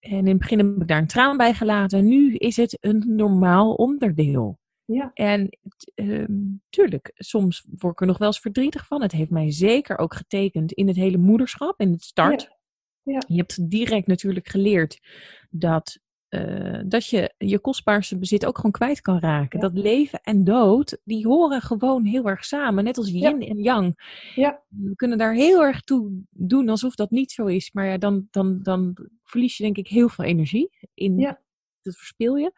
En 0.00 0.18
in 0.18 0.26
het 0.26 0.38
begin 0.38 0.58
heb 0.58 0.80
ik 0.80 0.88
daar 0.88 0.98
een 0.98 1.06
traan 1.06 1.36
bij 1.36 1.54
gelaten. 1.54 2.06
Nu 2.06 2.34
is 2.34 2.56
het 2.56 2.76
een 2.80 3.02
normaal 3.06 3.74
onderdeel. 3.74 4.58
Ja. 4.92 5.10
En 5.14 5.58
um, 5.94 6.62
tuurlijk, 6.70 7.10
soms 7.14 7.66
word 7.78 7.92
ik 7.92 8.00
er 8.00 8.06
nog 8.06 8.18
wel 8.18 8.28
eens 8.28 8.40
verdrietig 8.40 8.86
van. 8.86 9.02
Het 9.02 9.12
heeft 9.12 9.30
mij 9.30 9.52
zeker 9.52 9.98
ook 9.98 10.14
getekend 10.14 10.72
in 10.72 10.86
het 10.86 10.96
hele 10.96 11.18
moederschap, 11.18 11.80
in 11.80 11.92
het 11.92 12.02
start. 12.02 12.42
Ja. 12.42 12.58
Ja. 13.02 13.22
Je 13.26 13.36
hebt 13.36 13.70
direct 13.70 14.06
natuurlijk 14.06 14.48
geleerd 14.48 15.00
dat, 15.50 15.98
uh, 16.28 16.80
dat 16.86 17.06
je 17.06 17.34
je 17.38 17.58
kostbaarste 17.58 18.18
bezit 18.18 18.46
ook 18.46 18.56
gewoon 18.56 18.70
kwijt 18.70 19.00
kan 19.00 19.18
raken. 19.18 19.60
Dat 19.60 19.78
leven 19.78 20.20
en 20.22 20.44
dood, 20.44 21.00
die 21.04 21.26
horen 21.26 21.60
gewoon 21.60 22.04
heel 22.04 22.28
erg 22.28 22.44
samen. 22.44 22.84
Net 22.84 22.98
als 22.98 23.10
yin 23.10 23.42
en 23.42 23.58
yang. 23.58 23.94
Ja. 24.34 24.62
We 24.68 24.96
kunnen 24.96 25.18
daar 25.18 25.34
heel 25.34 25.62
erg 25.62 25.80
toe 25.80 26.22
doen 26.30 26.68
alsof 26.68 26.94
dat 26.94 27.10
niet 27.10 27.32
zo 27.32 27.46
is. 27.46 27.72
Maar 27.72 27.86
ja, 27.86 27.98
dan, 27.98 28.28
dan, 28.30 28.62
dan 28.62 28.96
verlies 29.22 29.56
je 29.56 29.62
denk 29.62 29.76
ik 29.76 29.88
heel 29.88 30.08
veel 30.08 30.24
energie. 30.24 30.70
In. 30.94 31.36
Dat 31.82 31.96
verspil 31.96 32.36
je 32.36 32.52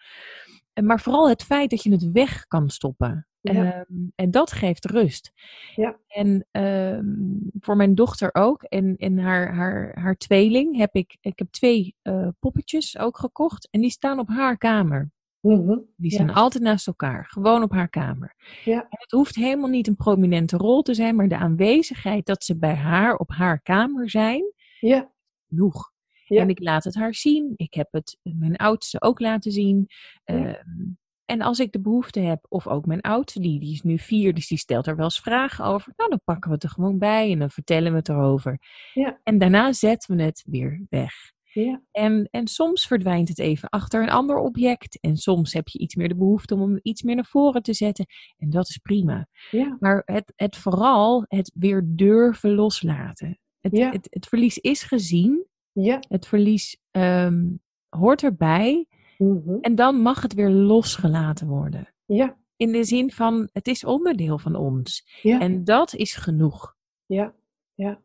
maar 0.75 1.01
vooral 1.01 1.29
het 1.29 1.43
feit 1.43 1.71
dat 1.71 1.83
je 1.83 1.91
het 1.91 2.11
weg 2.13 2.47
kan 2.47 2.71
stoppen. 2.71 3.27
Ja. 3.41 3.85
Um, 3.89 4.13
en 4.15 4.31
dat 4.31 4.53
geeft 4.53 4.85
rust. 4.85 5.33
Ja. 5.75 5.99
En 6.09 6.47
um, 6.51 7.51
voor 7.61 7.77
mijn 7.77 7.95
dochter 7.95 8.35
ook. 8.35 8.63
En, 8.63 8.97
en 8.97 9.19
haar, 9.19 9.55
haar, 9.55 9.99
haar 10.01 10.17
tweeling 10.17 10.77
heb 10.77 10.95
ik, 10.95 11.17
ik 11.21 11.39
heb 11.39 11.51
twee 11.51 11.95
uh, 12.03 12.29
poppetjes 12.39 12.99
ook 12.99 13.19
gekocht. 13.19 13.69
En 13.71 13.81
die 13.81 13.91
staan 13.91 14.19
op 14.19 14.29
haar 14.29 14.59
kamer. 14.59 15.11
Mhm. 15.41 15.79
Die 15.97 16.11
Ja. 16.11 16.17
zijn 16.17 16.33
altijd 16.33 16.63
naast 16.63 16.87
elkaar, 16.87 17.27
gewoon 17.29 17.63
op 17.63 17.73
haar 17.73 17.89
kamer. 17.89 18.35
Ja. 18.65 18.81
En 18.81 18.87
het 19.01 19.11
hoeft 19.11 19.35
helemaal 19.35 19.69
niet 19.71 19.87
een 19.89 19.97
prominente 19.97 20.57
rol 20.57 20.83
te 20.83 20.95
zijn, 20.95 21.17
maar 21.17 21.29
de 21.29 21.37
aanwezigheid 21.37 22.27
dat 22.27 22.45
ze 22.45 22.59
bij 22.59 22.75
haar 22.75 23.17
op 23.17 23.31
haar 23.31 23.61
kamer 23.63 24.11
zijn, 24.11 24.53
Ja. 24.81 25.11
genoeg. 25.49 25.92
Ja. 26.33 26.41
En 26.41 26.49
ik 26.49 26.63
laat 26.63 26.85
het 26.85 26.95
haar 26.95 27.15
zien. 27.15 27.53
Ik 27.57 27.75
heb 27.75 27.89
het 27.91 28.19
mijn 28.23 28.57
oudste 28.57 29.01
ook 29.01 29.21
laten 29.21 29.53
zien. 29.53 29.87
Ja. 30.25 30.35
Ehm, 30.35 30.91
en 31.25 31.41
als 31.41 31.59
ik 31.59 31.73
de 31.73 31.81
behoefte 31.81 32.21
heb, 32.21 32.47
of 32.49 32.67
ook 32.67 32.87
mijn 32.87 33.01
oudste, 33.01 33.41
die, 33.41 33.61
die 33.61 33.73
is 33.73 33.83
nu 33.83 33.99
vier, 33.99 34.35
dus 34.35 34.49
die 34.49 34.59
stelt 34.59 34.87
er 34.87 34.97
wel 34.97 35.05
eens 35.05 35.21
vragen 35.21 35.65
over. 35.65 35.93
Nou, 35.97 36.11
dan 36.11 36.21
pakken 36.25 36.49
we 36.49 36.55
het 36.55 36.65
er 36.65 36.71
gewoon 36.71 36.99
bij 36.99 37.33
en 37.33 37.39
dan 37.39 37.51
vertellen 37.51 37.93
we 37.93 37.99
het 37.99 38.09
erover. 38.09 38.59
Ja. 38.95 39.21
En 39.23 39.39
daarna 39.39 39.73
zetten 39.73 40.17
we 40.17 40.23
het 40.23 40.45
weer 40.47 40.87
weg. 40.89 41.13
Ja. 41.53 41.83
En, 41.91 42.29
en 42.31 42.47
soms 42.47 42.87
verdwijnt 42.87 43.29
het 43.29 43.39
even 43.39 43.69
achter 43.69 44.03
een 44.03 44.11
ander 44.11 44.37
object. 44.37 45.01
En 45.01 45.17
soms 45.17 45.53
heb 45.53 45.69
je 45.69 45.79
iets 45.79 45.95
meer 45.95 46.09
de 46.09 46.17
behoefte 46.17 46.55
om 46.55 46.61
hem 46.61 46.79
iets 46.83 47.03
meer 47.03 47.15
naar 47.15 47.27
voren 47.27 47.63
te 47.63 47.75
zetten. 47.75 48.07
En 48.39 48.51
dat 48.51 48.69
is 48.69 48.79
prima. 48.79 49.27
Ja. 49.51 49.77
Maar 49.81 50.03
het, 50.05 50.33
het 50.37 50.57
vooral 50.57 51.25
het 51.29 51.53
weer 51.55 51.83
durven 51.87 52.55
loslaten. 52.55 53.39
Het, 53.61 53.77
Ja. 53.77 53.91
het, 53.91 54.07
het 54.11 54.27
verlies 54.27 54.59
is 54.59 54.83
gezien. 54.83 55.47
Ja. 55.73 55.99
Het 56.09 56.27
verlies 56.27 56.81
ehm, 56.91 57.49
hoort 57.89 58.23
erbij. 58.23 58.87
Mhm. 59.19 59.55
En 59.61 59.75
dan 59.75 59.97
mag 59.97 60.23
het 60.23 60.35
weer 60.35 60.51
losgelaten 60.51 61.47
worden. 61.49 61.95
Ja. 62.07 62.37
In 62.57 62.73
de 62.73 62.85
zin 62.85 63.11
van, 63.13 63.49
het 63.53 63.67
is 63.69 63.85
onderdeel 63.85 64.39
van 64.39 64.55
ons. 64.55 65.19
Ja. 65.23 65.41
En 65.41 65.65
dat 65.65 65.95
is 65.95 66.15
genoeg. 66.15 66.77
Ja. 67.07 67.35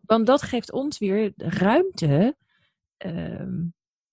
Want 0.01 0.25
dat 0.27 0.41
geeft 0.41 0.71
ons 0.71 0.97
weer 0.97 1.33
ruimte. 1.37 2.35
ehm, 2.97 3.65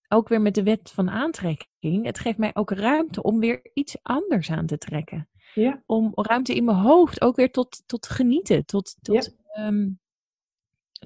ook 0.09 0.29
weer 0.29 0.41
met 0.41 0.55
de 0.55 0.63
wet 0.63 0.91
van 0.91 1.11
aantrekking. 1.11 2.05
Het 2.05 2.19
geeft 2.19 2.39
mij 2.39 2.51
ook 2.55 2.71
ruimte 2.71 3.23
om 3.23 3.39
weer 3.41 3.71
iets 3.75 3.97
anders 4.03 4.51
aan 4.51 4.67
te 4.67 4.79
trekken. 4.79 5.29
Ja. 5.55 5.83
Om 5.87 6.11
ruimte 6.15 6.55
in 6.55 6.65
mijn 6.65 6.77
hoofd 6.77 7.21
ook 7.21 7.37
weer 7.37 7.51
tot, 7.51 7.83
tot 7.87 8.07
genieten. 8.07 8.65
Tot, 8.67 8.97
tot 9.03 9.37
ehm, 9.53 9.91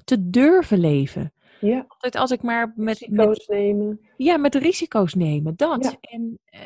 te 0.03 0.29
durven 0.29 0.79
leven. 0.79 1.33
Ja. 1.59 1.85
Altijd 1.87 2.15
als 2.15 2.31
ik 2.31 2.41
maar 2.41 2.73
met, 2.75 3.07
met, 3.09 3.27
Risico's 3.27 3.47
nemen. 3.47 3.99
ja, 4.17 4.37
met 4.37 4.55
risico's 4.55 5.13
nemen, 5.13 5.55
dat. 5.55 5.83
Ja. 5.83 6.09
En, 6.09 6.39
eh, 6.45 6.59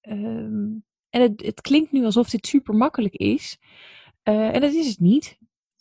ehm, 0.00 0.70
en 1.10 1.20
het, 1.20 1.42
het 1.42 1.60
klinkt 1.60 1.92
nu 1.92 2.04
alsof 2.04 2.30
dit 2.30 2.46
super 2.46 2.74
makkelijk 2.74 3.14
is. 3.14 3.58
Eh, 4.22 4.54
en 4.54 4.60
dat 4.60 4.72
is 4.72 4.88
het 4.88 5.00
niet. 5.00 5.38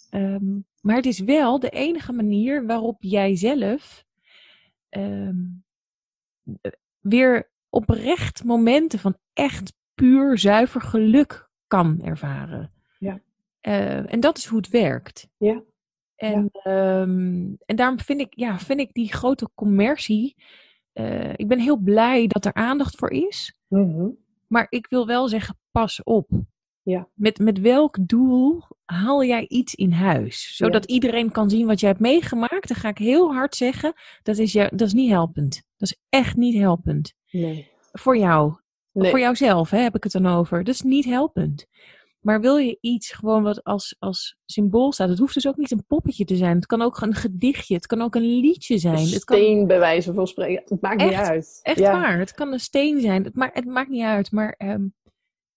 Ehm, 0.09 0.59
maar 0.81 0.95
het 0.95 1.05
is 1.05 1.19
wel 1.19 1.59
de 1.59 1.69
enige 1.69 2.11
manier 2.11 2.65
waarop 2.65 2.97
jij 2.99 3.35
zelf 3.35 4.05
eh, 4.89 5.29
weer 6.99 7.51
oprecht 7.69 8.43
momenten 8.43 8.99
van 8.99 9.17
echt 9.33 9.73
puur 9.93 10.37
zuiver 10.37 10.81
geluk 10.81 11.49
kan 11.67 12.01
ervaren. 12.03 12.73
Ja. 12.99 13.21
Eh, 13.61 14.13
en 14.13 14.19
dat 14.19 14.37
is 14.37 14.45
hoe 14.45 14.57
het 14.57 14.69
werkt. 14.69 15.27
Ja. 15.37 15.63
En, 16.21 16.49
ehm, 16.51 17.53
en 17.65 17.75
daarom 17.75 17.99
vind 17.99 18.19
ik, 18.21 18.33
ja, 18.35 18.59
vind 18.59 18.79
ik 18.79 18.93
die 18.93 19.13
grote 19.13 19.49
commercie. 19.55 20.35
eh, 20.93 21.33
ik 21.35 21.47
ben 21.47 21.59
heel 21.59 21.77
blij 21.77 22.27
dat 22.27 22.45
er 22.45 22.53
aandacht 22.53 22.95
voor 22.95 23.11
is. 23.11 23.55
Mhm. 23.67 24.07
Maar 24.47 24.65
ik 24.69 24.87
wil 24.89 25.05
wel 25.07 25.27
zeggen, 25.27 25.57
pas 25.71 26.03
op. 26.03 26.29
Ja. 26.83 27.07
Met, 27.13 27.39
met 27.39 27.59
welk 27.59 27.97
doel 28.07 28.63
haal 28.85 29.23
jij 29.23 29.45
iets 29.47 29.75
in 29.75 29.91
huis? 29.91 30.55
Zodat 30.55 30.85
iedereen 30.85 31.31
kan 31.31 31.49
zien 31.49 31.65
wat 31.67 31.79
jij 31.79 31.89
hebt 31.89 32.01
meegemaakt. 32.01 32.67
Dan 32.67 32.77
ga 32.77 32.89
ik 32.89 32.97
heel 32.97 33.33
hard 33.33 33.55
zeggen, 33.55 33.93
dat 34.23 34.37
is, 34.37 34.53
jou, 34.53 34.75
dat 34.75 34.87
is 34.87 34.93
niet 34.93 35.09
helpend. 35.09 35.63
Dat 35.77 35.89
is 35.89 35.99
echt 36.09 36.35
niet 36.35 36.55
helpend. 36.55 37.13
Nee. 37.31 37.69
Voor 37.91 38.17
jou. 38.17 38.53
Nee. 38.91 39.09
Voor 39.09 39.19
jouzelf 39.19 39.69
hè, 39.69 39.77
heb 39.79 39.95
ik 39.95 40.03
het 40.03 40.11
dan 40.11 40.27
over. 40.27 40.63
Dat 40.63 40.73
is 40.73 40.81
niet 40.81 41.05
helpend. 41.05 41.65
Maar 42.21 42.41
wil 42.41 42.57
je 42.57 42.77
iets 42.81 43.11
gewoon 43.11 43.43
wat 43.43 43.63
als, 43.63 43.95
als 43.99 44.37
symbool 44.45 44.91
staat? 44.91 45.09
Het 45.09 45.19
hoeft 45.19 45.33
dus 45.33 45.47
ook 45.47 45.57
niet 45.57 45.71
een 45.71 45.85
poppetje 45.85 46.25
te 46.25 46.35
zijn. 46.35 46.55
Het 46.55 46.65
kan 46.65 46.81
ook 46.81 47.01
een 47.01 47.13
gedichtje. 47.13 47.75
Het 47.75 47.87
kan 47.87 48.01
ook 48.01 48.15
een 48.15 48.39
liedje 48.39 48.77
zijn. 48.77 48.97
Een 48.97 49.09
Het 49.09 49.23
kan 49.23 49.37
steen 49.37 49.67
bij 49.67 49.79
wijze 49.79 50.13
van 50.13 50.27
spreken. 50.27 50.63
Het 50.65 50.81
maakt 50.81 51.01
niet 51.03 51.13
uit. 51.13 51.59
Echt 51.61 51.79
ja. 51.79 51.91
waar. 51.91 52.19
Het 52.19 52.33
kan 52.33 52.53
een 52.53 52.59
steen 52.59 53.01
zijn. 53.01 53.23
Het, 53.23 53.35
ma 53.35 53.49
het 53.53 53.65
maakt 53.65 53.89
niet 53.89 54.03
uit. 54.03 54.31
Maar 54.31 54.55
ehm, 54.57 54.87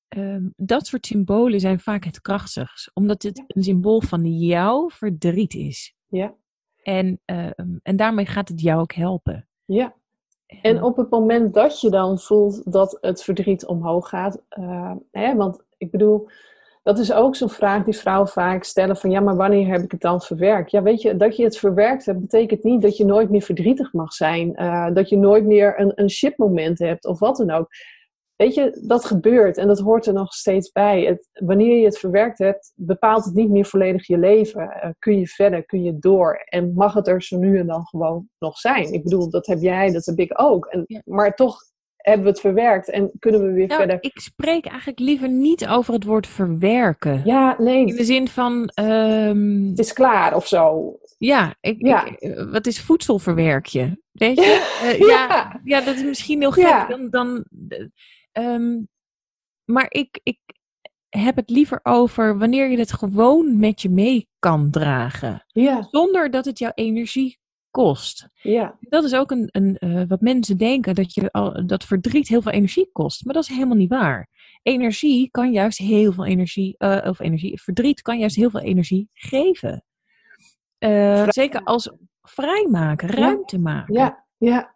ehm, 0.08 0.48
dat 0.56 0.86
soort 0.86 1.06
symbolen 1.06 1.60
zijn 1.60 1.80
vaak 1.80 2.04
het 2.04 2.20
krachtigst. 2.20 2.90
Omdat 2.94 3.22
het 3.22 3.36
Ja. 3.36 3.44
een 3.46 3.62
symbool 3.62 4.00
van 4.00 4.24
jouw 4.24 4.90
verdriet 4.90 5.54
is. 5.54 5.94
Ja. 6.08 6.34
En, 6.82 7.20
ehm, 7.24 7.76
en 7.82 7.96
daarmee 7.96 8.26
gaat 8.26 8.48
het 8.48 8.60
jou 8.60 8.80
ook 8.80 8.92
helpen. 8.92 9.48
Ja. 9.64 9.94
En 10.46 10.82
op 10.82 10.96
het 10.96 11.10
moment 11.10 11.54
dat 11.54 11.80
je 11.80 11.90
dan 11.90 12.18
voelt 12.18 12.72
dat 12.72 12.98
het 13.00 13.22
verdriet 13.22 13.66
omhoog 13.66 14.08
gaat, 14.08 14.42
eh, 14.48 14.94
hè, 15.10 15.34
want 15.34 15.64
ik 15.78 15.90
bedoel, 15.90 16.28
dat 16.84 16.98
is 16.98 17.12
ook 17.12 17.36
zo'n 17.36 17.50
vraag 17.50 17.84
die 17.84 17.96
vrouwen 17.96 18.28
vaak 18.28 18.64
stellen 18.64 18.96
van 18.96 19.10
ja, 19.10 19.20
maar 19.20 19.36
wanneer 19.36 19.66
heb 19.66 19.82
ik 19.82 19.90
het 19.90 20.00
dan 20.00 20.20
verwerkt? 20.20 20.70
Ja, 20.70 20.82
weet 20.82 21.02
je, 21.02 21.16
dat 21.16 21.36
je 21.36 21.44
het 21.44 21.58
verwerkt 21.58 22.06
hebt, 22.06 22.20
betekent 22.20 22.64
niet 22.64 22.82
dat 22.82 22.96
je 22.96 23.04
nooit 23.04 23.30
meer 23.30 23.42
verdrietig 23.42 23.92
mag 23.92 24.12
zijn, 24.12 24.54
eh, 24.54 24.86
dat 24.92 25.08
je 25.08 25.16
nooit 25.16 25.44
meer 25.44 25.80
een, 25.80 25.92
een 25.94 26.10
shitmoment 26.10 26.78
hebt 26.78 27.04
of 27.04 27.18
wat 27.18 27.36
dan 27.36 27.50
ook. 27.50 27.68
Weet 28.36 28.54
je, 28.54 28.82
dat 28.86 29.04
gebeurt 29.04 29.56
en 29.56 29.66
dat 29.66 29.78
hoort 29.78 30.06
er 30.06 30.12
nog 30.12 30.32
steeds 30.32 30.72
bij. 30.72 31.04
Het, 31.04 31.28
wanneer 31.32 31.78
je 31.78 31.84
het 31.84 31.98
verwerkt 31.98 32.38
hebt, 32.38 32.72
bepaalt 32.74 33.24
het 33.24 33.34
niet 33.34 33.50
meer 33.50 33.64
volledig 33.64 34.06
je 34.06 34.18
leven. 34.18 34.70
Eh, 34.70 34.90
kun 34.98 35.18
je 35.18 35.26
verder, 35.26 35.64
kun 35.64 35.82
je 35.82 35.98
door 35.98 36.42
en 36.44 36.72
mag 36.74 36.94
het 36.94 37.08
er 37.08 37.22
zo 37.22 37.38
nu 37.38 37.58
en 37.58 37.66
dan 37.66 37.86
gewoon 37.86 38.28
nog 38.38 38.58
zijn. 38.58 38.92
Ik 38.92 39.02
bedoel, 39.02 39.30
dat 39.30 39.46
heb 39.46 39.60
jij, 39.60 39.92
dat 39.92 40.06
heb 40.06 40.18
ik 40.18 40.32
ook. 40.40 40.66
En. 40.66 41.02
Maar 41.04 41.34
toch 41.34 41.56
hebben 42.04 42.24
we 42.24 42.30
het 42.30 42.40
verwerkt 42.40 42.90
en 42.90 43.10
kunnen 43.18 43.46
we 43.46 43.52
weer 43.52 43.66
Nou, 43.66 43.80
verder. 43.80 43.98
ik 44.00 44.18
spreek 44.20 44.66
eigenlijk 44.66 44.98
liever 44.98 45.28
niet 45.28 45.66
over 45.68 45.94
het 45.94 46.04
woord 46.04 46.26
verwerken. 46.26 47.22
Ja, 47.24 47.54
nee, 47.58 47.86
In 47.86 47.96
de 47.96 48.04
zin 48.04 48.28
van, 48.28 48.68
ehm, 48.74 49.66
het 49.68 49.78
is 49.78 49.92
klaar 49.92 50.34
of 50.36 50.46
zo. 50.46 50.92
ja, 51.18 51.54
ik, 51.60 51.86
Ja. 51.86 52.04
ik- 52.04 52.20
eh, 52.20 52.50
wat 52.50 52.66
is 52.66 52.80
voedselverwerk 52.80 53.66
je? 53.66 54.02
Weet 54.12 54.36
je? 54.38 54.72
Eh, 54.82 54.98
ja. 54.98 55.06
Ja. 55.06 55.60
Ja, 55.64 55.80
dat 55.80 55.94
is 55.94 56.02
misschien 56.04 56.40
heel 56.40 56.52
gek. 56.52 56.62
Ja. 56.64 56.86
Dan, 56.86 57.10
dan, 57.10 57.44
ehm, 58.32 58.82
maar 59.64 59.86
ik, 59.88 60.20
ik 60.22 60.38
heb 61.08 61.36
het 61.36 61.50
liever 61.50 61.80
over 61.82 62.38
wanneer 62.38 62.70
je 62.70 62.78
het 62.78 62.92
gewoon 62.92 63.58
met 63.58 63.82
je 63.82 63.88
mee 63.90 64.28
kan 64.38 64.70
dragen. 64.70 65.44
Ja, 65.46 65.88
Zonder 65.90 66.30
dat 66.30 66.44
het 66.44 66.58
jouw 66.58 66.72
energie 66.74 67.38
kost. 67.74 68.28
ja, 68.34 68.76
Dat 68.80 69.04
is 69.04 69.14
ook 69.14 69.30
een, 69.30 69.48
een, 69.52 69.78
eh, 69.78 70.02
wat 70.08 70.20
mensen 70.20 70.56
denken, 70.58 70.94
dat, 70.94 71.14
je 71.14 71.30
al, 71.32 71.66
dat 71.66 71.84
verdriet 71.84 72.28
heel 72.28 72.42
veel 72.42 72.52
energie 72.52 72.88
kost. 72.92 73.24
Maar 73.24 73.34
dat 73.34 73.42
is 73.42 73.48
helemaal 73.48 73.76
niet 73.76 73.88
waar. 73.90 74.28
Energie 74.62 75.30
kan 75.30 75.52
juist 75.52 75.78
heel 75.78 76.12
veel 76.12 76.24
energie, 76.26 76.74
eh, 76.78 77.08
of 77.10 77.20
energie, 77.20 77.60
verdriet 77.62 78.02
kan 78.02 78.18
juist 78.18 78.36
heel 78.36 78.50
veel 78.50 78.60
energie 78.60 79.08
geven. 79.12 79.84
Eh, 80.78 81.26
zeker 81.28 81.62
als 81.64 81.90
vrijmaken, 82.22 83.08
ruimte 83.08 83.58
maken. 83.58 83.94
ja, 83.94 84.24
ja, 84.36 84.72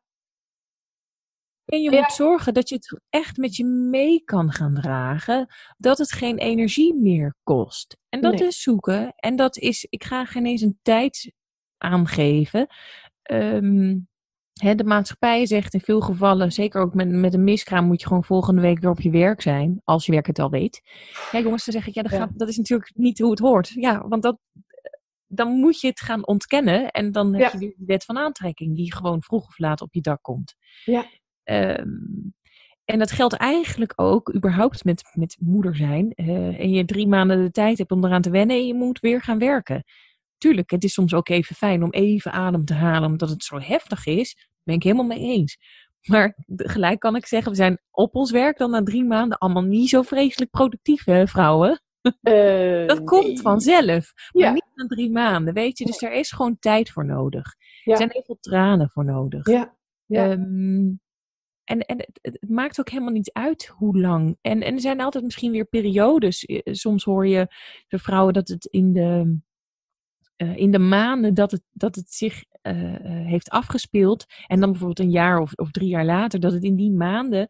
En 1.64 1.82
je 1.82 1.90
Ja. 1.90 2.00
moet 2.00 2.12
zorgen 2.12 2.54
dat 2.54 2.68
je 2.68 2.74
het 2.74 3.00
echt 3.10 3.36
met 3.36 3.56
je 3.56 3.64
mee 3.64 4.22
kan 4.24 4.52
gaan 4.52 4.74
dragen. 4.74 5.46
Dat 5.76 5.98
het 5.98 6.12
geen 6.12 6.38
energie 6.38 6.94
meer 6.94 7.34
kost. 7.42 7.96
En 8.08 8.20
dat 8.20 8.32
Nee. 8.38 8.46
is 8.48 8.62
zoeken. 8.62 9.12
En 9.16 9.36
dat 9.36 9.56
is, 9.58 9.86
ik 9.90 10.04
ga 10.04 10.24
geen 10.24 10.46
eens 10.46 10.60
een 10.62 10.78
tijd 10.82 11.32
aangeven. 11.78 12.66
Ehm, 13.22 13.96
hè, 14.52 14.74
de 14.74 14.84
maatschappij 14.84 15.46
zegt 15.46 15.74
in 15.74 15.80
veel 15.80 16.00
gevallen, 16.00 16.52
zeker 16.52 16.80
ook 16.80 16.94
met, 16.94 17.08
met 17.10 17.34
een 17.34 17.44
miskraam, 17.44 17.84
moet 17.86 18.00
je 18.00 18.06
gewoon 18.06 18.24
volgende 18.24 18.60
week 18.60 18.78
weer 18.80 18.90
op 18.90 19.00
je 19.00 19.10
werk 19.10 19.40
zijn. 19.42 19.80
Als 19.84 20.06
je 20.06 20.12
werk 20.12 20.26
het 20.26 20.38
al 20.38 20.50
weet. 20.50 20.80
Ja, 21.32 21.40
jongens, 21.40 21.64
dan 21.64 21.74
zeg 21.74 21.86
ik, 21.86 21.94
ja, 21.94 22.02
dat, 22.02 22.12
Ja. 22.12 22.18
Gaat, 22.18 22.38
dat 22.38 22.48
is 22.48 22.56
natuurlijk 22.56 22.90
niet 22.94 23.18
hoe 23.18 23.30
het 23.30 23.38
hoort. 23.38 23.68
Ja, 23.68 24.08
want 24.08 24.22
dat, 24.22 24.38
dan 25.26 25.48
moet 25.48 25.80
je 25.80 25.88
het 25.88 26.00
gaan 26.00 26.26
ontkennen. 26.26 26.90
En 26.90 27.12
dan 27.12 27.32
heb 27.34 27.40
Ja. 27.42 27.50
je 27.52 27.58
weer 27.58 27.74
de 27.76 27.84
wet 27.84 28.04
van 28.04 28.18
aantrekking, 28.18 28.76
die 28.76 28.94
gewoon 28.94 29.22
vroeg 29.22 29.46
of 29.46 29.58
laat 29.58 29.80
op 29.80 29.94
je 29.94 30.00
dak 30.00 30.22
komt. 30.22 30.54
Ja. 30.84 31.06
Ehm, 31.42 31.88
en 32.84 32.98
dat 32.98 33.10
geldt 33.10 33.34
eigenlijk 33.34 33.92
ook 33.96 34.34
überhaupt 34.34 34.84
met, 34.84 35.02
met 35.12 35.36
moeder 35.40 35.76
zijn. 35.76 36.12
en 36.14 36.70
je 36.70 36.84
drie 36.84 37.06
maanden 37.08 37.42
de 37.42 37.50
tijd 37.50 37.78
hebt 37.78 37.90
om 37.90 38.04
eraan 38.04 38.22
te 38.22 38.30
wennen 38.30 38.56
en 38.56 38.66
je 38.66 38.74
moet 38.74 39.00
weer 39.00 39.22
gaan 39.22 39.38
werken. 39.38 39.84
Tuurlijk, 40.38 40.70
het 40.70 40.84
is 40.84 40.92
soms 40.92 41.14
ook 41.14 41.28
even 41.28 41.56
fijn 41.56 41.82
om 41.82 41.90
even 41.90 42.32
adem 42.32 42.64
te 42.64 42.74
halen, 42.74 43.10
omdat 43.10 43.28
het 43.28 43.44
zo 43.44 43.58
heftig 43.60 44.06
is. 44.06 44.34
Daar 44.34 44.46
ben 44.62 44.74
ik 44.74 44.82
helemaal 44.82 45.04
mee 45.06 45.18
eens. 45.20 45.58
Maar 46.02 46.36
gelijk 46.46 47.00
kan 47.00 47.16
ik 47.16 47.26
zeggen, 47.26 47.50
we 47.50 47.56
zijn 47.56 47.80
op 47.90 48.14
ons 48.14 48.30
werk 48.30 48.58
dan 48.58 48.70
na 48.70 48.82
drie 48.82 49.04
maanden 49.04 49.38
allemaal 49.38 49.62
niet 49.62 49.88
zo 49.88 50.02
vreselijk 50.02 50.50
productief, 50.50 51.04
hè, 51.04 51.26
vrouwen. 51.26 51.82
Eh, 52.22 52.86
Dat 52.86 53.04
komt 53.04 53.26
nee. 53.26 53.40
vanzelf. 53.40 54.12
Maar 54.32 54.42
Ja. 54.42 54.52
niet 54.52 54.64
na 54.74 54.86
drie 54.86 55.10
maanden, 55.10 55.54
weet 55.54 55.78
je. 55.78 55.84
Dus 55.84 56.02
er 56.02 56.12
is 56.12 56.30
gewoon 56.30 56.58
tijd 56.58 56.90
voor 56.90 57.04
nodig. 57.06 57.54
Ja. 57.84 57.92
Er 57.92 57.98
zijn 57.98 58.10
heel 58.12 58.22
veel 58.24 58.38
tranen 58.40 58.90
voor 58.90 59.04
nodig. 59.04 59.46
Ja, 59.46 59.76
ja. 60.06 60.30
Ehm, 60.30 60.90
en 61.64 61.80
en 61.80 61.96
het, 61.98 62.18
het 62.22 62.36
het 62.40 62.50
maakt 62.50 62.80
ook 62.80 62.88
helemaal 62.90 63.12
niet 63.12 63.32
uit 63.32 63.66
hoe 63.66 63.98
lang. 64.00 64.36
En, 64.40 64.62
en 64.62 64.74
er 64.74 64.80
zijn 64.80 65.00
altijd 65.00 65.24
misschien 65.24 65.52
weer 65.52 65.64
periodes. 65.66 66.44
Eh, 66.44 66.60
Soms 66.74 67.04
hoor 67.04 67.26
je 67.26 67.46
de 67.88 67.98
vrouwen 67.98 68.32
dat 68.34 68.48
het 68.48 68.64
in 68.64 68.92
de 68.92 69.38
eh, 70.38 70.56
in 70.56 70.70
de 70.70 70.78
maanden 70.78 71.34
dat 71.34 71.50
het, 71.50 71.62
dat 71.72 71.94
het 71.94 72.12
zich 72.12 72.44
eh, 72.62 72.94
eh, 72.94 73.26
heeft 73.26 73.50
afgespeeld, 73.50 74.24
en 74.46 74.60
dan 74.60 74.70
bijvoorbeeld 74.70 74.98
een 74.98 75.10
jaar 75.10 75.38
of, 75.38 75.52
of 75.52 75.70
drie 75.70 75.88
jaar 75.88 76.04
later, 76.04 76.40
dat 76.40 76.52
het 76.52 76.62
in 76.62 76.76
die 76.76 76.90
maanden, 76.90 77.48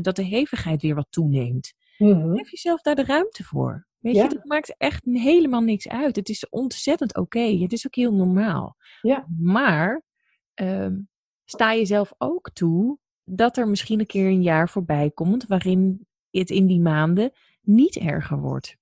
dat 0.00 0.16
de 0.16 0.24
hevigheid 0.24 0.82
weer 0.82 0.94
wat 0.94 1.06
toeneemt. 1.10 1.72
Mm 1.98 2.36
Geef 2.36 2.50
jezelf 2.50 2.80
daar 2.80 2.94
de 2.94 3.04
ruimte 3.04 3.44
voor. 3.44 3.86
Weet 3.98 4.14
je, 4.14 4.28
dat 4.28 4.44
maakt 4.44 4.74
echt 4.78 5.04
helemaal 5.04 5.60
niks 5.60 5.88
uit. 5.88 6.16
Het 6.16 6.28
is 6.28 6.48
ontzettend 6.48 7.16
oké. 7.16 7.58
Het 7.58 7.72
is 7.72 7.86
ook 7.86 7.94
heel 7.94 8.14
normaal. 8.14 8.76
Ja. 9.00 9.26
Maar 9.38 10.02
ehm, 10.54 10.98
sta 11.44 11.74
jezelf 11.74 12.12
ook 12.18 12.50
toe 12.52 12.98
dat 13.24 13.56
er 13.56 13.68
misschien 13.68 14.00
een 14.00 14.06
keer 14.06 14.26
een 14.26 14.42
jaar 14.42 14.68
voorbij 14.68 15.10
komt 15.10 15.46
waarin 15.46 16.06
het 16.30 16.50
in 16.50 16.66
die 16.66 16.80
maanden 16.80 17.32
niet 17.60 17.96
erger 17.96 18.38
wordt. 18.38 18.76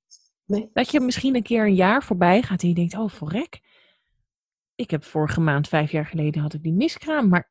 Nee. 0.46 0.70
Dat 0.72 0.90
je 0.90 1.00
misschien 1.00 1.34
een 1.34 1.42
keer 1.42 1.66
een 1.66 1.74
jaar 1.74 2.04
voorbij 2.04 2.42
gaat 2.42 2.62
en 2.62 2.68
je 2.68 2.74
denkt, 2.74 2.96
oh 2.96 3.08
verrek. 3.08 3.60
Ik 4.74 4.90
heb 4.90 5.04
vorige 5.04 5.40
maand, 5.40 5.68
vijf 5.68 5.90
jaar 5.90 6.06
geleden, 6.06 6.42
had 6.42 6.54
ik 6.54 6.62
die 6.62 6.72
miskraam, 6.72 7.28
maar 7.28 7.50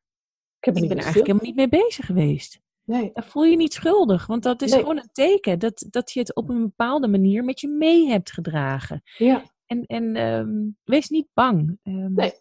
ik, 0.58 0.64
heb 0.64 0.76
ik 0.76 0.80
ben 0.80 0.90
er 0.90 1.04
eigenlijk 1.04 1.26
helemaal 1.26 1.46
niet 1.46 1.56
mee 1.56 1.80
bezig 1.80 2.06
geweest. 2.06 2.62
Nee. 2.84 3.10
Dan 3.12 3.24
voel 3.24 3.44
je 3.44 3.56
niet 3.56 3.72
schuldig, 3.72 4.26
want 4.26 4.42
dat 4.42 4.62
is 4.62 4.74
gewoon 4.74 4.96
een 4.96 5.10
teken 5.12 5.58
dat, 5.58 5.86
dat 5.90 6.12
je 6.12 6.20
het 6.20 6.34
op 6.34 6.48
een 6.48 6.62
bepaalde 6.62 7.08
manier 7.08 7.44
met 7.44 7.60
je 7.60 7.68
mee 7.68 8.08
hebt 8.08 8.32
gedragen. 8.32 9.02
Ja. 9.18 9.42
En, 9.66 9.86
en 9.86 10.16
ehm, 10.16 10.52
wees 10.84 11.08
niet 11.08 11.28
bang. 11.32 11.78
Um, 11.82 12.12
nee. 12.14 12.32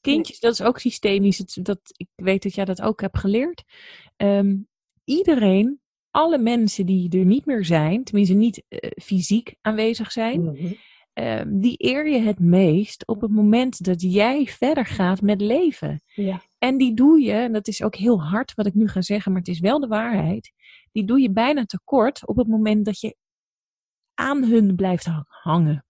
Kindjes, 0.00 0.40
dat 0.40 0.52
is 0.52 0.62
ook 0.62 0.78
systemisch. 0.78 1.38
Dat, 1.38 1.80
ik 1.96 2.08
weet 2.14 2.42
dat 2.42 2.54
jij 2.54 2.64
dat 2.64 2.82
ook 2.82 3.00
hebt 3.00 3.18
geleerd. 3.18 3.64
Ehm, 4.16 4.56
iedereen 5.04 5.79
alle 6.10 6.38
mensen 6.38 6.86
die 6.86 7.18
er 7.18 7.24
niet 7.24 7.46
meer 7.46 7.64
zijn, 7.64 8.04
tenminste 8.04 8.34
niet 8.34 8.62
uh, 8.68 8.90
fysiek 9.02 9.54
aanwezig 9.60 10.12
zijn, 10.12 10.42
mm 10.42 10.76
die 11.46 11.74
eer 11.76 12.08
je 12.08 12.18
het 12.18 12.38
meest 12.38 13.06
op 13.06 13.20
het 13.20 13.30
moment 13.30 13.84
dat 13.84 14.02
jij 14.02 14.46
verder 14.46 14.86
gaat 14.86 15.22
met 15.22 15.40
leven. 15.40 16.02
Ja. 16.14 16.40
En 16.58 16.78
die 16.78 16.94
doe 16.94 17.20
je, 17.20 17.32
en 17.32 17.52
dat 17.52 17.68
is 17.68 17.82
ook 17.82 17.94
heel 17.94 18.22
hard 18.22 18.54
wat 18.54 18.66
ik 18.66 18.74
nu 18.74 18.88
ga 18.88 19.02
zeggen, 19.02 19.32
maar 19.32 19.40
het 19.40 19.50
is 19.50 19.60
wel 19.60 19.80
de 19.80 19.86
waarheid, 19.86 20.52
die 20.92 21.04
doe 21.04 21.20
je 21.20 21.30
bijna 21.30 21.64
tekort 21.64 22.26
op 22.26 22.36
het 22.36 22.46
moment 22.46 22.84
dat 22.84 23.00
je 23.00 23.16
aan 24.14 24.44
hun 24.44 24.76
blijft 24.76 25.08
hangen. 25.26 25.84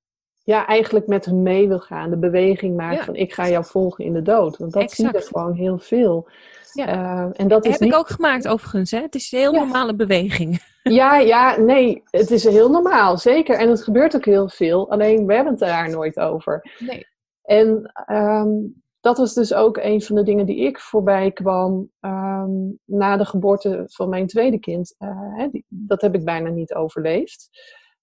Ja, 0.51 0.67
eigenlijk 0.67 1.07
met 1.07 1.25
hen 1.25 1.43
mee 1.43 1.69
wil 1.69 1.79
gaan, 1.79 2.11
de 2.11 2.19
beweging 2.19 2.77
maken 2.77 3.05
van 3.05 3.17
ik 3.17 3.33
ga 3.33 3.49
jou 3.49 3.65
volgen 3.65 4.05
in 4.05 4.13
de 4.13 4.23
dood. 4.23 4.57
Want 4.57 4.73
dat 4.73 4.83
exact. 4.83 5.11
zie 5.11 5.21
je 5.21 5.27
gewoon 5.27 5.55
heel 5.55 5.79
veel. 5.79 6.29
Ja. 6.73 6.95
Uh, 6.95 7.31
en 7.33 7.49
dat 7.49 7.65
is 7.65 7.73
heb 7.73 7.89
ik 7.89 7.95
ook 7.95 8.09
gemaakt 8.09 8.49
overigens. 8.49 8.91
Hè? 8.91 9.01
Het 9.01 9.15
is 9.15 9.33
een 9.33 9.39
heel 9.39 9.53
normale 9.53 9.95
beweging. 9.95 10.59
Ja, 10.83 11.19
ja, 11.19 11.59
nee, 11.59 12.03
het 12.11 12.31
is 12.31 12.45
heel 12.45 12.71
normaal, 12.71 13.19
zeker. 13.19 13.59
En 13.59 13.69
het 13.69 13.83
gebeurt 13.83 14.17
ook 14.17 14.25
heel 14.25 14.49
veel, 14.49 14.91
alleen 14.91 15.27
we 15.27 15.35
hebben 15.35 15.53
het 15.53 15.63
daar 15.63 15.91
nooit 15.91 16.19
over. 16.19 16.77
Nee. 16.79 17.07
En 17.43 17.93
um, 18.07 18.83
dat 19.01 19.19
was 19.19 19.35
dus 19.35 19.55
ook 19.55 19.77
een 19.77 20.03
van 20.03 20.17
de 20.17 20.23
dingen 20.23 20.47
die 20.47 20.67
ik 20.67 20.79
voorbij 20.79 21.33
kwam 21.33 21.91
um, 22.01 22.79
na 22.85 23.17
de 23.17 23.25
geboorte 23.25 23.83
van 23.87 24.09
mijn 24.09 24.27
tweede 24.27 24.59
kind. 24.59 24.95
Uh, 24.99 25.37
hè, 25.37 25.49
die, 25.49 25.65
dat 25.69 26.01
heb 26.01 26.15
ik 26.15 26.25
bijna 26.25 26.49
niet 26.49 26.75
overleefd. 26.75 27.49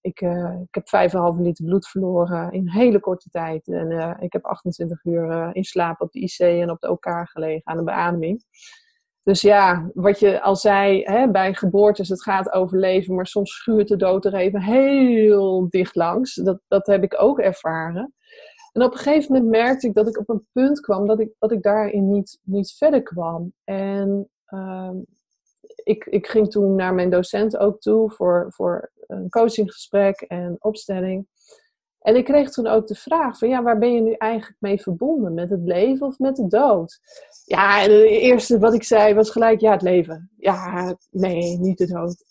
Ik, 0.08 0.20
uh, 0.20 0.60
ik 0.70 0.74
heb 0.74 1.10
5,5 1.36 1.40
liter 1.40 1.64
bloed 1.64 1.88
verloren 1.88 2.52
in 2.52 2.68
hele 2.68 3.00
korte 3.00 3.28
tijd. 3.30 3.68
En 3.68 3.90
uh, 3.90 4.14
ik 4.20 4.32
heb 4.32 4.44
28 4.44 5.04
uur 5.04 5.30
uh, 5.30 5.50
in 5.52 5.64
slaap 5.64 6.00
op 6.00 6.12
de 6.12 6.20
IC 6.20 6.38
en 6.38 6.70
op 6.70 6.80
de 6.80 6.90
OK 6.90 7.06
gelegen 7.22 7.60
aan 7.64 7.76
de 7.76 7.84
beademing. 7.84 8.44
Dus 9.22 9.40
ja, 9.40 9.90
wat 9.94 10.20
je 10.20 10.40
al 10.40 10.56
zei, 10.56 11.02
hè, 11.02 11.30
bij 11.30 11.54
geboortes, 11.54 12.08
het 12.08 12.22
gaat 12.22 12.52
over 12.52 12.78
leven, 12.78 13.14
maar 13.14 13.26
soms 13.26 13.50
schuurt 13.50 13.88
de 13.88 13.96
dood 13.96 14.24
er 14.24 14.34
even 14.34 14.62
heel 14.62 15.66
dicht 15.70 15.94
langs. 15.94 16.34
Dat, 16.34 16.60
dat 16.68 16.86
heb 16.86 17.02
ik 17.02 17.22
ook 17.22 17.38
ervaren. 17.38 18.14
En 18.72 18.82
op 18.82 18.92
een 18.92 18.98
gegeven 18.98 19.32
moment 19.32 19.50
merkte 19.50 19.86
ik 19.86 19.94
dat 19.94 20.08
ik 20.08 20.18
op 20.18 20.28
een 20.28 20.46
punt 20.52 20.80
kwam 20.80 21.06
dat 21.06 21.20
ik, 21.20 21.30
dat 21.38 21.52
ik 21.52 21.62
daarin 21.62 22.10
niet, 22.10 22.38
niet 22.42 22.74
verder 22.76 23.02
kwam. 23.02 23.52
En 23.64 24.28
uh, 24.48 24.90
ik, 25.82 26.04
ik 26.04 26.26
ging 26.26 26.50
toen 26.50 26.74
naar 26.74 26.94
mijn 26.94 27.10
docent 27.10 27.56
ook 27.56 27.80
toe 27.80 28.10
voor, 28.10 28.46
voor 28.48 28.90
een 29.08 29.28
coachinggesprek 29.28 30.20
en 30.20 30.56
opstelling. 30.58 31.26
En 31.98 32.16
ik 32.16 32.24
kreeg 32.24 32.50
toen 32.50 32.66
ook 32.66 32.86
de 32.86 32.94
vraag 32.94 33.38
van 33.38 33.48
ja, 33.48 33.62
waar 33.62 33.78
ben 33.78 33.94
je 33.94 34.00
nu 34.00 34.12
eigenlijk 34.12 34.60
mee 34.60 34.80
verbonden? 34.80 35.34
Met 35.34 35.50
het 35.50 35.62
leven 35.62 36.06
of 36.06 36.18
met 36.18 36.36
de 36.36 36.46
dood? 36.46 37.00
Ja, 37.44 37.80
het 37.80 37.90
eerste 37.90 38.58
wat 38.58 38.74
ik 38.74 38.82
zei 38.82 39.14
was 39.14 39.30
gelijk 39.30 39.60
ja, 39.60 39.72
het 39.72 39.82
leven. 39.82 40.30
Ja, 40.36 40.96
nee, 41.10 41.58
niet 41.58 41.78
de 41.78 41.86
dood. 41.86 42.24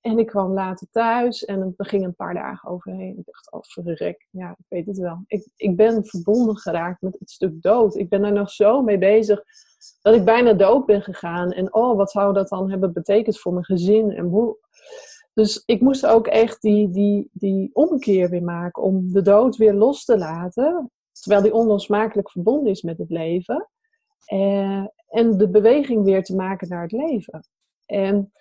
En 0.00 0.18
ik 0.18 0.26
kwam 0.26 0.52
later 0.52 0.86
thuis 0.90 1.44
en 1.44 1.74
er 1.76 1.86
ging 1.86 2.04
een 2.04 2.14
paar 2.14 2.34
dagen 2.34 2.68
overheen. 2.68 3.18
Ik 3.18 3.24
dacht, 3.24 3.52
oh 3.52 3.60
verrek, 3.62 4.26
ja, 4.30 4.50
ik 4.50 4.64
weet 4.68 4.86
het 4.86 4.98
wel. 4.98 5.24
Ik, 5.26 5.48
ik 5.56 5.76
ben 5.76 6.04
verbonden 6.04 6.56
geraakt 6.56 7.02
met 7.02 7.16
het 7.18 7.30
stuk 7.30 7.62
dood. 7.62 7.96
Ik 7.96 8.08
ben 8.08 8.22
daar 8.22 8.32
nog 8.32 8.50
zo 8.50 8.82
mee 8.82 8.98
bezig 8.98 9.42
dat 10.02 10.14
ik 10.14 10.24
bijna 10.24 10.52
dood 10.52 10.86
ben 10.86 11.02
gegaan. 11.02 11.52
En 11.52 11.74
oh, 11.74 11.96
wat 11.96 12.10
zou 12.10 12.32
dat 12.32 12.48
dan 12.48 12.70
hebben 12.70 12.92
betekend 12.92 13.38
voor 13.38 13.52
mijn 13.52 13.64
gezin? 13.64 14.10
En 14.10 14.24
hoe... 14.24 14.56
Dus 15.34 15.62
ik 15.66 15.80
moest 15.80 16.06
ook 16.06 16.26
echt 16.26 16.62
die, 16.62 16.90
die, 16.90 17.28
die 17.32 17.70
omkeer 17.72 18.30
weer 18.30 18.42
maken 18.42 18.82
om 18.82 19.12
de 19.12 19.22
dood 19.22 19.56
weer 19.56 19.74
los 19.74 20.04
te 20.04 20.18
laten. 20.18 20.90
Terwijl 21.12 21.42
die 21.42 21.54
onlosmakelijk 21.54 22.30
verbonden 22.30 22.70
is 22.70 22.82
met 22.82 22.98
het 22.98 23.10
leven. 23.10 23.68
Eh, 24.24 24.86
en 25.08 25.38
de 25.38 25.48
beweging 25.50 26.04
weer 26.04 26.22
te 26.22 26.34
maken 26.34 26.68
naar 26.68 26.82
het 26.82 26.92
leven. 26.92 27.48
En 27.86 28.32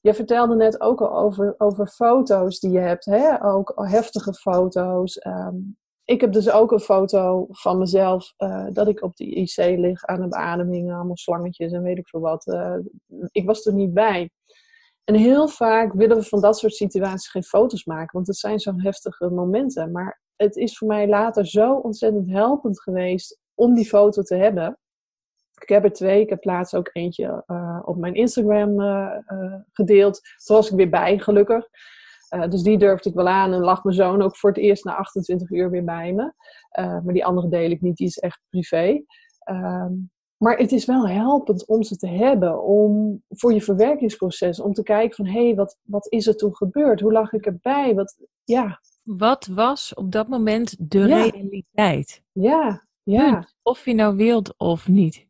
je 0.00 0.14
vertelde 0.14 0.56
net 0.56 0.80
ook 0.80 1.00
al 1.00 1.18
over, 1.18 1.54
over 1.58 1.86
foto's 1.86 2.58
die 2.60 2.70
je 2.70 2.78
hebt, 2.78 3.04
hè? 3.04 3.44
ook 3.44 3.72
heftige 3.76 4.34
foto's. 4.34 5.18
Ehm, 5.18 5.56
ik 6.04 6.20
heb 6.20 6.32
dus 6.32 6.50
ook 6.50 6.72
een 6.72 6.80
foto 6.80 7.46
van 7.50 7.78
mezelf 7.78 8.34
uh, 8.38 8.66
dat 8.72 8.88
ik 8.88 9.02
op 9.02 9.16
de 9.16 9.24
IC 9.24 9.56
lig 9.56 10.04
aan 10.04 10.20
de 10.20 10.28
beademing, 10.28 10.92
allemaal 10.92 11.16
slangetjes 11.16 11.72
en 11.72 11.82
weet 11.82 11.98
ik 11.98 12.08
veel 12.08 12.20
wat. 12.20 12.46
Uh, 12.46 12.76
ik 13.30 13.46
was 13.46 13.66
er 13.66 13.74
niet 13.74 13.94
bij. 13.94 14.30
En 15.10 15.16
heel 15.16 15.48
vaak 15.48 15.92
willen 15.92 16.16
we 16.16 16.22
van 16.22 16.40
dat 16.40 16.58
soort 16.58 16.74
situaties 16.74 17.28
geen 17.28 17.42
foto's 17.42 17.84
maken, 17.84 18.12
want 18.12 18.26
het 18.26 18.36
zijn 18.36 18.58
zo'n 18.58 18.80
heftige 18.80 19.30
momenten. 19.30 19.92
Maar 19.92 20.20
het 20.36 20.56
is 20.56 20.78
voor 20.78 20.88
mij 20.88 21.08
later 21.08 21.46
zo 21.46 21.74
ontzettend 21.74 22.30
helpend 22.30 22.82
geweest 22.82 23.40
om 23.54 23.74
die 23.74 23.84
foto 23.84 24.22
te 24.22 24.34
hebben. 24.34 24.78
Ik 25.60 25.68
heb 25.68 25.84
er 25.84 25.92
twee. 25.92 26.20
Ik 26.20 26.28
heb 26.28 26.44
laatst 26.44 26.76
ook 26.76 26.90
eentje 26.92 27.44
uh, 27.46 27.78
op 27.84 27.96
mijn 27.96 28.14
Instagram 28.14 28.80
uh, 28.80 29.16
uh, 29.26 29.54
gedeeld. 29.72 30.20
Toen 30.44 30.56
was 30.56 30.70
ik 30.70 30.76
weer 30.76 30.90
bij, 30.90 31.18
gelukkig. 31.18 31.66
dus 32.48 32.62
die 32.62 32.78
durfde 32.78 33.08
ik 33.08 33.14
wel 33.14 33.28
aan. 33.28 33.52
En 33.52 33.60
lag 33.60 33.84
mijn 33.84 33.96
zoon 33.96 34.22
ook 34.22 34.36
voor 34.36 34.50
het 34.50 34.58
eerst 34.58 34.84
na 34.84 34.96
28 34.96 35.50
uur 35.50 35.70
weer 35.70 35.84
bij 35.84 36.12
me. 36.12 36.32
maar 37.02 37.12
die 37.14 37.24
andere 37.24 37.48
deel 37.48 37.70
ik 37.70 37.80
niet. 37.80 37.96
Die 37.96 38.06
is 38.06 38.18
echt 38.18 38.40
privé. 38.48 39.02
Ehm, 39.38 39.92
maar 40.42 40.56
het 40.56 40.72
is 40.72 40.84
wel 40.84 41.08
helpend 41.08 41.66
om 41.66 41.82
ze 41.82 41.96
te 41.96 42.08
hebben. 42.08 42.62
Om, 42.62 43.22
voor 43.28 43.52
je 43.52 43.62
verwerkingsproces. 43.62 44.60
Om 44.60 44.72
te 44.72 44.82
kijken 44.82 45.16
van... 45.16 45.26
Hé, 45.26 45.44
hey, 45.44 45.54
wat, 45.54 45.78
wat 45.82 46.06
is 46.12 46.26
er 46.26 46.36
toen 46.36 46.56
gebeurd? 46.56 47.00
Hoe 47.00 47.12
lag 47.12 47.32
ik 47.32 47.46
erbij? 47.46 47.94
Wat, 47.94 48.16
ja. 48.44 48.80
wat 49.02 49.46
was 49.46 49.94
op 49.94 50.12
dat 50.12 50.28
moment 50.28 50.76
de 50.90 51.06
realiteit? 51.06 52.22
Ja, 52.32 52.86
ja. 53.02 53.48
Of 53.62 53.84
je 53.84 53.94
nou 53.94 54.16
wilt 54.16 54.54
of 54.58 54.88
niet 54.88 55.28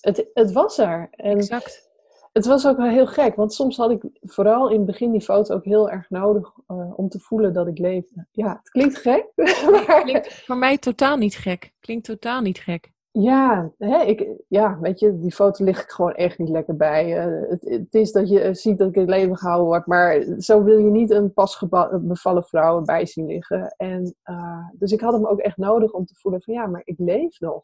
het, 0.00 0.26
het 0.34 0.52
was 0.52 0.78
er. 0.78 1.08
En 1.10 1.36
exact. 1.36 1.86
Het 2.32 2.46
was 2.46 2.66
ook 2.66 2.76
wel 2.76 2.88
heel 2.88 3.06
gek, 3.06 3.34
want 3.34 3.52
soms 3.54 3.76
had 3.76 3.90
ik 3.90 4.02
vooral 4.20 4.68
in 4.68 4.76
het 4.76 4.86
begin 4.86 5.12
die 5.12 5.20
foto 5.20 5.54
ook 5.54 5.64
heel 5.64 5.90
erg 5.90 6.10
nodig 6.10 6.52
uh, 6.68 6.98
om 6.98 7.08
te 7.08 7.18
voelen 7.18 7.52
dat 7.52 7.66
ik 7.66 7.78
leefde. 7.78 8.26
Ja, 8.32 8.56
het 8.58 8.70
klinkt 8.70 8.98
gek. 8.98 9.32
maar... 9.86 10.02
Klinkt 10.02 10.32
voor 10.44 10.56
mij 10.56 10.78
totaal 10.78 11.16
niet 11.16 11.36
gek. 11.36 11.72
Klinkt 11.80 12.04
totaal 12.04 12.40
niet 12.40 12.58
gek. 12.58 12.92
Ja, 13.10 13.72
hè, 13.78 14.02
ik, 14.02 14.28
ja, 14.48 14.78
weet 14.80 15.00
je, 15.00 15.18
die 15.18 15.32
foto 15.32 15.64
ligt 15.64 15.82
ik 15.82 15.90
gewoon 15.90 16.14
echt 16.14 16.38
niet 16.38 16.48
lekker 16.48 16.76
bij. 16.76 17.26
Uh, 17.26 17.50
het, 17.60 17.94
is 17.94 18.12
dat 18.12 18.28
je 18.28 18.54
ziet 18.54 18.78
dat 18.78 18.88
ik 18.88 18.94
in 18.94 19.00
het 19.00 19.10
leven 19.10 19.36
gehouden 19.36 19.66
word, 19.66 19.86
maar 19.86 20.24
zo 20.38 20.62
wil 20.62 20.78
je 20.78 20.90
niet 20.90 21.10
een 21.10 21.32
pas 21.32 21.64
bevallen 22.00 22.44
vrouw 22.44 22.80
bij 22.80 23.06
zien 23.06 23.26
liggen. 23.26 23.74
En, 23.76 24.14
uh, 24.24 24.68
dus 24.72 24.92
ik 24.92 25.00
had 25.00 25.12
hem 25.12 25.26
ook 25.26 25.38
echt 25.38 25.56
nodig 25.56 25.92
om 25.92 26.04
te 26.04 26.14
voelen 26.14 26.42
van 26.42 26.54
ja, 26.54 26.66
maar 26.66 26.82
ik 26.84 26.98
leef 26.98 27.40
nog. 27.40 27.62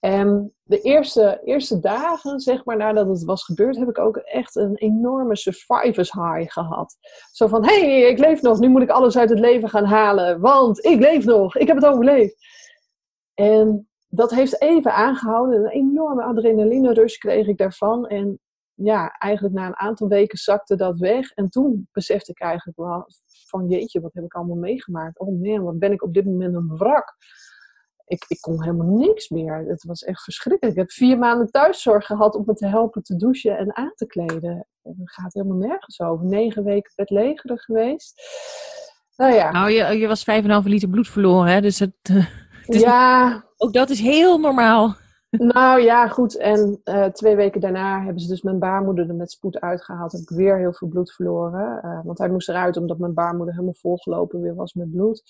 En 0.00 0.54
de 0.62 0.80
eerste, 0.80 1.40
eerste 1.44 1.80
dagen, 1.80 2.40
zeg 2.40 2.64
maar, 2.64 2.76
nadat 2.76 3.08
het 3.08 3.24
was 3.24 3.44
gebeurd, 3.44 3.76
heb 3.76 3.88
ik 3.88 3.98
ook 3.98 4.16
echt 4.16 4.56
een 4.56 4.74
enorme 4.74 5.36
survivors 5.36 6.12
high 6.12 6.52
gehad. 6.52 6.96
Zo 7.32 7.46
van, 7.46 7.64
hé, 7.64 7.80
hey, 7.80 8.10
ik 8.10 8.18
leef 8.18 8.42
nog, 8.42 8.58
nu 8.58 8.68
moet 8.68 8.82
ik 8.82 8.90
alles 8.90 9.18
uit 9.18 9.30
het 9.30 9.38
leven 9.38 9.68
gaan 9.68 9.84
halen, 9.84 10.40
want 10.40 10.84
ik 10.84 11.00
leef 11.00 11.24
nog, 11.24 11.56
ik 11.56 11.66
heb 11.66 11.76
het 11.76 11.86
overleefd. 11.86 12.36
En 13.34 13.88
dat 14.08 14.30
heeft 14.30 14.60
even 14.60 14.94
aangehouden, 14.94 15.64
een 15.64 15.70
enorme 15.70 16.22
adrenaline 16.22 16.92
rush 16.92 17.16
kreeg 17.16 17.46
ik 17.46 17.58
daarvan. 17.58 18.06
En 18.06 18.38
ja, 18.74 19.08
eigenlijk 19.10 19.54
na 19.54 19.66
een 19.66 19.78
aantal 19.78 20.08
weken 20.08 20.38
zakte 20.38 20.76
dat 20.76 20.98
weg. 20.98 21.30
En 21.30 21.48
toen 21.48 21.88
besefte 21.92 22.30
ik 22.30 22.40
eigenlijk 22.40 22.78
wel 22.78 23.06
van, 23.46 23.68
jeetje, 23.68 24.00
wat 24.00 24.14
heb 24.14 24.24
ik 24.24 24.34
allemaal 24.34 24.56
meegemaakt? 24.56 25.18
Oh 25.18 25.40
man, 25.40 25.62
wat 25.62 25.78
ben 25.78 25.92
ik 25.92 26.02
op 26.02 26.14
dit 26.14 26.24
moment 26.24 26.54
een 26.54 26.76
wrak 26.76 27.16
ik, 28.08 28.24
ik 28.28 28.40
kon 28.40 28.62
helemaal 28.62 28.96
niks 28.96 29.28
meer. 29.28 29.64
Het 29.68 29.84
was 29.84 30.04
echt 30.04 30.22
verschrikkelijk. 30.22 30.76
Ik 30.76 30.82
heb 30.82 30.92
vier 30.92 31.18
maanden 31.18 31.50
thuiszorg 31.50 32.06
gehad 32.06 32.34
om 32.34 32.42
me 32.46 32.54
te 32.54 32.66
helpen 32.66 33.02
te 33.02 33.16
douchen 33.16 33.58
en 33.58 33.76
aan 33.76 33.92
te 33.94 34.06
kleden. 34.06 34.66
En 34.82 34.94
gaat 35.04 35.34
helemaal 35.34 35.56
nergens 35.56 36.00
over. 36.00 36.26
Negen 36.26 36.64
weken 36.64 36.92
bedlegeren 36.96 37.58
geweest. 37.58 38.22
Nou 39.16 39.34
ja. 39.34 39.50
Nou, 39.50 39.70
je, 39.70 39.98
je 39.98 40.06
was 40.06 40.24
5,5 40.62 40.68
liter 40.68 40.88
bloed 40.88 41.08
verloren, 41.08 41.52
hè? 41.52 41.60
dus 41.60 41.78
het, 41.78 41.94
Dus 42.68 42.80
ja. 42.80 43.44
Ook 43.56 43.72
dat 43.72 43.90
is 43.90 44.00
heel 44.00 44.38
normaal. 44.38 44.94
Nou 45.30 45.80
ja, 45.80 46.08
goed. 46.08 46.36
En 46.36 46.80
uh, 46.84 47.04
twee 47.04 47.36
weken 47.36 47.60
daarna 47.60 48.02
hebben 48.02 48.22
ze 48.22 48.28
dus 48.28 48.42
mijn 48.42 48.58
baarmoeder 48.58 49.08
er 49.08 49.14
met 49.14 49.30
spoed 49.30 49.60
uitgehaald. 49.60 50.12
Heb 50.12 50.20
ik 50.20 50.30
weer 50.30 50.58
heel 50.58 50.72
veel 50.72 50.88
bloed 50.88 51.12
verloren. 51.12 51.80
Uh, 51.84 52.00
want 52.04 52.18
hij 52.18 52.28
moest 52.28 52.48
eruit 52.48 52.76
omdat 52.76 52.98
mijn 52.98 53.14
baarmoeder 53.14 53.54
helemaal 53.54 53.74
volgelopen 53.74 54.40
weer 54.40 54.54
was 54.54 54.74
met 54.74 54.90
bloed. 54.90 55.22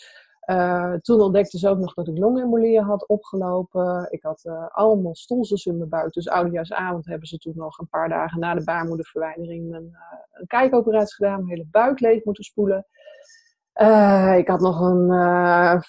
Uh, 0.51 0.93
toen 0.95 1.21
ontdekte 1.21 1.59
ze 1.59 1.69
ook 1.69 1.79
nog 1.79 1.95
dat 1.95 2.09
ik 2.09 2.19
longembolieën 2.19 2.83
had 2.83 3.09
opgelopen. 3.09 4.07
Ik 4.11 4.23
had 4.23 4.43
allemaal 4.69 5.15
stolsels 5.15 5.67
in 5.67 5.77
mijn 5.77 5.89
buik. 5.89 6.13
Dus 6.13 6.29
oudejaarsavond 6.29 7.07
hebben 7.07 7.29
ze 7.29 7.39
toen 7.39 7.53
nog 7.57 7.79
een 7.79 7.89
paar 7.89 8.09
dagen 8.09 8.41
na 8.41 8.55
de 8.55 8.65
baarmoederverwijdering 8.65 9.75
een, 9.75 9.97
een 10.33 10.47
kijkoperatie 10.47 11.15
gedaan. 11.15 11.37
Mijn 11.37 11.49
hele 11.49 11.69
buik 11.71 12.01
leeg 12.01 12.25
moeten 12.25 12.45
spoelen. 12.45 12.87
Uh, 13.81 14.35
ik 14.39 14.49
had 14.49 14.61
nog 14.61 14.81
een 14.81 15.11
uh, 15.11 15.81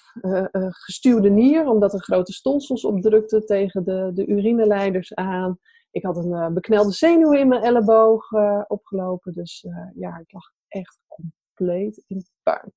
gestuwde 0.68 1.30
nier, 1.30 1.68
omdat 1.68 1.92
er 1.92 2.02
grote 2.02 2.32
stolsels 2.32 2.84
opdrukten 2.84 3.46
tegen 3.46 3.84
de, 3.84 4.10
de 4.14 4.26
urineleiders 4.26 5.14
aan. 5.14 5.58
Ik 5.90 6.04
had 6.04 6.16
een 6.16 6.54
beknelde 6.54 6.92
zenuw 6.92 7.32
in 7.32 7.48
mijn 7.48 7.62
elleboog 7.62 8.32
opgelopen. 8.66 9.32
Dus 9.32 9.66
ja, 9.94 10.18
ik 10.18 10.32
lag 10.32 10.50
echt 10.68 10.98
compleet 11.08 12.04
in 12.06 12.24
puin. 12.42 12.72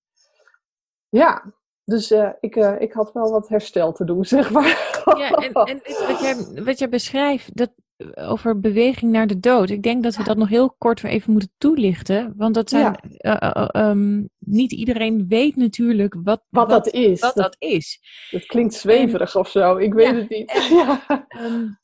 Ja, 1.10 1.54
dus 1.84 2.12
ik, 2.40 2.56
ik 2.56 2.94
had 2.94 3.12
wel 3.12 3.32
wat 3.32 3.50
herstel 3.50 3.92
te 3.92 4.06
doen, 4.06 4.26
zeg 4.36 4.52
maar. 4.52 5.02
Ja, 5.18 5.30
en, 5.30 5.54
en 5.54 5.82
wat, 6.08 6.20
jij, 6.20 6.64
wat 6.64 6.80
jij 6.80 6.90
beschrijft, 6.90 7.56
dat, 7.58 7.72
over 8.16 8.60
beweging 8.60 9.12
naar 9.12 9.28
de 9.28 9.40
dood. 9.40 9.70
Ik 9.70 9.84
denk 9.84 10.04
dat 10.04 10.16
we 10.16 10.24
dat 10.24 10.38
nog 10.38 10.50
heel 10.50 10.76
kort 10.78 11.04
even 11.04 11.32
moeten 11.32 11.52
toelichten. 11.58 12.34
Want 12.38 12.56
dat 12.56 12.70
zijn, 12.70 12.98
ja. 13.18 13.74
uh, 13.74 13.90
um, 13.90 14.30
niet 14.40 14.72
iedereen 14.72 15.28
weet 15.28 15.56
natuurlijk 15.56 16.14
wat, 16.14 16.24
wat, 16.24 16.44
wat 16.50 16.70
dat 16.70 16.94
is. 16.94 17.20
Wat 17.20 17.36
dat, 17.36 17.56
is. 17.60 18.00
Het 18.30 18.46
klinkt 18.46 18.74
zweverig 18.74 19.36
of 19.36 19.50
zo, 19.50 19.78
ik 19.78 19.94
weet 19.94 20.08
ja, 20.08 20.16
het 20.16 20.30
niet. 20.30 20.52
En, 20.52 20.76
ja. 20.76 21.26
um, 21.40 21.80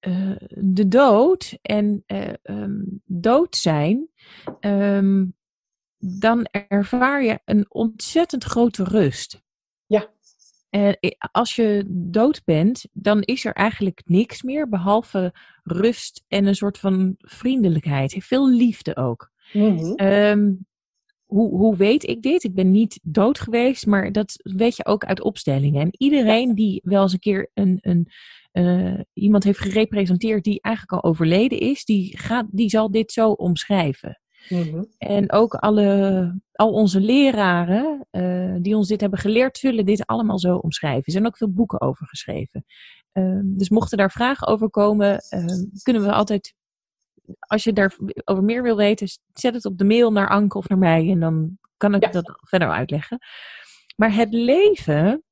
uh, 0.00 0.36
de 0.48 0.88
dood 0.88 1.58
en 1.62 2.04
um, 2.42 3.02
dood 3.04 3.56
zijn, 3.56 4.08
dan 5.98 6.44
ervaar 6.68 7.22
je 7.22 7.40
een 7.44 7.66
ontzettend 7.68 8.44
grote 8.44 8.84
rust. 8.84 9.42
En 10.72 10.98
als 11.32 11.56
je 11.56 11.84
dood 11.88 12.42
bent, 12.44 12.84
dan 12.92 13.20
is 13.20 13.44
er 13.44 13.52
eigenlijk 13.52 14.02
niks 14.04 14.42
meer 14.42 14.68
behalve 14.68 15.34
rust 15.62 16.24
en 16.28 16.46
een 16.46 16.54
soort 16.54 16.78
van 16.78 17.14
vriendelijkheid. 17.18 18.16
Veel 18.18 18.50
liefde 18.50 18.96
ook. 18.96 19.30
Mm-hmm. 19.52 20.00
Um, 20.00 20.66
hoe, 21.32 21.50
hoe 21.50 21.76
weet 21.76 22.08
ik 22.08 22.22
dit? 22.22 22.44
Ik 22.44 22.54
ben 22.54 22.70
niet 22.70 23.00
dood 23.02 23.40
geweest, 23.40 23.86
maar 23.86 24.12
dat 24.12 24.34
weet 24.42 24.76
je 24.76 24.86
ook 24.86 25.04
uit 25.04 25.22
opstellingen. 25.22 25.80
En 25.80 25.94
iedereen 25.98 26.54
die 26.54 26.80
wel 26.84 27.02
eens 27.02 27.12
een 27.12 27.18
keer 27.18 27.50
een, 27.54 27.78
een, 27.80 28.08
uh, 28.52 29.00
iemand 29.12 29.44
heeft 29.44 29.58
gerepresenteerd 29.58 30.44
die 30.44 30.60
eigenlijk 30.60 31.04
al 31.04 31.10
overleden 31.10 31.58
is, 31.58 31.84
die, 31.84 32.18
gaat, 32.18 32.46
die 32.50 32.68
zal 32.68 32.90
dit 32.90 33.12
zo 33.12 33.30
omschrijven. 33.30 34.21
Mm-hmm. 34.48 34.86
En 34.98 35.32
ook 35.32 35.54
alle, 35.54 36.40
al 36.52 36.72
onze 36.72 37.00
leraren 37.00 38.06
uh, 38.10 38.56
die 38.60 38.76
ons 38.76 38.88
dit 38.88 39.00
hebben 39.00 39.18
geleerd, 39.18 39.58
zullen 39.58 39.84
dit 39.84 40.06
allemaal 40.06 40.38
zo 40.38 40.56
omschrijven. 40.56 41.04
Er 41.04 41.12
zijn 41.12 41.26
ook 41.26 41.36
veel 41.36 41.52
boeken 41.52 41.80
over 41.80 42.06
geschreven. 42.06 42.64
Uh, 43.12 43.40
dus 43.44 43.68
mochten 43.68 43.98
daar 43.98 44.10
vragen 44.10 44.46
over 44.46 44.70
komen, 44.70 45.22
uh, 45.30 45.44
kunnen 45.82 46.02
we 46.02 46.12
altijd, 46.12 46.54
als 47.38 47.64
je 47.64 47.72
daarover 47.72 48.44
meer 48.44 48.62
wil 48.62 48.76
weten, 48.76 49.08
zet 49.32 49.54
het 49.54 49.64
op 49.64 49.78
de 49.78 49.84
mail 49.84 50.12
naar 50.12 50.28
Anke 50.28 50.58
of 50.58 50.68
naar 50.68 50.78
mij 50.78 51.10
en 51.10 51.20
dan 51.20 51.58
kan 51.76 51.94
ik 51.94 52.04
ja. 52.04 52.10
dat 52.10 52.38
verder 52.40 52.70
uitleggen. 52.70 53.18
Maar 53.96 54.14
het 54.14 54.32
leven, 54.32 55.22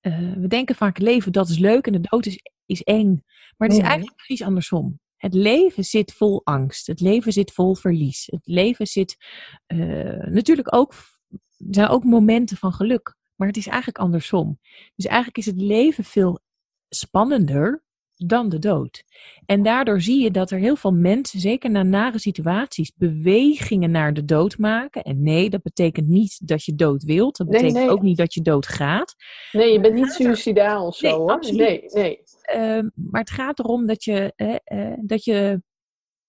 eh, 0.00 0.32
we 0.32 0.46
denken 0.46 0.74
vaak 0.74 0.98
leven 0.98 1.32
dat 1.32 1.48
is 1.48 1.58
leuk 1.58 1.86
en 1.86 1.92
de 1.92 2.08
dood 2.10 2.26
is, 2.26 2.38
is 2.66 2.82
eng. 2.82 3.22
Maar 3.56 3.68
het 3.68 3.76
is 3.76 3.84
eigenlijk 3.84 4.16
precies 4.16 4.42
andersom. 4.42 5.00
Het 5.22 5.34
leven 5.34 5.84
zit 5.84 6.12
vol 6.12 6.40
angst. 6.44 6.86
Het 6.86 7.00
leven 7.00 7.32
zit 7.32 7.52
vol 7.52 7.74
verlies. 7.74 8.26
Het 8.30 8.46
leven 8.46 8.86
zit 8.86 9.16
uh, 9.66 10.26
natuurlijk 10.26 10.74
ook, 10.74 10.92
er 11.30 11.38
zijn 11.70 11.88
ook 11.88 12.04
momenten 12.04 12.56
van 12.56 12.72
geluk. 12.72 13.16
Maar 13.34 13.48
het 13.48 13.56
is 13.56 13.66
eigenlijk 13.66 13.98
andersom. 13.98 14.58
Dus 14.94 15.06
eigenlijk 15.06 15.38
is 15.38 15.46
het 15.46 15.60
leven 15.60 16.04
veel 16.04 16.40
spannender 16.88 17.84
dan 18.26 18.48
de 18.48 18.58
dood. 18.58 19.04
En 19.46 19.62
daardoor 19.62 20.00
zie 20.00 20.22
je 20.22 20.30
dat 20.30 20.50
er 20.50 20.58
heel 20.58 20.76
veel 20.76 20.92
mensen, 20.92 21.40
zeker 21.40 21.70
na 21.70 21.82
nare 21.82 22.18
situaties, 22.18 22.92
bewegingen 22.96 23.90
naar 23.90 24.14
de 24.14 24.24
dood 24.24 24.58
maken. 24.58 25.02
En 25.02 25.22
nee, 25.22 25.50
dat 25.50 25.62
betekent 25.62 26.08
niet 26.08 26.48
dat 26.48 26.64
je 26.64 26.74
dood 26.74 27.04
wilt. 27.04 27.36
Dat 27.36 27.46
betekent 27.46 27.72
nee, 27.72 27.82
nee. 27.82 27.92
ook 27.92 28.02
niet 28.02 28.16
dat 28.16 28.34
je 28.34 28.40
dood 28.40 28.66
gaat. 28.66 29.14
Nee, 29.52 29.72
je 29.72 29.80
bent 29.80 29.94
niet 29.94 30.12
suicidaal 30.12 30.86
of 30.86 30.96
zo 30.96 31.06
nee, 31.06 31.16
hoor. 31.16 31.30
Absoluut. 31.30 31.58
Nee, 31.58 31.84
nee. 31.88 32.20
Uh, 32.56 32.88
maar 32.94 33.20
het 33.20 33.30
gaat 33.30 33.58
erom 33.58 33.86
dat 33.86 34.04
je, 34.04 34.32
uh, 34.36 34.78
uh, 34.78 34.94
dat 35.00 35.24
je 35.24 35.62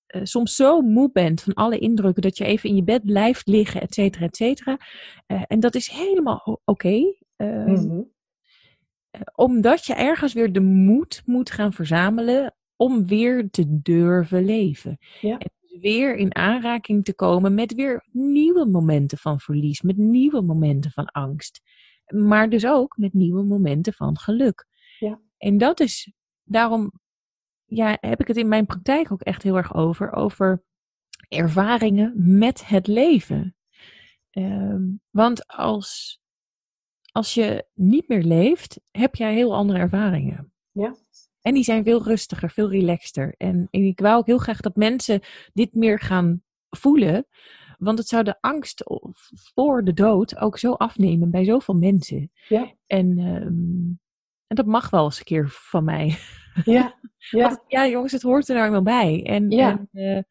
uh, 0.08 0.22
soms 0.24 0.56
zo 0.56 0.82
moe 0.82 1.10
bent 1.14 1.42
van 1.42 1.54
alle 1.54 1.78
indrukken 1.78 2.22
dat 2.22 2.38
je 2.38 2.46
even 2.46 2.70
in 2.70 2.76
je 2.76 2.84
bed 2.84 3.06
blijft 3.06 3.48
liggen, 3.48 3.82
et 3.82 3.94
cetera, 3.94 4.26
et 4.26 4.36
cetera. 4.36 4.78
Uh, 5.28 5.44
en 5.48 5.60
dat 5.60 5.76
is 5.76 5.90
helemaal 5.90 6.42
oké. 6.44 6.62
Okay. 6.66 7.18
Uh, 7.38 7.66
mm-hmm. 7.66 8.12
Omdat 9.36 9.86
je 9.86 9.94
ergens 9.94 10.34
weer 10.34 10.52
de 10.52 10.60
moed 10.60 11.22
moet 11.26 11.52
gaan 11.52 11.74
verzamelen 11.74 12.56
om 12.76 13.08
weer 13.08 13.50
te 13.50 13.82
durven 13.82 14.46
leven. 14.46 14.98
Ja. 15.22 15.38
En 15.38 15.50
dus 15.62 15.80
weer 15.82 16.16
in 16.16 16.36
aanraking 16.36 17.04
te 17.04 17.16
komen 17.16 17.54
met 17.54 17.74
weer 17.74 18.08
nieuwe 18.12 18.66
momenten 18.66 19.18
van 19.18 19.40
verlies, 19.40 19.82
met 19.82 19.98
nieuwe 19.98 20.42
momenten 20.42 20.92
van 20.92 21.06
angst. 21.06 21.62
Maar 22.08 22.50
dus 22.50 22.66
ook 22.66 22.98
met 22.98 23.14
nieuwe 23.14 23.44
momenten 23.44 23.94
van 23.94 24.18
geluk. 24.18 24.68
Ja. 25.00 25.22
En 25.38 25.58
dat 25.58 25.80
is, 25.80 26.14
daarom 26.44 26.92
ja, 27.66 27.98
heb 28.00 28.20
ik 28.20 28.28
het 28.28 28.38
in 28.38 28.48
mijn 28.48 28.66
praktijk 28.66 29.12
ook 29.12 29.22
echt 29.22 29.44
heel 29.44 29.58
erg 29.58 29.74
over, 29.74 30.14
over 30.14 30.64
ervaringen 31.28 32.14
met 32.38 32.68
het 32.68 32.88
leven. 32.88 33.56
Um, 34.32 35.02
want 35.10 35.48
als, 35.48 36.22
als 37.14 37.34
je 37.34 37.66
niet 37.74 38.08
meer 38.08 38.24
leeft, 38.24 38.80
heb 38.92 39.16
jij 39.16 39.34
heel 39.34 39.56
andere 39.56 39.80
ervaringen. 39.80 40.54
Ja. 40.72 40.96
En 41.42 41.54
die 41.54 41.64
zijn 41.64 41.84
veel 41.84 42.04
rustiger, 42.04 42.50
veel 42.50 42.70
relaxter. 42.70 43.36
En, 43.38 43.68
en 43.72 43.84
ik 43.86 44.00
wou 44.00 44.18
ook 44.18 44.26
heel 44.26 44.38
graag 44.38 44.62
dat 44.62 44.76
mensen 44.76 45.22
dit 45.54 45.74
meer 45.74 46.00
gaan 46.00 46.44
voelen. 46.70 47.28
Want 47.78 47.98
het 47.98 48.08
zou 48.08 48.24
de 48.24 48.42
angst 48.42 48.84
voor 49.54 49.84
de 49.84 49.94
dood 49.94 50.38
ook 50.38 50.58
zo 50.58 50.74
afnemen 50.74 51.32
bij 51.32 51.44
zoveel 51.44 51.76
mensen. 51.76 52.32
Ja. 52.48 52.74
En, 52.88 53.20
um, 53.20 54.00
en 54.48 54.56
dat 54.56 54.66
mag 54.66 54.90
wel 54.90 55.04
eens 55.06 55.18
een 55.20 55.26
keer 55.26 55.50
van 55.50 55.84
mij. 55.84 56.18
Ja, 56.66 56.96
ja. 57.18 57.48
Want, 57.48 57.64
ja 57.68 57.88
jongens, 57.88 58.12
het 58.12 58.22
hoort 58.22 58.50
er 58.50 58.56
nou 58.56 58.66
eenmaal 58.66 58.82
bij. 58.82 59.24
En, 59.26 59.52
Ja. 59.52 59.88
en, 59.92 60.26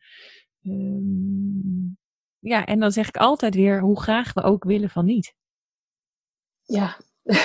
uh, 0.63 0.75
um, 0.75 1.97
ja, 2.39 2.65
en 2.65 2.81
dan 2.81 2.93
zeg 2.93 3.09
ik 3.09 3.17
altijd 3.17 3.55
weer 3.55 3.81
hoe 3.81 4.01
graag 4.01 4.33
we 4.33 4.43
ook 4.43 4.65
willen 4.65 4.91
van 4.91 5.05
niet. 5.05 5.35
Ja, 6.65 6.97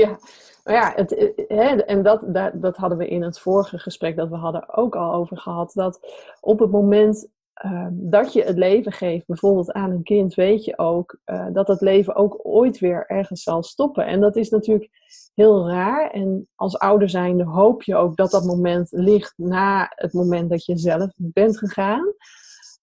ja. 0.00 0.18
Maar 0.64 0.74
ja, 0.74 0.92
het, 0.94 1.34
hè, 1.48 1.76
en 1.76 2.02
dat, 2.02 2.24
dat, 2.54 2.76
hadden 2.76 2.98
we 2.98 3.08
in 3.08 3.22
het 3.22 3.40
vorige 3.40 3.78
gesprek 3.78 4.16
dat 4.16 4.28
we 4.28 4.36
hadden 4.36 4.76
ook 4.76 4.96
al 4.96 5.12
over 5.12 5.38
gehad. 5.38 5.72
Dat 5.74 6.00
op 6.40 6.58
het 6.58 6.70
moment 6.70 7.28
uh, 7.64 7.86
dat 7.90 8.32
je 8.32 8.42
het 8.42 8.56
leven 8.56 8.92
geeft, 8.92 9.26
bijvoorbeeld 9.26 9.72
aan 9.72 9.90
een 9.90 10.02
kind, 10.02 10.34
weet 10.34 10.64
je 10.64 10.78
ook 10.78 11.18
uh, 11.26 11.46
dat 11.52 11.66
dat 11.66 11.80
leven 11.80 12.14
ook 12.14 12.38
ooit 12.42 12.78
weer 12.78 13.04
ergens 13.06 13.42
zal 13.42 13.62
stoppen. 13.62 14.06
En 14.06 14.20
dat 14.20 14.36
is 14.36 14.50
natuurlijk 14.50 14.90
heel 15.34 15.68
raar. 15.68 16.10
En 16.10 16.48
als 16.54 16.78
ouder 16.78 17.10
zijnde 17.10 17.44
hoop 17.44 17.82
je 17.82 17.96
ook 17.96 18.16
dat 18.16 18.30
dat 18.30 18.44
moment 18.44 18.88
ligt 18.90 19.34
na 19.36 19.92
het 19.94 20.12
moment 20.12 20.50
dat 20.50 20.64
je 20.64 20.78
zelf 20.78 21.10
bent 21.16 21.58
gegaan. 21.58 22.12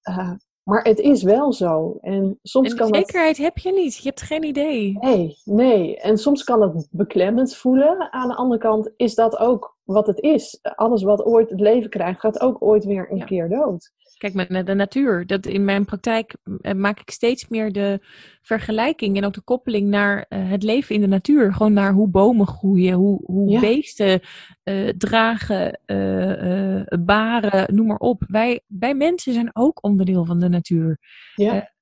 Uh, 0.10 0.32
maar 0.64 0.84
het 0.84 1.00
is 1.00 1.24
wel 1.24 1.54
zo. 1.54 1.98
En 2.02 2.40
soms 2.44 2.70
en 2.70 2.78
kan 2.78 2.96
zekerheid 2.96 3.38
heb 3.38 3.58
je 3.58 3.72
niet. 3.72 3.96
Je 3.96 4.08
hebt 4.08 4.22
geen 4.22 4.44
idee. 4.44 4.98
Nee, 5.00 5.38
nee. 5.44 5.98
En 6.00 6.18
soms 6.18 6.44
kan 6.44 6.62
het 6.62 6.88
beklemmend 6.92 7.56
voelen. 7.56 8.12
Aan 8.12 8.28
de 8.28 8.36
andere 8.36 8.60
kant 8.60 8.92
is 8.96 9.16
dat 9.16 9.38
ook 9.38 9.78
wat 9.84 10.08
het 10.08 10.20
is. 10.20 10.60
Alles 10.62 11.04
wat 11.04 11.24
ooit 11.24 11.50
het 11.50 11.60
leven 11.60 11.90
krijgt, 11.90 12.20
gaat 12.20 12.40
ook 12.40 12.62
ooit 12.62 12.86
weer 12.86 13.12
een 13.12 13.18
ja. 13.18 13.26
keer 13.26 13.50
dood. 13.50 13.92
Kijk, 14.18 14.34
met 14.34 14.66
de 14.66 14.74
natuur. 14.74 15.26
Dat 15.26 15.46
in 15.46 15.66
mijn 15.66 15.86
praktijk 15.86 16.36
maak 16.76 17.00
ik 17.00 17.10
steeds 17.10 17.48
meer 17.48 17.72
de 17.72 18.00
vergelijking 18.42 19.18
en 19.18 19.26
ook 19.26 19.34
de 19.34 19.42
koppeling 19.42 19.90
naar 19.90 20.26
uh, 20.30 20.50
het 20.50 20.64
leven 20.64 20.96
in 20.96 21.02
de 21.02 21.08
natuur. 21.08 21.54
Gewoon 21.54 21.74
naar 21.74 21.94
hoe 21.94 22.10
bomen 22.10 22.48
groeien, 22.48 22.94
hoe, 22.94 23.22
hoe 23.26 23.50
ja. 23.50 23.60
beesten 23.60 24.22
uh, 24.64 24.90
dragen, 24.90 25.80
uh, 25.86 26.84
baren, 27.06 27.76
noem 27.76 27.88
maar 27.88 27.98
op. 27.98 28.24
Wij, 28.28 28.62
wij 28.68 28.96
mensen 28.96 29.34
zijn 29.34 29.50
ook 29.54 29.84
onderdeel 29.84 30.26
van 30.26 30.40
de 30.40 30.50
natuur. 30.50 31.00
Ja. 31.36 31.74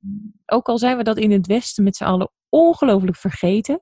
ook 0.46 0.68
al 0.68 0.78
zijn 0.78 0.98
we 0.98 1.04
dat 1.04 1.18
in 1.18 1.32
het 1.32 1.48
Westen 1.48 1.84
met 1.84 1.96
z'n 1.96 2.04
allen 2.04 2.32
ongelooflijk 2.50 3.18
vergeten. 3.18 3.82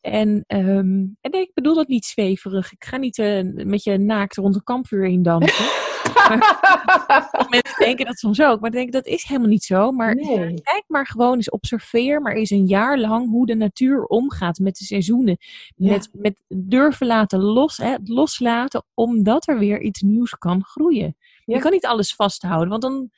En, 0.00 0.44
um, 0.46 1.16
en 1.20 1.30
nee, 1.30 1.42
ik 1.42 1.54
bedoel 1.54 1.74
dat 1.74 1.88
niet 1.88 2.04
zweverig. 2.04 2.72
Ik 2.72 2.84
ga 2.84 2.96
niet 2.96 3.16
met 3.64 3.82
je 3.82 3.98
naakt 3.98 4.36
rond 4.36 4.54
een 4.54 4.62
kampvuur 4.62 5.04
heen 5.04 5.22
dansen. 5.22 5.83
mensen 7.48 7.78
denken 7.78 8.06
dat 8.06 8.18
soms 8.18 8.42
ook, 8.42 8.60
maar 8.60 8.70
denken 8.70 8.92
dat 8.92 9.06
is 9.06 9.22
helemaal 9.24 9.48
niet 9.48 9.64
zo. 9.64 9.92
Maar 9.92 10.14
Nee. 10.14 10.60
kijk 10.62 10.84
maar 10.86 11.06
gewoon 11.06 11.34
eens, 11.34 11.50
observeer 11.50 12.20
maar 12.22 12.34
eens 12.34 12.50
een 12.50 12.66
jaar 12.66 12.98
lang 12.98 13.28
hoe 13.30 13.46
de 13.46 13.54
natuur 13.54 14.04
omgaat 14.04 14.58
met 14.58 14.76
de 14.76 14.84
seizoenen. 14.84 15.36
Ja. 15.76 15.90
Met, 15.90 16.08
met 16.12 16.36
durven 16.48 17.06
laten 17.06 17.40
los, 17.40 17.76
hè, 17.76 17.94
loslaten, 18.04 18.84
omdat 18.94 19.48
er 19.48 19.58
weer 19.58 19.80
iets 19.80 20.00
nieuws 20.02 20.30
kan 20.38 20.64
groeien. 20.64 21.16
Ja. 21.44 21.54
Je 21.54 21.60
kan 21.60 21.72
niet 21.72 21.86
alles 21.86 22.14
vasthouden, 22.14 22.68
want 22.68 22.82
dan 22.82 23.10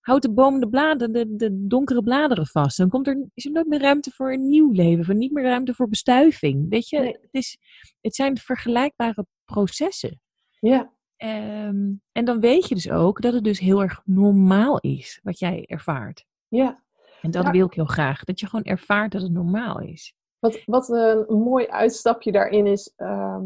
houdt 0.00 0.22
de 0.22 0.32
boom 0.32 0.60
de, 0.60 0.68
bladeren, 0.68 1.12
de, 1.12 1.36
de 1.36 1.66
donkere 1.66 2.02
bladeren 2.02 2.46
vast. 2.46 2.76
Dan 2.76 2.88
komt 2.88 3.06
er, 3.06 3.26
is 3.34 3.44
er 3.44 3.52
nooit 3.52 3.66
meer 3.66 3.80
ruimte 3.80 4.10
voor 4.10 4.32
een 4.32 4.48
nieuw 4.48 4.70
leven, 4.72 5.04
voor 5.04 5.14
niet 5.14 5.32
meer 5.32 5.44
ruimte 5.44 5.74
voor 5.74 5.88
bestuiving. 5.88 6.66
Weet 6.68 6.88
je, 6.88 6.98
Nee. 6.98 7.12
het, 7.12 7.28
is, 7.30 7.58
het 8.00 8.14
zijn 8.14 8.38
vergelijkbare 8.38 9.26
processen. 9.44 10.20
Ja, 10.60 10.92
Ehm, 11.20 11.92
en 12.12 12.24
dan 12.24 12.40
weet 12.40 12.68
je 12.68 12.74
dus 12.74 12.90
ook 12.90 13.20
dat 13.22 13.32
het 13.32 13.44
dus 13.44 13.58
heel 13.58 13.82
erg 13.82 14.00
normaal 14.04 14.78
is 14.78 15.20
wat 15.22 15.38
jij 15.38 15.64
ervaart. 15.66 16.24
ja. 16.48 16.82
En 17.22 17.30
dat 17.30 17.44
Ja. 17.44 17.50
wil 17.50 17.66
ik 17.66 17.74
heel 17.74 17.84
graag. 17.84 18.24
Dat 18.24 18.40
je 18.40 18.46
gewoon 18.46 18.64
ervaart 18.64 19.12
dat 19.12 19.22
het 19.22 19.32
normaal 19.32 19.80
is. 19.80 20.14
Wat, 20.38 20.58
wat 20.66 20.88
een 20.88 21.38
mooi 21.38 21.66
uitstapje 21.66 22.32
daarin 22.32 22.66
is. 22.66 22.92
ehm, 22.96 23.42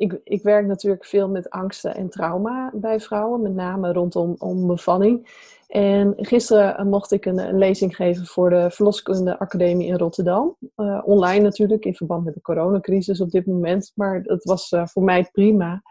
ik, 0.00 0.20
ik 0.24 0.42
werk 0.42 0.66
natuurlijk 0.66 1.04
veel 1.04 1.28
met 1.28 1.50
angsten 1.50 1.94
en 1.94 2.08
trauma 2.08 2.70
bij 2.74 3.00
vrouwen, 3.00 3.42
met 3.42 3.54
name 3.54 3.92
rondom 3.92 4.34
om 4.38 4.66
bevalling. 4.66 5.28
En 5.68 6.14
gisteren 6.16 6.76
eh, 6.76 6.84
mocht 6.84 7.12
ik 7.12 7.24
een, 7.24 7.38
een 7.38 7.58
lezing 7.58 7.96
geven 7.96 8.26
voor 8.26 8.50
de 8.50 8.70
Verloskunde 8.70 9.38
Academie 9.38 9.86
in 9.86 9.96
Rotterdam. 9.96 10.56
Eh, 10.74 11.00
online 11.04 11.42
natuurlijk, 11.42 11.84
in 11.84 11.94
verband 11.94 12.24
met 12.24 12.34
de 12.34 12.40
coronacrisis 12.40 13.20
op 13.20 13.30
dit 13.30 13.46
moment. 13.46 13.92
Maar 13.94 14.20
het 14.22 14.44
was 14.44 14.70
eh, 14.70 14.86
voor 14.86 15.02
mij 15.02 15.28
prima. 15.32 15.82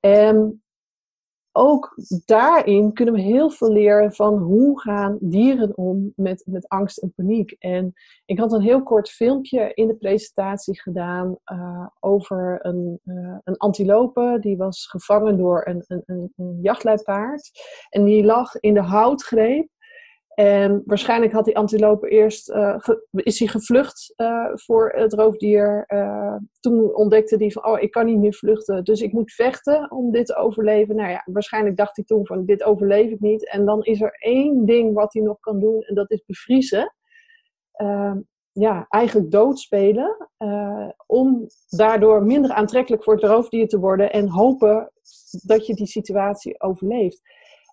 En 0.00 0.62
ook 1.56 1.94
daarin 2.24 2.92
kunnen 2.92 3.14
we 3.14 3.20
heel 3.20 3.50
veel 3.50 3.72
leren 3.72 4.12
van 4.12 4.38
hoe 4.38 4.80
gaan 4.80 5.18
dieren 5.20 5.76
om 5.76 6.12
met, 6.16 6.42
met 6.46 6.68
angst 6.68 6.98
en 6.98 7.12
paniek. 7.16 7.56
En 7.58 7.92
ik 8.24 8.38
had 8.38 8.52
een 8.52 8.62
heel 8.62 8.82
kort 8.82 9.10
filmpje 9.10 9.74
in 9.74 9.86
de 9.86 9.96
presentatie 9.96 10.80
gedaan 10.80 11.38
eh, 11.44 11.86
over 12.00 12.58
een, 12.62 13.00
eh, 13.04 13.36
een 13.44 13.56
antilope. 13.56 14.36
Die 14.40 14.56
was 14.56 14.86
gevangen 14.86 15.36
door 15.36 15.66
een, 15.66 15.84
een, 15.86 16.02
een, 16.06 16.32
een 16.36 16.58
jachtluipaard. 16.62 17.50
En 17.90 18.04
die 18.04 18.24
lag 18.24 18.54
in 18.60 18.74
de 18.74 18.82
houtgreep. 18.82 19.68
En 20.34 20.82
waarschijnlijk 20.84 21.32
had 21.32 21.44
die 21.44 21.56
antilope 21.56 22.08
eerst, 22.08 22.50
eh, 22.50 22.78
is 23.12 23.38
hij 23.38 23.48
gevlucht 23.48 24.12
eh, 24.16 24.50
voor 24.54 24.90
het 24.90 25.12
roofdier. 25.12 25.84
Eh, 25.86 26.36
toen 26.60 26.94
ontdekte 26.94 27.36
hij 27.36 27.50
van, 27.50 27.66
oh, 27.66 27.82
ik 27.82 27.90
kan 27.90 28.06
niet 28.06 28.18
meer 28.18 28.34
vluchten, 28.34 28.84
dus 28.84 29.00
ik 29.00 29.12
moet 29.12 29.32
vechten 29.32 29.90
om 29.90 30.10
dit 30.10 30.26
te 30.26 30.36
overleven. 30.36 30.96
Nou 30.96 31.10
ja, 31.10 31.22
waarschijnlijk 31.24 31.76
dacht 31.76 31.96
hij 31.96 32.04
toen 32.04 32.26
van, 32.26 32.44
dit 32.44 32.64
overleef 32.64 33.10
ik 33.10 33.20
niet. 33.20 33.50
En 33.50 33.64
dan 33.64 33.82
is 33.82 34.00
er 34.00 34.16
één 34.18 34.64
ding 34.64 34.94
wat 34.94 35.12
hij 35.12 35.22
nog 35.22 35.40
kan 35.40 35.60
doen, 35.60 35.82
en 35.82 35.94
dat 35.94 36.10
is 36.10 36.24
bevriezen. 36.26 36.94
Ehm, 37.72 38.18
ja, 38.52 38.86
eigenlijk 38.88 39.30
doodspelen. 39.30 40.28
om 41.06 41.46
daardoor 41.68 42.22
minder 42.22 42.50
aantrekkelijk 42.50 43.04
voor 43.04 43.14
het 43.14 43.24
roofdier 43.24 43.68
te 43.68 43.78
worden 43.78 44.12
en 44.12 44.28
hopen 44.28 44.92
dat 45.42 45.66
je 45.66 45.74
die 45.74 45.86
situatie 45.86 46.60
overleeft. 46.60 47.20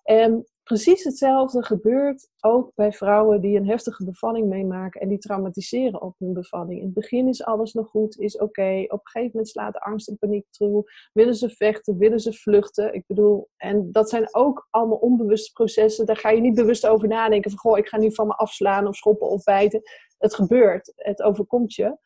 En 0.02 0.46
precies 0.72 1.04
hetzelfde 1.04 1.64
gebeurt 1.64 2.28
ook 2.40 2.72
bij 2.74 2.92
vrouwen 2.92 3.40
die 3.40 3.56
een 3.56 3.68
heftige 3.68 4.04
bevalling 4.04 4.48
meemaken 4.48 5.00
en 5.00 5.08
die 5.08 5.18
traumatiseren 5.18 6.02
op 6.02 6.14
hun 6.18 6.32
bevalling. 6.32 6.78
In 6.78 6.84
het 6.84 6.94
begin 6.94 7.28
is 7.28 7.44
alles 7.44 7.72
nog 7.72 7.88
goed, 7.88 8.18
is 8.18 8.38
oké. 8.38 8.84
Op 8.86 8.98
een 8.98 9.00
gegeven 9.02 9.30
moment 9.32 9.48
slaat 9.48 9.72
de 9.72 9.80
angst 9.80 10.08
en 10.08 10.18
paniek 10.18 10.46
toe. 10.50 10.90
Willen 11.12 11.34
ze 11.34 11.50
vechten, 11.50 11.98
willen 11.98 12.20
ze 12.20 12.32
vluchten. 12.32 12.94
Ik 12.94 13.04
bedoel, 13.06 13.48
en 13.56 13.92
dat 13.92 14.08
zijn 14.08 14.34
ook 14.34 14.66
allemaal 14.70 14.96
onbewuste 14.96 15.52
processen. 15.52 16.06
Daar 16.06 16.16
ga 16.16 16.30
je 16.30 16.40
niet 16.40 16.54
bewust 16.54 16.86
over 16.86 17.08
nadenken 17.08 17.50
van, 17.50 17.60
goh, 17.60 17.78
ik 17.78 17.88
ga 17.88 17.98
nu 17.98 18.14
van 18.14 18.26
me 18.26 18.34
afslaan 18.34 18.86
of 18.86 18.96
schoppen 18.96 19.28
of 19.28 19.42
bijten. 19.42 19.82
Het 20.18 20.34
gebeurt, 20.34 20.92
het 20.96 21.22
overkomt 21.22 21.74
je. 21.74 21.98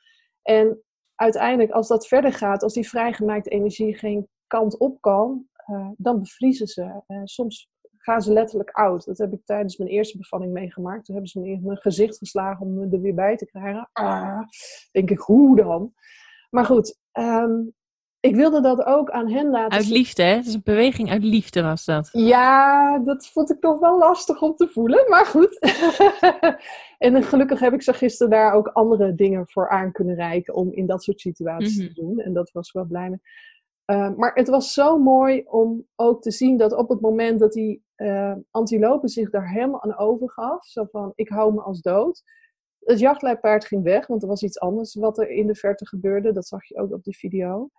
En 0.43 0.83
uiteindelijk, 1.14 1.71
als 1.71 1.89
dat 1.89 2.07
verder 2.07 2.33
gaat, 2.33 2.62
als 2.62 2.75
die 2.75 2.89
vrijgemaakte 2.89 3.51
energie 3.51 3.95
geen 3.95 4.29
kant 4.47 4.79
op 4.79 5.01
kan, 5.01 5.49
eh, 5.67 5.89
dan 5.97 6.21
bevriezen 6.21 6.67
ze. 6.67 7.03
Eh, 7.07 7.21
soms 7.25 7.71
gaan 8.07 8.23
ze 8.23 8.33
letterlijk 8.33 8.71
oud. 8.71 9.05
Dat 9.05 9.19
heb 9.19 9.33
ik 9.33 9.41
tijdens 9.45 9.77
mijn 9.77 9.91
eerste 9.91 10.17
bevalling 10.19 10.53
meegemaakt. 10.53 11.05
Toen 11.05 11.15
hebben 11.15 11.33
ze 11.33 11.41
me 11.41 11.49
in 11.49 11.61
mijn 11.65 11.79
gezicht 11.79 12.19
geslagen 12.19 12.67
om 12.67 12.75
me 12.75 12.89
er 12.97 13.01
weer 13.01 13.15
bij 13.15 13.37
te 13.37 13.47
krijgen. 13.47 13.89
Ah, 13.93 14.41
denk 14.93 15.11
ik, 15.11 15.19
hoe 15.19 15.57
dan? 15.57 15.93
Maar 16.51 16.65
goed, 16.65 16.99
ehm, 17.13 17.53
ik 18.21 18.37
wilde 18.37 18.61
dat 18.61 18.85
ook 18.85 19.11
aan 19.11 19.31
hen 19.31 19.51
laten 19.51 19.79
Uit 19.79 19.89
liefde, 19.89 20.23
hè? 20.23 20.35
Het 20.37 20.47
is 20.47 20.55
een 20.55 20.61
beweging 20.65 21.11
uit 21.11 21.23
liefde 21.23 21.63
was 21.63 21.85
dat. 21.85 22.09
ja, 22.13 22.99
dat 22.99 23.27
vond 23.27 23.51
ik 23.51 23.61
toch 23.61 23.79
wel 23.79 23.99
lastig 23.99 24.41
om 24.43 24.55
te 24.57 24.69
voelen, 24.69 25.05
maar 25.09 25.27
goed. 25.27 25.59
en 26.99 27.23
gelukkig 27.23 27.61
heb 27.61 27.73
ik 27.73 27.83
ze 27.83 27.93
gisteren 27.93 28.31
daar 28.31 28.53
ook 28.53 28.67
andere 28.69 29.15
dingen 29.15 29.49
voor 29.49 29.69
aan 29.71 29.93
kunnen 29.93 30.15
reiken 30.15 30.55
om 30.55 30.73
in 30.73 30.87
dat 30.87 31.03
soort 31.03 31.21
situaties 31.21 31.79
Mhm. 31.79 31.87
te 31.87 31.95
doen. 31.95 32.19
En 32.19 32.33
dat 32.33 32.51
was 32.53 32.73
wel 32.73 32.85
blij 32.85 33.09
mee. 33.09 33.21
Uh, 33.87 34.14
maar 34.16 34.34
het 34.34 34.49
was 34.49 34.72
zo 34.72 34.99
mooi 34.99 35.45
om 35.45 35.87
ook 35.97 36.22
te 36.22 36.30
zien 36.30 36.57
dat 36.57 36.72
op 36.72 36.89
het 36.89 37.01
moment 37.01 37.41
dat 37.41 37.53
die 37.53 37.84
uh, 37.97 38.34
antilope 38.51 39.09
zich 39.09 39.30
daar 39.30 39.51
helemaal 39.51 39.82
aan 39.82 39.99
overgaf, 39.99 40.64
zo 40.64 40.84
van 40.91 41.12
ik 41.14 41.28
hou 41.28 41.55
me 41.55 41.61
als 41.61 41.80
dood. 41.80 42.22
Het 42.78 42.99
jachtluipaard 42.99 43.64
ging 43.64 43.82
weg, 43.82 44.07
want 44.07 44.22
er 44.22 44.28
was 44.28 44.43
iets 44.43 44.61
anders 44.61 44.95
wat 44.95 45.18
er 45.18 45.30
in 45.30 45.47
de 45.47 45.55
verte 45.55 45.87
gebeurde. 45.87 46.32
Dat 46.32 46.47
zag 46.47 46.64
je 46.64 46.76
ook 46.76 46.93
op 46.93 47.05
die 47.05 47.16
video. 47.16 47.70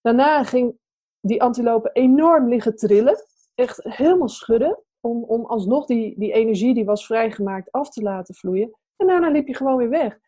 Daarna 0.00 0.44
ging 0.44 0.78
die 1.20 1.42
antilope 1.42 1.90
enorm 1.92 2.48
liggen 2.48 2.76
trillen. 2.76 3.16
Echt 3.54 3.80
helemaal 3.82 4.28
schudden. 4.28 4.82
Om, 5.00 5.24
om 5.24 5.44
alsnog 5.46 5.86
die, 5.86 6.18
die 6.18 6.32
energie 6.32 6.74
die 6.74 6.84
was 6.84 7.06
vrijgemaakt 7.06 7.72
af 7.72 7.90
te 7.90 8.02
laten 8.02 8.34
vloeien. 8.34 8.78
En 8.96 9.06
daarna 9.06 9.30
liep 9.30 9.46
je 9.46 9.54
gewoon 9.54 9.76
weer 9.76 9.88
weg. 9.88 10.18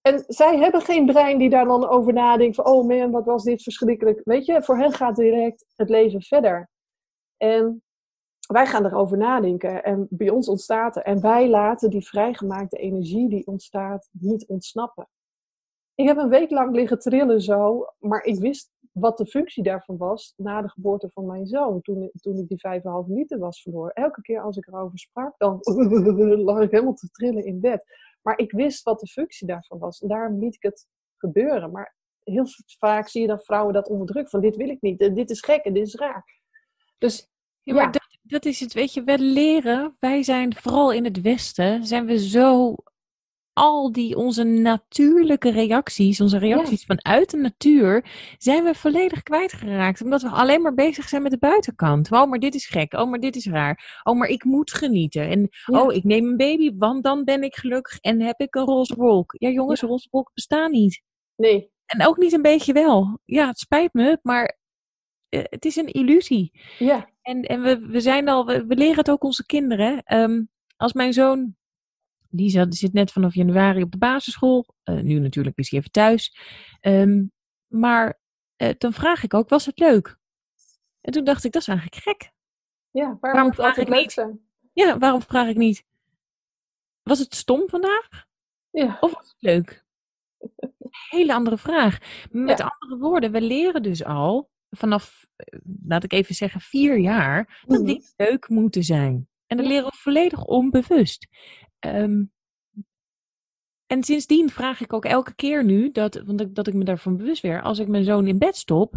En 0.00 0.24
zij 0.26 0.58
hebben 0.58 0.80
geen 0.80 1.06
brein 1.06 1.38
die 1.38 1.50
daar 1.50 1.64
dan 1.64 1.88
over 1.88 2.12
nadenkt. 2.12 2.56
Van, 2.56 2.66
oh 2.66 2.86
man, 2.86 3.10
wat 3.10 3.24
was 3.24 3.44
dit 3.44 3.62
verschrikkelijk. 3.62 4.20
Weet 4.24 4.46
je, 4.46 4.62
voor 4.62 4.78
hen 4.78 4.92
gaat 4.92 5.16
direct 5.16 5.64
het 5.76 5.88
leven 5.88 6.22
verder. 6.22 6.70
En 7.36 7.82
wij 8.46 8.66
gaan 8.66 8.86
erover 8.86 9.18
nadenken. 9.18 9.84
En 9.84 10.06
bij 10.10 10.30
ons 10.30 10.48
ontstaat 10.48 10.96
er. 10.96 11.02
En 11.02 11.20
wij 11.20 11.48
laten 11.48 11.90
die 11.90 12.06
vrijgemaakte 12.06 12.76
energie 12.76 13.28
die 13.28 13.46
ontstaat 13.46 14.08
niet 14.12 14.46
ontsnappen. 14.46 15.08
Ik 15.94 16.06
heb 16.06 16.16
een 16.16 16.28
week 16.28 16.50
lang 16.50 16.74
liggen 16.74 16.98
trillen 16.98 17.40
zo. 17.40 17.86
Maar 17.98 18.24
ik 18.24 18.38
wist 18.38 18.70
wat 18.92 19.18
de 19.18 19.26
functie 19.26 19.62
daarvan 19.62 19.96
was 19.96 20.34
na 20.36 20.62
de 20.62 20.68
geboorte 20.68 21.10
van 21.10 21.26
mijn 21.26 21.46
zoon. 21.46 21.80
Toen, 21.80 22.10
toen 22.20 22.38
ik 22.38 22.48
die 22.48 22.80
5,5 23.06 23.12
liter 23.12 23.38
was 23.38 23.62
verloren. 23.62 23.92
Elke 23.92 24.22
keer 24.22 24.40
als 24.40 24.56
ik 24.56 24.66
erover 24.66 24.98
sprak, 24.98 25.34
dan 25.38 25.58
lag 26.48 26.60
ik 26.60 26.70
helemaal 26.70 26.94
te 26.94 27.10
trillen 27.10 27.44
in 27.44 27.60
bed. 27.60 27.84
Maar 28.22 28.38
ik 28.38 28.52
wist 28.52 28.82
wat 28.82 29.00
de 29.00 29.06
functie 29.06 29.46
daarvan 29.46 29.78
was. 29.78 30.00
En 30.00 30.08
daarom 30.08 30.38
liet 30.38 30.54
ik 30.54 30.62
het 30.62 30.86
gebeuren. 31.16 31.70
Maar 31.70 31.94
heel 32.22 32.46
vaak 32.78 33.08
zie 33.08 33.20
je 33.20 33.26
dan 33.26 33.40
vrouwen 33.40 33.74
dat 33.74 33.88
onder 33.88 34.06
druk. 34.06 34.28
Van 34.28 34.40
dit 34.40 34.56
wil 34.56 34.68
ik 34.68 34.80
niet. 34.80 34.98
Dit 34.98 35.30
is 35.30 35.40
gek 35.40 35.64
en 35.64 35.72
dit 35.72 35.86
is 35.86 35.94
raar. 35.94 36.24
Dus 36.98 37.28
ja, 37.60 37.74
maar 37.74 37.92
Dat, 37.92 38.18
dat 38.22 38.44
is 38.44 38.60
het. 38.60 38.72
Weet 38.72 38.94
je, 38.94 39.02
we 39.02 39.18
leren. 39.18 39.96
Wij 39.98 40.22
zijn 40.22 40.56
vooral 40.56 40.92
in 40.92 41.04
het 41.04 41.20
Westen. 41.20 41.86
Zijn 41.86 42.06
we 42.06 42.18
zo 42.18 42.76
al 43.60 43.92
die 43.92 44.16
onze 44.16 44.44
natuurlijke 44.44 45.50
reacties, 45.50 46.20
onze 46.20 46.38
reacties 46.38 46.84
ja. 46.86 46.94
vanuit 46.94 47.30
de 47.30 47.36
natuur, 47.36 48.04
zijn 48.38 48.64
we 48.64 48.74
volledig 48.74 49.22
kwijtgeraakt. 49.22 50.02
Omdat 50.02 50.22
we 50.22 50.28
alleen 50.28 50.62
maar 50.62 50.74
bezig 50.74 51.08
zijn 51.08 51.22
met 51.22 51.30
de 51.30 51.38
buitenkant. 51.38 52.12
Oh, 52.12 52.28
maar 52.28 52.38
dit 52.38 52.54
is 52.54 52.66
gek. 52.66 52.92
Oh, 52.92 53.10
maar 53.10 53.20
dit 53.20 53.36
is 53.36 53.46
raar. 53.46 54.00
Oh, 54.02 54.18
maar 54.18 54.28
ik 54.28 54.44
moet 54.44 54.72
genieten. 54.72 55.28
En 55.28 55.48
ja. 55.66 55.82
oh, 55.82 55.94
ik 55.94 56.04
neem 56.04 56.26
een 56.26 56.36
baby, 56.36 56.76
want 56.76 57.04
dan 57.04 57.24
ben 57.24 57.42
ik 57.42 57.54
gelukkig 57.54 57.98
en 57.98 58.20
heb 58.20 58.40
ik 58.40 58.54
een 58.54 58.64
roze 58.64 58.94
wolk. 58.94 59.34
Ja, 59.38 59.48
jongens, 59.48 59.80
ja. 59.80 59.86
roze 59.86 60.08
wolken 60.10 60.34
bestaan 60.34 60.70
niet. 60.70 61.02
Nee. 61.36 61.70
En 61.86 62.06
ook 62.06 62.16
niet 62.16 62.32
een 62.32 62.42
beetje 62.42 62.72
wel. 62.72 63.18
Ja, 63.24 63.46
het 63.46 63.58
spijt 63.58 63.92
me, 63.92 64.18
maar 64.22 64.58
uh, 65.30 65.42
het 65.44 65.64
is 65.64 65.76
een 65.76 65.92
illusie. 65.92 66.60
Ja. 66.78 67.10
En, 67.22 67.42
en 67.42 67.62
we, 67.62 67.86
we 67.86 68.00
zijn 68.00 68.28
al, 68.28 68.46
we, 68.46 68.66
we 68.66 68.74
leren 68.74 68.96
het 68.96 69.10
ook 69.10 69.24
onze 69.24 69.46
kinderen. 69.46 70.02
Um, 70.14 70.48
als 70.76 70.92
mijn 70.92 71.12
zoon 71.12 71.56
die 72.30 72.50
zat, 72.50 72.74
zit 72.74 72.92
net 72.92 73.12
vanaf 73.12 73.34
januari 73.34 73.82
op 73.82 73.90
de 73.90 73.98
basisschool. 73.98 74.66
Uh, 74.84 75.00
nu 75.00 75.18
natuurlijk 75.18 75.56
is 75.58 75.70
hij 75.70 75.78
even 75.78 75.90
thuis. 75.90 76.36
Um, 76.80 77.32
maar 77.66 78.20
uh, 78.56 78.70
dan 78.78 78.92
vraag 78.92 79.22
ik 79.22 79.34
ook, 79.34 79.48
was 79.48 79.66
het 79.66 79.78
leuk? 79.78 80.18
En 81.00 81.12
toen 81.12 81.24
dacht 81.24 81.44
ik, 81.44 81.52
dat 81.52 81.62
is 81.62 81.68
eigenlijk 81.68 82.02
gek. 82.02 82.30
Ja, 82.90 83.02
waarom, 83.04 83.20
waarom 83.20 83.54
vraag 83.54 83.76
ik 83.76 83.88
niet? 83.88 84.12
Zijn? 84.12 84.40
Ja, 84.72 84.98
waarom 84.98 85.22
vraag 85.22 85.48
ik 85.48 85.56
niet? 85.56 85.84
Was 87.02 87.18
het 87.18 87.34
stom 87.34 87.68
vandaag? 87.68 88.08
Ja. 88.70 88.96
Of 89.00 89.12
was 89.12 89.28
het 89.28 89.42
leuk? 89.42 89.84
Hele 91.10 91.34
andere 91.34 91.58
vraag. 91.58 91.98
Met 92.30 92.58
ja. 92.58 92.76
andere 92.78 93.00
woorden, 93.00 93.32
we 93.32 93.40
leren 93.40 93.82
dus 93.82 94.04
al 94.04 94.50
vanaf, 94.70 95.26
laat 95.84 96.04
ik 96.04 96.12
even 96.12 96.34
zeggen, 96.34 96.60
vier 96.60 96.98
jaar, 96.98 97.62
dat 97.66 97.78
Mhm. 97.78 97.86
dingen 97.86 98.12
leuk 98.16 98.48
moeten 98.48 98.82
zijn. 98.84 99.28
En 99.46 99.56
dat 99.56 99.66
leren 99.66 99.84
we 99.84 99.96
volledig 99.96 100.44
onbewust. 100.44 101.28
Um, 101.86 102.32
en 103.86 104.04
sindsdien 104.04 104.50
vraag 104.50 104.80
ik 104.80 104.92
ook 104.92 105.04
elke 105.04 105.34
keer 105.34 105.64
nu, 105.64 105.90
dat, 105.90 106.14
want 106.14 106.40
ik, 106.40 106.54
dat 106.54 106.66
ik 106.66 106.74
me 106.74 106.84
daarvan 106.84 107.16
bewust 107.16 107.42
werd, 107.42 107.64
als 107.64 107.78
ik 107.78 107.88
mijn 107.88 108.04
zoon 108.04 108.26
in 108.26 108.38
bed 108.38 108.56
stop, 108.56 108.94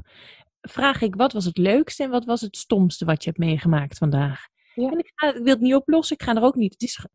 vraag 0.61 1.01
ik, 1.01 1.15
wat 1.15 1.33
was 1.33 1.45
het 1.45 1.57
leukste 1.57 2.03
en 2.03 2.09
wat 2.09 2.25
was 2.25 2.41
het 2.41 2.57
stomste 2.57 3.05
wat 3.05 3.23
je 3.23 3.29
hebt 3.29 3.41
meegemaakt 3.41 3.97
vandaag? 3.97 4.47
Ja. 4.75 4.91
En 4.91 4.99
ik, 4.99 5.11
ga, 5.15 5.27
ik 5.27 5.43
wil 5.43 5.53
het 5.53 5.61
niet 5.61 5.75
oplossen, 5.75 6.15
ik 6.15 6.23
ga 6.23 6.35
er 6.35 6.41
ook 6.41 6.55
niet. 6.55 6.73
Het 6.73 6.81
is, 6.81 7.05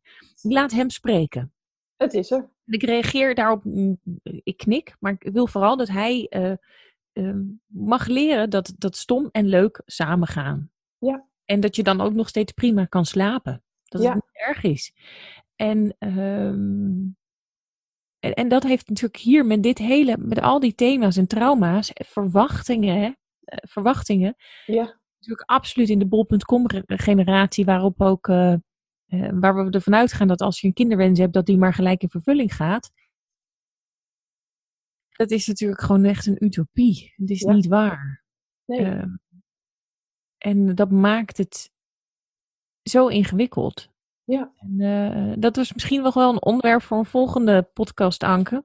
ik 0.43 0.53
laat 0.53 0.73
hem 0.73 0.91
spreken. 0.91 1.53
Het 1.97 2.15
is 2.15 2.31
er. 2.31 2.51
Ik 2.67 2.83
reageer 2.83 3.35
daarop, 3.35 3.65
mm, 3.65 4.01
ik 4.23 4.57
knik, 4.57 4.97
maar 5.01 5.17
ik 5.19 5.33
wil 5.33 5.47
vooral 5.47 5.77
dat 5.77 5.89
hij 5.89 6.27
eh, 6.29 6.53
ehm, 7.13 7.43
mag 7.67 8.07
leren 8.07 8.51
dat, 8.51 8.75
dat 8.79 8.97
stom 8.97 9.29
en 9.33 9.47
leuk 9.47 9.83
samengaan. 9.87 10.71
Ja. 10.99 11.27
En 11.45 11.61
dat 11.61 11.77
je 11.77 11.83
dan 11.83 12.01
ook 12.01 12.13
nog 12.13 12.29
steeds 12.29 12.53
prima 12.53 12.85
kan 12.85 13.05
slapen. 13.05 13.63
Dat 13.85 14.03
Ja. 14.03 14.15
het 14.15 14.15
niet 14.15 14.47
erg 14.47 14.63
is. 14.63 14.93
En, 15.59 15.95
ehm, 15.99 17.07
en, 18.19 18.35
en 18.35 18.49
dat 18.49 18.63
heeft 18.63 18.89
natuurlijk 18.89 19.21
hier 19.23 19.47
met 19.47 19.63
dit 19.63 19.79
hele, 19.79 20.17
met 20.19 20.41
al 20.41 20.61
die 20.61 20.75
thema's 20.75 21.17
en 21.17 21.27
trauma's, 21.27 21.93
eh, 21.93 22.07
verwachtingen, 22.09 22.97
hè, 23.01 23.13
eh, 23.41 23.59
verwachtingen, 23.71 24.35
Ja. 24.67 25.01
natuurlijk 25.19 25.51
absoluut 25.51 25.89
in 25.89 25.99
de 25.99 26.07
bol.com 26.07 26.69
ge- 26.71 26.83
generatie, 26.87 27.65
waarop 27.65 28.01
ook, 28.01 28.29
eh, 28.29 28.55
waar 29.31 29.65
we 29.65 29.71
ervan 29.71 29.95
uitgaan 29.95 30.29
dat 30.29 30.41
als 30.41 30.61
je 30.61 30.67
een 30.67 30.73
kinderwens 30.73 31.19
hebt, 31.19 31.33
dat 31.33 31.47
die 31.47 31.59
maar 31.59 31.75
gelijk 31.75 32.03
in 32.03 32.11
vervulling 32.11 32.55
gaat. 32.55 32.91
Dat 35.09 35.31
is 35.31 35.47
natuurlijk 35.47 35.81
gewoon 35.81 36.05
echt 36.05 36.27
een 36.27 36.45
utopie. 36.45 37.13
Het 37.17 37.31
is 37.31 37.41
Ja. 37.41 37.53
niet 37.53 37.67
waar. 37.67 38.25
Nee. 38.65 38.85
Ehm, 38.85 39.09
en 40.39 40.75
dat 40.75 40.91
maakt 40.91 41.37
het 41.37 41.71
zo 42.83 43.07
ingewikkeld. 43.09 43.89
Ja. 44.29 44.53
En, 44.57 44.81
eh, 44.81 45.33
dat 45.39 45.57
was 45.57 45.73
misschien 45.73 46.03
nog 46.03 46.15
wel 46.15 46.33
een 46.33 46.43
onderwerp 46.43 46.83
voor 46.83 46.99
een 46.99 47.05
volgende 47.05 47.63
podcast, 47.73 48.23
Anke. 48.23 48.65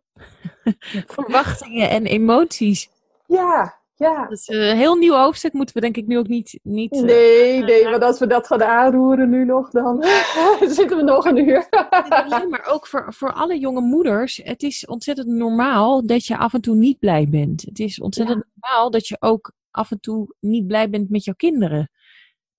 Verwachtingen 1.08 1.90
en 1.90 2.06
emoties. 2.06 2.90
ja. 3.28 3.82
Ja. 3.96 4.30
Is 4.30 4.48
een 4.48 4.78
heel 4.78 4.96
nieuw 4.96 5.14
hoofdstuk. 5.14 5.54
Moeten 5.54 5.76
we 5.76 5.82
denk 5.82 5.98
ik 5.98 6.08
nu 6.08 6.18
ook 6.18 6.28
niet... 6.28 6.60
niet 6.64 6.92
eh, 6.92 7.02
Nee, 7.02 7.64
nee, 7.64 7.84
want 7.90 8.04
als 8.04 8.20
we 8.20 8.28
dat 8.28 8.48
gaan 8.48 8.64
aanroeren 8.64 9.30
nu 9.30 9.46
nog, 9.46 9.70
dan 9.70 10.04
zitten 10.78 10.98
we 10.98 11.04
nog 11.04 11.26
een 11.26 11.38
uur. 11.48 11.68
Nee, 12.30 12.48
maar 12.48 12.66
ook 12.70 12.88
voor, 12.88 13.14
voor 13.14 13.34
alle 13.34 13.60
jonge 13.60 13.82
moeders. 13.82 14.42
Het 14.44 14.64
is 14.64 14.86
ontzettend 14.86 15.28
normaal 15.28 16.06
dat 16.06 16.26
je 16.26 16.38
af 16.38 16.54
en 16.54 16.62
toe 16.62 16.76
niet 16.76 17.00
blij 17.00 17.28
bent. 17.30 17.62
Het 17.62 17.80
is 17.80 18.02
ontzettend 18.02 18.44
normaal 18.54 18.92
dat 18.92 19.08
je 19.08 19.18
ook 19.20 19.52
af 19.72 19.92
en 19.92 20.00
toe 20.00 20.36
niet 20.40 20.68
blij 20.68 20.90
bent 20.90 21.10
met 21.10 21.24
jouw 21.24 21.36
kinderen. 21.38 21.90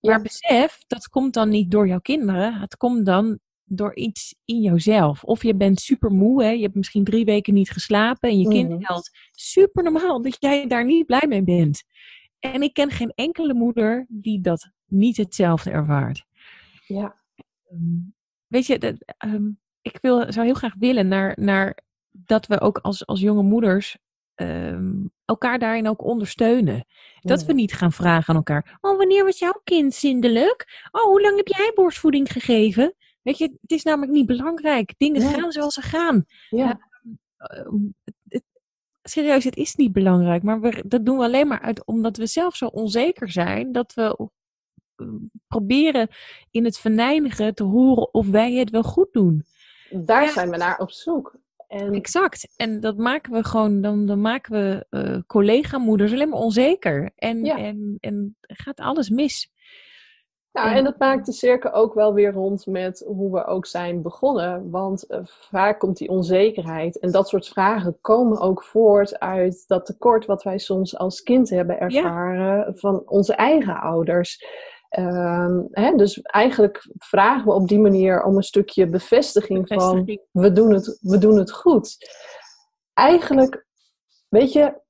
Maar 0.05 0.21
besef, 0.21 0.83
dat 0.87 1.09
komt 1.09 1.33
dan 1.33 1.49
niet 1.49 1.71
door 1.71 1.87
jouw 1.87 1.99
kinderen. 1.99 2.53
Het 2.53 2.77
komt 2.77 3.05
dan 3.05 3.39
door 3.63 3.95
iets 3.95 4.35
in 4.45 4.61
jouzelf. 4.61 5.23
Of 5.23 5.43
je 5.43 5.55
bent 5.55 5.79
super 5.79 6.11
moe, 6.11 6.43
hè? 6.43 6.49
je 6.49 6.61
hebt 6.61 6.75
misschien 6.75 7.03
drie 7.03 7.25
weken 7.25 7.53
niet 7.53 7.71
geslapen 7.71 8.29
en 8.29 8.39
je 8.39 8.47
kind 8.47 8.83
huilt. 8.83 9.09
Super 9.31 9.83
normaal 9.83 10.21
dat 10.21 10.37
jij 10.39 10.67
daar 10.67 10.85
niet 10.85 11.05
blij 11.05 11.25
mee 11.27 11.43
bent. 11.43 11.83
En 12.39 12.61
ik 12.61 12.73
ken 12.73 12.91
geen 12.91 13.11
enkele 13.15 13.53
moeder 13.53 14.05
die 14.09 14.41
dat 14.41 14.71
niet 14.85 15.17
hetzelfde 15.17 15.69
ervaart. 15.69 16.25
Ja. 16.87 17.15
Ehm, 17.69 17.79
weet 18.47 18.65
je, 18.65 18.77
dat, 18.77 18.95
ehm, 19.17 19.49
ik 19.81 19.97
wil, 20.01 20.31
zou 20.31 20.45
heel 20.45 20.55
graag 20.55 20.75
willen 20.79 21.07
naar, 21.07 21.37
naar 21.39 21.77
dat 22.11 22.47
we 22.47 22.59
ook 22.59 22.77
als, 22.77 23.05
als 23.05 23.19
jonge 23.19 23.43
moeders 23.43 23.97
ehm, 24.35 24.93
elkaar 25.25 25.59
daarin 25.59 25.87
ook 25.87 26.03
ondersteunen. 26.03 26.85
Dat 27.21 27.43
we 27.45 27.53
niet 27.53 27.73
gaan 27.73 27.91
vragen 27.91 28.29
aan 28.29 28.35
elkaar: 28.35 28.77
Oh, 28.81 28.97
wanneer 28.97 29.23
was 29.23 29.39
jouw 29.39 29.61
kind 29.63 29.93
zindelijk? 29.93 30.87
Oh, 30.91 31.03
hoe 31.03 31.21
lang 31.21 31.37
heb 31.37 31.47
jij 31.47 31.71
borstvoeding 31.75 32.31
gegeven? 32.31 32.95
Weet 33.21 33.37
je, 33.37 33.43
het 33.61 33.71
is 33.71 33.83
namelijk 33.83 34.11
niet 34.11 34.25
belangrijk. 34.25 34.93
Dingen 34.97 35.21
gaan 35.21 35.51
zoals 35.51 35.73
ze 35.73 35.81
gaan. 35.81 36.25
Ja. 36.49 36.79
Ehm, 37.37 37.75
het- 38.03 38.15
het- 38.27 38.43
serieus, 39.03 39.43
het 39.43 39.55
is 39.55 39.75
niet 39.75 39.91
belangrijk. 39.91 40.43
Maar 40.43 40.61
we, 40.61 40.83
dat 40.87 41.05
doen 41.05 41.17
we 41.17 41.23
alleen 41.23 41.47
maar 41.47 41.61
uit 41.61 41.85
omdat 41.85 42.17
we 42.17 42.25
zelf 42.25 42.55
zo 42.55 42.65
onzeker 42.65 43.31
zijn 43.31 43.71
dat 43.71 43.93
we 43.93 44.29
eh, 44.95 45.07
proberen 45.47 46.07
in 46.51 46.63
het 46.65 46.77
venijnigen 46.79 47.55
te 47.55 47.63
horen 47.63 48.13
of 48.13 48.27
wij 48.29 48.53
het 48.53 48.69
wel 48.69 48.83
goed 48.83 49.07
doen. 49.13 49.43
Daar 49.89 50.23
Ja. 50.23 50.31
zijn 50.31 50.49
we 50.49 50.57
naar 50.57 50.77
op 50.79 50.91
zoek. 50.91 51.35
En 51.67 51.93
Exact. 51.93 52.53
En 52.55 52.79
dat 52.79 52.97
maken 52.97 53.31
we 53.33 53.43
gewoon, 53.43 53.81
dan, 53.81 54.05
dan 54.05 54.21
maken 54.21 54.51
we 54.51 54.85
eh 54.89 55.17
collega-moeders 55.27 56.11
alleen 56.11 56.29
maar 56.29 56.39
onzeker. 56.39 57.11
En, 57.15 57.45
Ja. 57.45 57.57
en, 57.57 57.97
en 57.99 58.35
gaat 58.41 58.79
alles 58.79 59.09
mis. 59.09 59.53
Nou, 60.51 60.69
En- 60.69 60.75
en 60.75 60.83
dat 60.83 60.99
maakt 60.99 61.25
de 61.25 61.31
cirkel 61.31 61.71
ook 61.71 61.93
wel 61.93 62.13
weer 62.13 62.31
rond 62.31 62.65
met 62.65 63.03
hoe 63.07 63.31
we 63.31 63.45
ook 63.45 63.65
zijn 63.65 64.01
begonnen. 64.01 64.69
Want 64.69 65.07
eh, 65.07 65.19
vaak 65.23 65.79
komt 65.79 65.97
die 65.97 66.09
onzekerheid 66.09 66.99
en 66.99 67.11
dat 67.11 67.27
soort 67.29 67.47
vragen 67.47 67.97
komen 68.01 68.39
ook 68.39 68.63
voort 68.63 69.19
uit 69.19 69.63
dat 69.67 69.85
tekort 69.85 70.25
wat 70.25 70.43
wij 70.43 70.57
soms 70.57 70.97
als 70.97 71.21
kind 71.21 71.49
hebben 71.49 71.79
ervaren 71.79 72.77
van 72.77 73.03
onze 73.05 73.33
eigen 73.35 73.79
ouders. 73.81 74.45
Ehm, 74.89 75.61
hè, 75.71 75.95
dus 75.95 76.21
eigenlijk 76.21 76.89
vragen 76.97 77.45
we 77.45 77.53
op 77.53 77.67
die 77.67 77.79
manier 77.79 78.23
om 78.23 78.35
een 78.35 78.43
stukje 78.43 78.87
bevestiging 78.87 79.67
van 79.67 79.77
Bevestiging. 79.77 80.21
we 80.31 80.51
doen 80.51 80.73
het, 80.73 80.97
we 81.01 81.17
doen 81.17 81.37
het 81.37 81.51
goed. 81.51 81.97
Eigenlijk, 82.93 83.65
weet 84.29 84.51
je, 84.51 84.81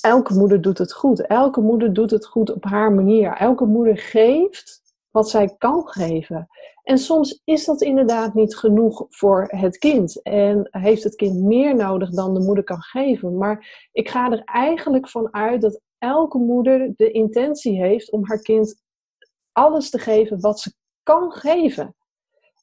elke 0.00 0.34
moeder 0.34 0.60
doet 0.60 0.78
het 0.78 0.92
goed. 0.92 1.26
Elke 1.26 1.60
moeder 1.60 1.92
doet 1.92 2.10
het 2.10 2.26
goed 2.26 2.52
op 2.52 2.64
haar 2.64 2.92
manier. 2.92 3.32
Elke 3.32 3.64
moeder 3.64 3.98
geeft 3.98 4.82
wat 5.10 5.30
zij 5.30 5.54
kan 5.58 5.88
geven. 5.88 6.48
En 6.82 6.98
soms 6.98 7.40
is 7.44 7.64
dat 7.64 7.82
inderdaad 7.82 8.34
niet 8.34 8.56
genoeg 8.56 9.06
voor 9.08 9.46
het 9.48 9.78
kind. 9.78 10.22
En 10.22 10.68
heeft 10.70 11.04
het 11.04 11.14
kind 11.14 11.42
meer 11.42 11.74
nodig 11.74 12.10
dan 12.10 12.34
de 12.34 12.40
moeder 12.40 12.64
kan 12.64 12.82
geven. 12.82 13.36
Maar 13.36 13.88
ik 13.92 14.08
ga 14.08 14.30
er 14.30 14.42
eigenlijk 14.44 15.08
van 15.08 15.34
uit 15.34 15.60
dat 15.60 15.80
elke 15.98 16.38
moeder 16.38 16.92
de 16.96 17.10
intentie 17.10 17.82
heeft 17.82 18.10
om 18.10 18.26
haar 18.26 18.40
kind 18.40 18.82
alles 19.58 19.90
te 19.90 19.98
geven 19.98 20.40
wat 20.40 20.60
ze 20.60 20.72
kan 21.02 21.32
geven. 21.32 21.96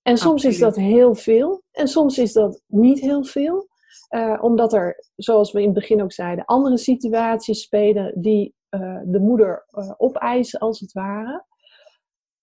En 0.02 0.18
soms 0.18 0.46
is 0.46 0.60
dat 0.60 0.76
heel 0.76 1.16
veel 1.16 1.64
en 1.72 1.88
soms 1.88 2.18
is 2.18 2.34
dat 2.34 2.62
niet 2.68 3.00
heel 3.00 3.24
veel. 3.24 3.68
Eh, 4.08 4.38
omdat 4.41 4.74
er, 4.74 5.06
zoals 5.16 5.52
we 5.52 5.60
in 5.60 5.66
het 5.66 5.74
begin 5.74 6.02
ook 6.02 6.12
zeiden, 6.12 6.46
andere 6.46 6.78
situaties 6.78 7.62
spelen 7.62 8.22
die 8.22 8.56
eh, 8.70 9.00
de 9.04 9.20
moeder 9.20 9.66
eh, 9.72 9.91
opeisen, 9.98 10.60
als 10.60 10.80
het 10.80 10.91
ware. 10.91 11.46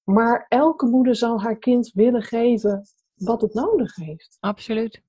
Maar 0.05 0.47
elke 0.49 0.87
moeder 0.87 1.17
zal 1.17 1.41
haar 1.41 1.59
kind 1.59 1.91
willen 1.95 2.23
geven 2.23 2.83
wat 3.15 3.41
het 3.41 3.55
nodig 3.55 3.97
heeft. 3.97 4.37
Absoluut. 4.41 5.03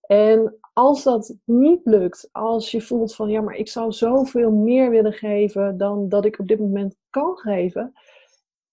En 0.00 0.58
als 0.72 1.02
dat 1.02 1.36
niet 1.44 1.80
lukt, 1.84 2.28
als 2.32 2.70
je 2.70 2.80
voelt 2.80 3.14
van 3.14 3.28
ja, 3.28 3.40
maar 3.40 3.54
ik 3.54 3.68
zou 3.68 3.92
zoveel 3.92 4.50
meer 4.50 4.90
willen 4.90 5.12
geven 5.12 5.78
dan 5.78 6.08
dat 6.08 6.24
ik 6.24 6.38
op 6.38 6.48
dit 6.48 6.58
moment 6.58 6.96
kan 7.10 7.36
geven, 7.36 7.92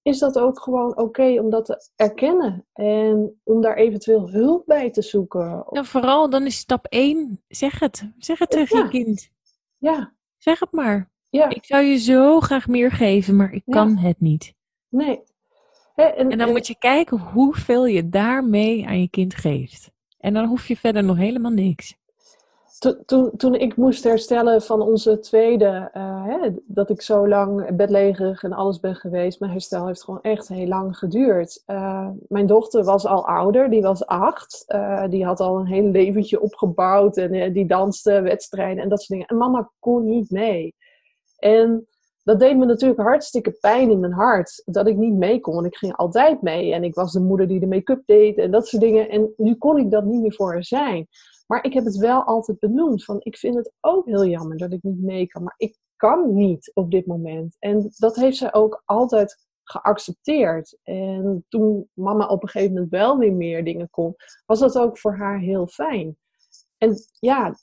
is 0.04 0.20
dat 0.20 0.40
ook 0.40 0.60
gewoon 0.62 0.98
oké 0.98 1.40
om 1.40 1.50
dat 1.50 1.66
te 1.66 1.90
erkennen 1.96 2.66
en 2.74 3.42
om 3.44 3.62
daar 3.62 3.76
eventueel 3.76 4.30
hulp 4.30 4.66
bij 4.66 4.92
te 4.92 5.02
zoeken. 5.02 5.66
Nou, 5.70 5.86
vooral 5.86 6.30
dan 6.30 6.46
is 6.46 6.58
stap 6.58 6.86
1, 6.90 7.42
zeg 7.48 7.80
het. 7.80 8.10
Zeg 8.18 8.40
het 8.40 8.50
tegen 8.50 8.78
Ja. 8.78 8.84
je 8.84 8.90
kind. 8.90 9.30
Ja, 9.78 10.14
Zeg 10.38 10.60
het 10.60 10.72
maar. 10.72 11.12
ja, 11.30 11.50
Ik 11.50 11.66
zou 11.66 11.84
je 11.84 11.98
zo 11.98 12.40
graag 12.40 12.68
meer 12.68 12.92
geven, 12.92 13.36
maar 13.36 13.54
ik 13.54 13.62
Ja. 13.66 13.74
kan 13.74 13.98
het 13.98 14.20
niet. 14.20 14.54
nee. 14.90 15.22
En, 15.96 16.16
En 16.16 16.30
dan 16.30 16.40
en- 16.48 16.52
moet 16.52 16.68
je 16.68 16.78
kijken 16.78 17.20
hoeveel 17.20 17.86
je 17.86 18.10
daarmee 18.10 18.88
aan 18.88 19.02
je 19.02 19.10
kind 19.10 19.36
geeft. 19.36 19.92
En 20.18 20.34
dan 20.34 20.46
hoef 20.46 20.68
je 20.68 20.78
verder 20.78 21.04
nog 21.04 21.18
helemaal 21.18 21.52
niks. 21.52 21.96
To- 22.84 23.04
toen, 23.06 23.32
toen 23.38 23.56
ik 23.56 23.76
moest 23.76 24.04
herstellen 24.04 24.62
van 24.62 24.82
onze 24.82 25.20
tweede, 25.20 25.90
eh, 25.94 26.26
hè, 26.26 26.50
dat 26.66 26.90
ik 26.90 27.02
zo 27.02 27.28
lang 27.28 27.76
bedlegerig 27.76 28.44
en 28.44 28.54
alles 28.54 28.80
ben 28.80 28.96
geweest, 28.96 29.40
mijn 29.40 29.52
herstel 29.52 29.88
heeft 29.88 30.04
gewoon 30.04 30.22
echt 30.22 30.48
heel 30.48 30.68
lang 30.68 30.98
geduurd. 30.98 31.64
Eh, 31.66 32.10
mijn 32.28 32.46
dochter 32.46 32.84
was 32.84 33.06
al 33.06 33.28
ouder, 33.28 33.70
die 33.70 33.82
was 33.82 34.06
acht. 34.06 34.64
Eh, 34.68 35.04
die 35.10 35.26
had 35.26 35.40
al 35.40 35.60
een 35.60 35.66
heel 35.66 35.88
leventje 35.88 36.42
opgebouwd 36.42 37.18
en 37.18 37.54
die 37.54 37.66
danste 37.66 38.22
wedstrijden 38.22 38.84
en 38.84 38.90
dat 38.90 39.00
soort 39.00 39.10
dingen. 39.10 39.28
En 39.28 39.38
mama 39.38 39.72
kon 39.80 40.06
niet 40.06 40.32
mee. 40.32 40.76
En 41.38 41.88
dat 42.24 42.40
deed 42.40 42.58
me 42.58 42.66
natuurlijk 42.66 43.02
hartstikke 43.02 43.52
pijn 43.52 43.92
in 43.92 44.00
mijn 44.00 44.14
hart. 44.14 44.62
Dat 44.66 44.88
ik 44.88 44.98
niet 44.98 45.14
mee 45.14 45.40
kon. 45.40 45.66
Ik 45.66 45.76
ging 45.76 45.96
altijd 45.96 46.42
mee. 46.42 46.74
En 46.74 46.84
ik 46.84 46.96
was 46.96 47.12
de 47.12 47.20
moeder 47.20 47.48
die 47.48 47.60
de 47.60 47.68
make-up 47.68 48.02
deed 48.06 48.38
en 48.38 48.52
dat 48.52 48.68
soort 48.68 48.82
dingen. 48.82 49.10
En 49.10 49.34
nu 49.38 49.56
kon 49.56 49.78
ik 49.78 49.92
dat 49.92 50.06
niet 50.06 50.22
meer 50.22 50.34
voor 50.34 50.52
haar 50.52 50.64
zijn. 50.64 51.08
Maar 51.46 51.64
ik 51.64 51.74
heb 51.74 51.86
het 51.86 51.98
wel 51.98 52.24
altijd 52.24 52.60
benoemd. 52.60 53.04
Van 53.04 53.18
ik 53.20 53.38
vind 53.38 53.56
het 53.56 53.72
ook 53.80 54.06
heel 54.06 54.26
jammer 54.26 54.58
dat 54.58 54.72
ik 54.72 54.84
niet 54.84 55.02
mee 55.02 55.28
kan. 55.28 55.44
Maar 55.44 55.54
ik 55.58 55.78
kan 55.96 56.34
niet 56.34 56.72
op 56.74 56.92
dit 56.92 57.06
moment. 57.06 57.56
En 57.60 57.92
dat 57.98 58.16
heeft 58.16 58.38
zij 58.38 58.54
ook 58.54 58.82
altijd 58.86 59.38
geaccepteerd. 59.64 60.78
En 60.84 61.46
toen 61.50 61.90
mama 61.94 62.28
op 62.28 62.44
een 62.44 62.50
gegeven 62.50 62.74
moment 62.74 62.92
wel 62.92 63.18
weer 63.18 63.34
meer 63.34 63.64
dingen 63.64 63.90
kon, 63.90 64.16
was 64.46 64.60
dat 64.60 64.78
ook 64.78 64.98
voor 64.98 65.18
haar 65.18 65.40
heel 65.40 65.68
fijn. 65.68 66.18
En 66.78 66.96
ja, 67.20 67.56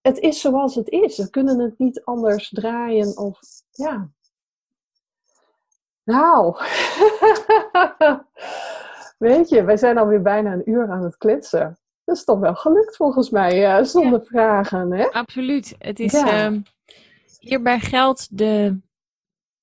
het 0.00 0.18
is 0.18 0.40
zoals 0.40 0.74
het 0.74 0.88
is. 0.88 1.16
We 1.16 1.30
kunnen 1.30 1.58
het 1.58 1.78
niet 1.78 2.04
anders 2.04 2.48
draaien 2.48 3.16
of 3.16 3.40
ja. 3.70 4.10
Nou, 6.04 6.56
weet 9.18 9.48
je, 9.48 9.64
wij 9.64 9.76
zijn 9.76 9.98
alweer 9.98 10.22
bijna 10.22 10.52
een 10.52 10.70
uur 10.70 10.90
aan 10.90 11.02
het 11.02 11.16
kletsen. 11.16 11.78
Dat 12.04 12.16
is 12.16 12.24
toch 12.24 12.38
wel 12.38 12.54
gelukt 12.54 12.96
volgens 12.96 13.30
mij, 13.30 13.66
eh, 13.66 13.84
zonder 13.84 14.24
vragen, 14.24 14.92
hè? 14.92 15.04
Absoluut. 15.10 15.74
Het 15.78 16.00
is, 16.00 16.12
Ja. 16.12 16.44
ehm, 16.44 16.60
Hierbij 17.38 17.80
geldt 17.80 18.38
de 18.38 18.78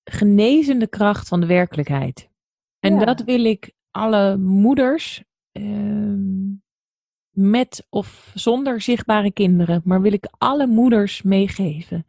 genezende 0.04 0.88
kracht 0.88 1.28
van 1.28 1.40
de 1.40 1.46
werkelijkheid. 1.46 2.30
En 2.80 3.00
dat 3.06 3.22
wil 3.22 3.44
ik 3.46 3.72
alle 3.92 4.38
moeders 4.38 5.24
ehm, 5.52 6.52
met 7.30 7.88
of 7.90 8.32
zonder 8.34 8.82
zichtbare 8.82 9.32
kinderen, 9.32 9.82
maar 9.84 10.02
wil 10.02 10.14
ik 10.14 10.28
alle 10.38 10.68
moeders 10.68 11.22
meegeven. 11.22 12.06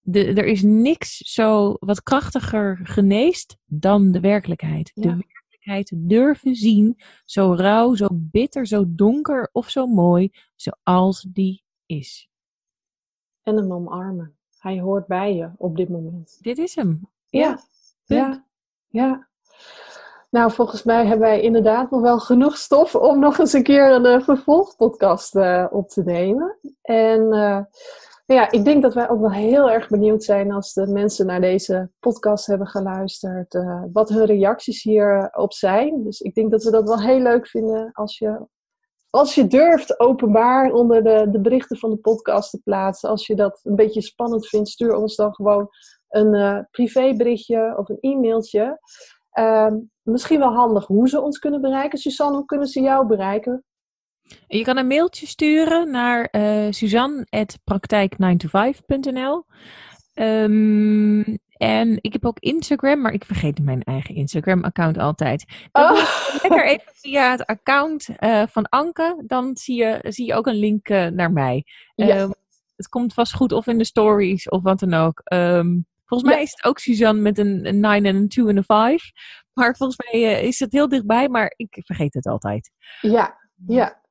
De, 0.00 0.24
er 0.26 0.44
is 0.44 0.62
niks 0.62 1.16
zo 1.16 1.76
wat 1.78 2.02
krachtiger 2.02 2.80
geneest 2.82 3.56
dan 3.66 4.12
de 4.12 4.20
werkelijkheid. 4.20 4.90
De 4.94 5.08
werkelijkheid 5.62 6.08
durven 6.08 6.54
zien, 6.54 6.98
zo 7.24 7.54
rauw, 7.54 7.94
zo 7.94 8.08
bitter, 8.10 8.66
zo 8.66 8.84
donker 8.86 9.48
of 9.52 9.68
zo 9.68 9.86
mooi, 9.86 10.30
zoals 10.56 11.26
die 11.28 11.64
is. 11.86 12.30
En 13.42 13.56
hem 13.56 13.72
omarmen. 13.72 14.36
Hij 14.58 14.80
hoort 14.80 15.06
bij 15.06 15.34
je 15.34 15.50
op 15.56 15.76
dit 15.76 15.88
moment. 15.88 16.38
Dit 16.40 16.58
is 16.58 16.74
hem. 16.74 17.10
Ja, 17.28 17.58
ja, 18.04 18.46
ja. 18.88 19.28
Nou, 20.30 20.52
volgens 20.52 20.82
mij 20.82 21.06
hebben 21.06 21.28
wij 21.28 21.40
inderdaad 21.40 21.90
nog 21.90 22.00
wel 22.00 22.18
genoeg 22.18 22.56
stof 22.56 22.94
om 22.94 23.18
nog 23.18 23.38
eens 23.38 23.52
een 23.52 23.62
keer 23.62 23.92
een 23.92 24.04
uh, 24.04 24.20
vervolgpodcast 24.20 25.34
uh, 25.34 25.66
op 25.70 25.88
te 25.88 26.02
nemen. 26.02 26.58
En 26.82 27.20
uh, 27.20 27.60
ja, 28.24 28.50
ik 28.50 28.64
denk 28.64 28.82
dat 28.82 28.94
wij 28.94 29.08
ook 29.08 29.20
wel 29.20 29.32
heel 29.32 29.70
erg 29.70 29.88
benieuwd 29.88 30.24
zijn 30.24 30.52
als 30.52 30.72
de 30.72 30.86
mensen 30.86 31.26
naar 31.26 31.40
deze 31.40 31.90
podcast 31.98 32.46
hebben 32.46 32.66
geluisterd, 32.66 33.58
wat 33.92 34.08
hun 34.08 34.24
reacties 34.24 34.82
hierop 34.82 35.52
zijn. 35.52 36.04
Dus 36.04 36.20
ik 36.20 36.34
denk 36.34 36.50
dat 36.50 36.64
we 36.64 36.70
dat 36.70 36.88
wel 36.88 37.00
heel 37.00 37.20
leuk 37.20 37.46
vinden 37.46 37.90
als 37.92 38.18
je, 38.18 38.46
als 39.10 39.34
je 39.34 39.46
durft 39.46 40.00
openbaar 40.00 40.72
onder 40.72 41.04
de, 41.04 41.26
de 41.30 41.40
berichten 41.40 41.76
van 41.76 41.90
de 41.90 41.96
podcast 41.96 42.50
te 42.50 42.60
plaatsen. 42.64 43.08
Als 43.08 43.26
je 43.26 43.36
dat 43.36 43.60
een 43.62 43.76
beetje 43.76 44.02
spannend 44.02 44.48
vindt, 44.48 44.68
stuur 44.68 44.94
ons 44.94 45.16
dan 45.16 45.34
gewoon 45.34 45.68
een 46.08 46.66
privéberichtje 46.70 47.74
of 47.76 47.88
een 47.88 47.98
e-mailtje. 48.00 48.78
Ehm, 49.32 49.78
misschien 50.02 50.38
wel 50.38 50.52
handig 50.52 50.86
hoe 50.86 51.08
ze 51.08 51.20
ons 51.20 51.38
kunnen 51.38 51.60
bereiken. 51.60 51.98
Suzanne, 51.98 52.36
hoe 52.36 52.44
kunnen 52.44 52.66
ze 52.66 52.80
jou 52.80 53.06
bereiken? 53.06 53.64
Je 54.48 54.62
kan 54.62 54.76
een 54.76 54.86
mailtje 54.86 55.26
sturen 55.26 55.90
naar 55.90 56.28
uh, 56.32 56.66
eh, 56.66 56.72
suzanne.praktijk9to5.nl 56.72 59.44
um, 60.14 61.38
En 61.56 61.98
ik 62.00 62.12
heb 62.12 62.26
ook 62.26 62.38
Instagram, 62.38 63.00
maar 63.00 63.12
ik 63.12 63.24
vergeet 63.24 63.62
mijn 63.62 63.82
eigen 63.82 64.14
Instagram-account 64.14 64.98
altijd. 64.98 65.44
Dan 65.72 65.92
oh. 65.92 66.32
lekker 66.42 66.66
even 66.66 66.92
via 66.94 67.30
het 67.30 67.46
account 67.46 68.08
uh, 68.18 68.42
van 68.48 68.68
Anke. 68.68 69.22
Dan 69.26 69.56
zie 69.56 69.76
je, 69.76 69.98
zie 70.02 70.26
je 70.26 70.34
ook 70.34 70.46
een 70.46 70.58
link 70.58 70.88
uh, 70.88 71.06
naar 71.06 71.32
mij. 71.32 71.64
Ja. 71.94 72.20
Um, 72.20 72.34
het 72.76 72.88
komt 72.88 73.14
vast 73.14 73.34
goed 73.34 73.52
of 73.52 73.66
in 73.66 73.78
de 73.78 73.84
stories 73.84 74.48
of 74.48 74.62
wat 74.62 74.78
dan 74.78 74.94
ook. 74.94 75.20
Um, 75.32 75.86
Volgens 76.12 76.32
mij 76.32 76.42
is 76.42 76.50
het 76.50 76.64
ook 76.64 76.78
Suzanne 76.78 77.20
met 77.20 77.38
een, 77.38 77.66
een 77.66 77.80
9 77.80 78.04
en 78.04 78.16
een 78.16 78.28
2 78.28 78.48
en 78.48 78.56
een 78.56 78.64
5. 78.64 79.10
Maar 79.52 79.76
volgens 79.76 79.98
mij 79.98 80.20
uh, 80.20 80.42
is 80.42 80.58
het 80.58 80.72
heel 80.72 80.88
dichtbij, 80.88 81.28
maar 81.28 81.52
ik 81.56 81.80
vergeet 81.84 82.14
het 82.14 82.26
altijd. 82.26 82.70
Ja, 83.00 83.38
ja. 83.66 84.01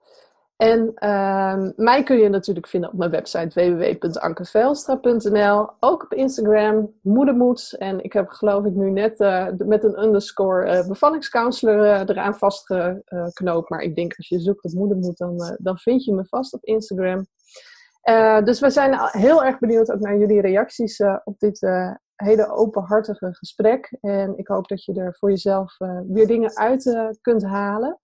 En 0.61 0.91
uh, 0.95 1.69
mij 1.75 2.03
kun 2.03 2.17
je 2.17 2.29
natuurlijk 2.29 2.67
vinden 2.67 2.89
op 2.91 2.97
mijn 2.97 3.11
website 3.11 3.75
www.ankevelstra.nl. 3.75 5.69
Ook 5.79 6.03
op 6.03 6.13
Instagram, 6.13 6.93
moedermoed. 7.01 7.75
En 7.77 8.03
ik 8.03 8.13
heb 8.13 8.29
geloof 8.29 8.65
ik 8.65 8.73
nu 8.73 8.89
net 8.89 9.19
uh, 9.19 9.47
met 9.57 9.83
een 9.83 10.03
underscore 10.03 10.77
uh, 10.77 10.87
bevallingscounselor 10.87 11.85
eraan 11.85 12.37
vastgeknoopt. 12.37 13.69
maar 13.69 13.81
ik 13.81 13.95
denk 13.95 14.13
als 14.17 14.27
je 14.27 14.39
zoekt 14.39 14.63
op 14.63 14.71
moedermoed, 14.71 15.17
dan, 15.17 15.57
dan 15.57 15.77
vind 15.77 16.03
je 16.03 16.13
me 16.13 16.25
vast 16.25 16.53
op 16.53 16.63
Instagram. 16.63 17.25
Dus 18.43 18.59
we 18.59 18.69
zijn 18.69 18.99
heel 19.11 19.43
erg 19.43 19.59
benieuwd 19.59 19.91
ook 19.91 19.99
naar 19.99 20.17
jullie 20.17 20.41
reacties 20.41 20.99
op 21.23 21.39
dit 21.39 21.59
hele 22.15 22.51
openhartige 22.51 23.33
gesprek. 23.33 23.97
En 24.01 24.37
ik 24.37 24.47
hoop 24.47 24.67
dat 24.67 24.83
je 24.83 24.93
er 24.93 25.15
voor 25.19 25.29
jezelf 25.29 25.77
weer 26.07 26.27
dingen 26.27 26.57
uit 26.57 27.15
kunt 27.21 27.43
halen. 27.43 27.99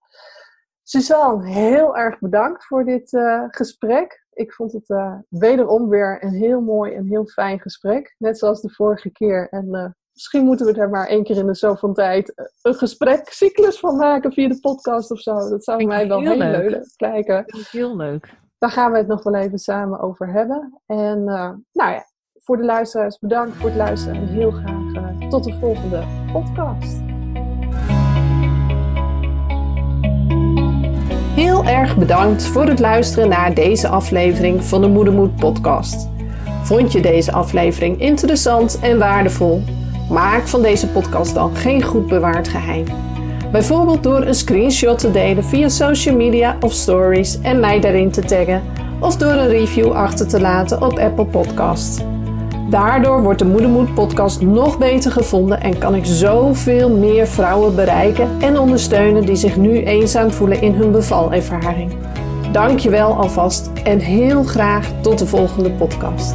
Suzanne, 0.88 1.46
heel 1.46 1.96
erg 1.96 2.18
bedankt 2.18 2.66
voor 2.66 2.84
dit 2.84 3.18
gesprek. 3.48 4.26
Ik 4.32 4.52
vond 4.52 4.72
het 4.72 4.94
wederom 5.28 5.88
weer 5.88 6.24
een 6.24 6.32
heel 6.32 6.60
mooi 6.60 6.94
en 6.94 7.06
heel 7.06 7.26
fijn 7.26 7.60
gesprek. 7.60 8.14
Net 8.18 8.38
zoals 8.38 8.60
de 8.60 8.70
vorige 8.70 9.10
keer. 9.10 9.48
En 9.48 9.96
misschien 10.12 10.44
moeten 10.44 10.66
we 10.66 10.80
er 10.80 10.90
maar 10.90 11.06
één 11.06 11.24
keer 11.24 11.36
in 11.36 11.46
de 11.46 11.54
zoveel 11.54 11.92
tijd 11.92 12.50
een 12.62 12.74
gesprekcyclus 12.74 13.78
van 13.78 13.96
maken 13.96 14.32
via 14.32 14.48
de 14.48 14.60
podcast 14.60 15.10
of 15.10 15.20
zo. 15.20 15.48
Dat 15.48 15.64
zou 15.64 15.84
mij 15.84 16.08
wel 16.08 16.20
heel, 16.20 16.36
leuk 16.36 16.86
lijken. 16.96 17.44
Heel 17.70 17.96
leuk. 17.96 18.34
Daar 18.58 18.70
gaan 18.70 18.92
we 18.92 18.98
het 18.98 19.06
nog 19.06 19.22
wel 19.22 19.34
even 19.34 19.58
samen 19.58 20.00
over 20.00 20.32
hebben. 20.32 20.80
En 20.86 21.24
nou 21.24 21.62
ja, 21.72 22.04
voor 22.32 22.56
de 22.56 22.64
luisteraars 22.64 23.18
bedankt 23.18 23.56
voor 23.56 23.68
het 23.68 23.78
luisteren 23.78 24.16
en 24.16 24.26
heel 24.26 24.50
graag 24.50 25.28
tot 25.28 25.44
de 25.44 25.52
volgende 25.52 26.04
podcast. 26.32 27.07
Heel 31.38 31.64
erg 31.64 31.96
bedankt 31.96 32.44
voor 32.44 32.66
het 32.66 32.78
luisteren 32.78 33.28
naar 33.28 33.54
deze 33.54 33.88
aflevering 33.88 34.64
van 34.64 34.80
de 34.80 34.88
Moedermoed 34.88 35.36
podcast. 35.36 36.08
Vond 36.62 36.92
je 36.92 37.00
deze 37.00 37.32
aflevering 37.32 38.00
interessant 38.00 38.78
en 38.80 38.98
waardevol? 38.98 39.62
Maak 40.10 40.48
van 40.48 40.62
deze 40.62 40.88
podcast 40.88 41.34
dan 41.34 41.56
geen 41.56 41.82
goed 41.82 42.06
bewaard 42.06 42.48
geheim. 42.48 42.84
Bijvoorbeeld 43.52 44.02
door 44.02 44.22
een 44.22 44.34
screenshot 44.34 44.98
te 44.98 45.10
delen 45.10 45.44
via 45.44 45.68
social 45.68 46.16
media 46.16 46.56
of 46.60 46.72
stories 46.72 47.40
en 47.40 47.60
mij 47.60 47.80
daarin 47.80 48.10
te 48.10 48.20
taggen, 48.20 48.62
of 49.00 49.16
door 49.16 49.32
een 49.32 49.48
review 49.48 49.92
achter 49.92 50.28
te 50.28 50.40
laten 50.40 50.82
op 50.82 50.98
Apple 50.98 51.26
Podcasts. 51.26 52.00
Daardoor 52.68 53.22
wordt 53.22 53.38
de 53.38 53.44
Moedermoed 53.44 53.94
podcast 53.94 54.40
nog 54.40 54.78
beter 54.78 55.10
gevonden 55.10 55.60
en 55.60 55.78
kan 55.78 55.94
ik 55.94 56.04
zoveel 56.04 56.90
meer 56.90 57.26
vrouwen 57.26 57.74
bereiken 57.74 58.28
en 58.40 58.58
ondersteunen 58.58 59.26
die 59.26 59.36
zich 59.36 59.56
nu 59.56 59.82
eenzaam 59.82 60.30
voelen 60.30 60.62
in 60.62 60.72
hun 60.72 60.92
bevalervaring. 60.92 61.92
Dankjewel 62.52 63.14
alvast 63.14 63.70
en 63.84 63.98
heel 63.98 64.42
graag 64.42 64.92
tot 65.00 65.18
de 65.18 65.26
volgende 65.26 65.70
podcast. 65.70 66.34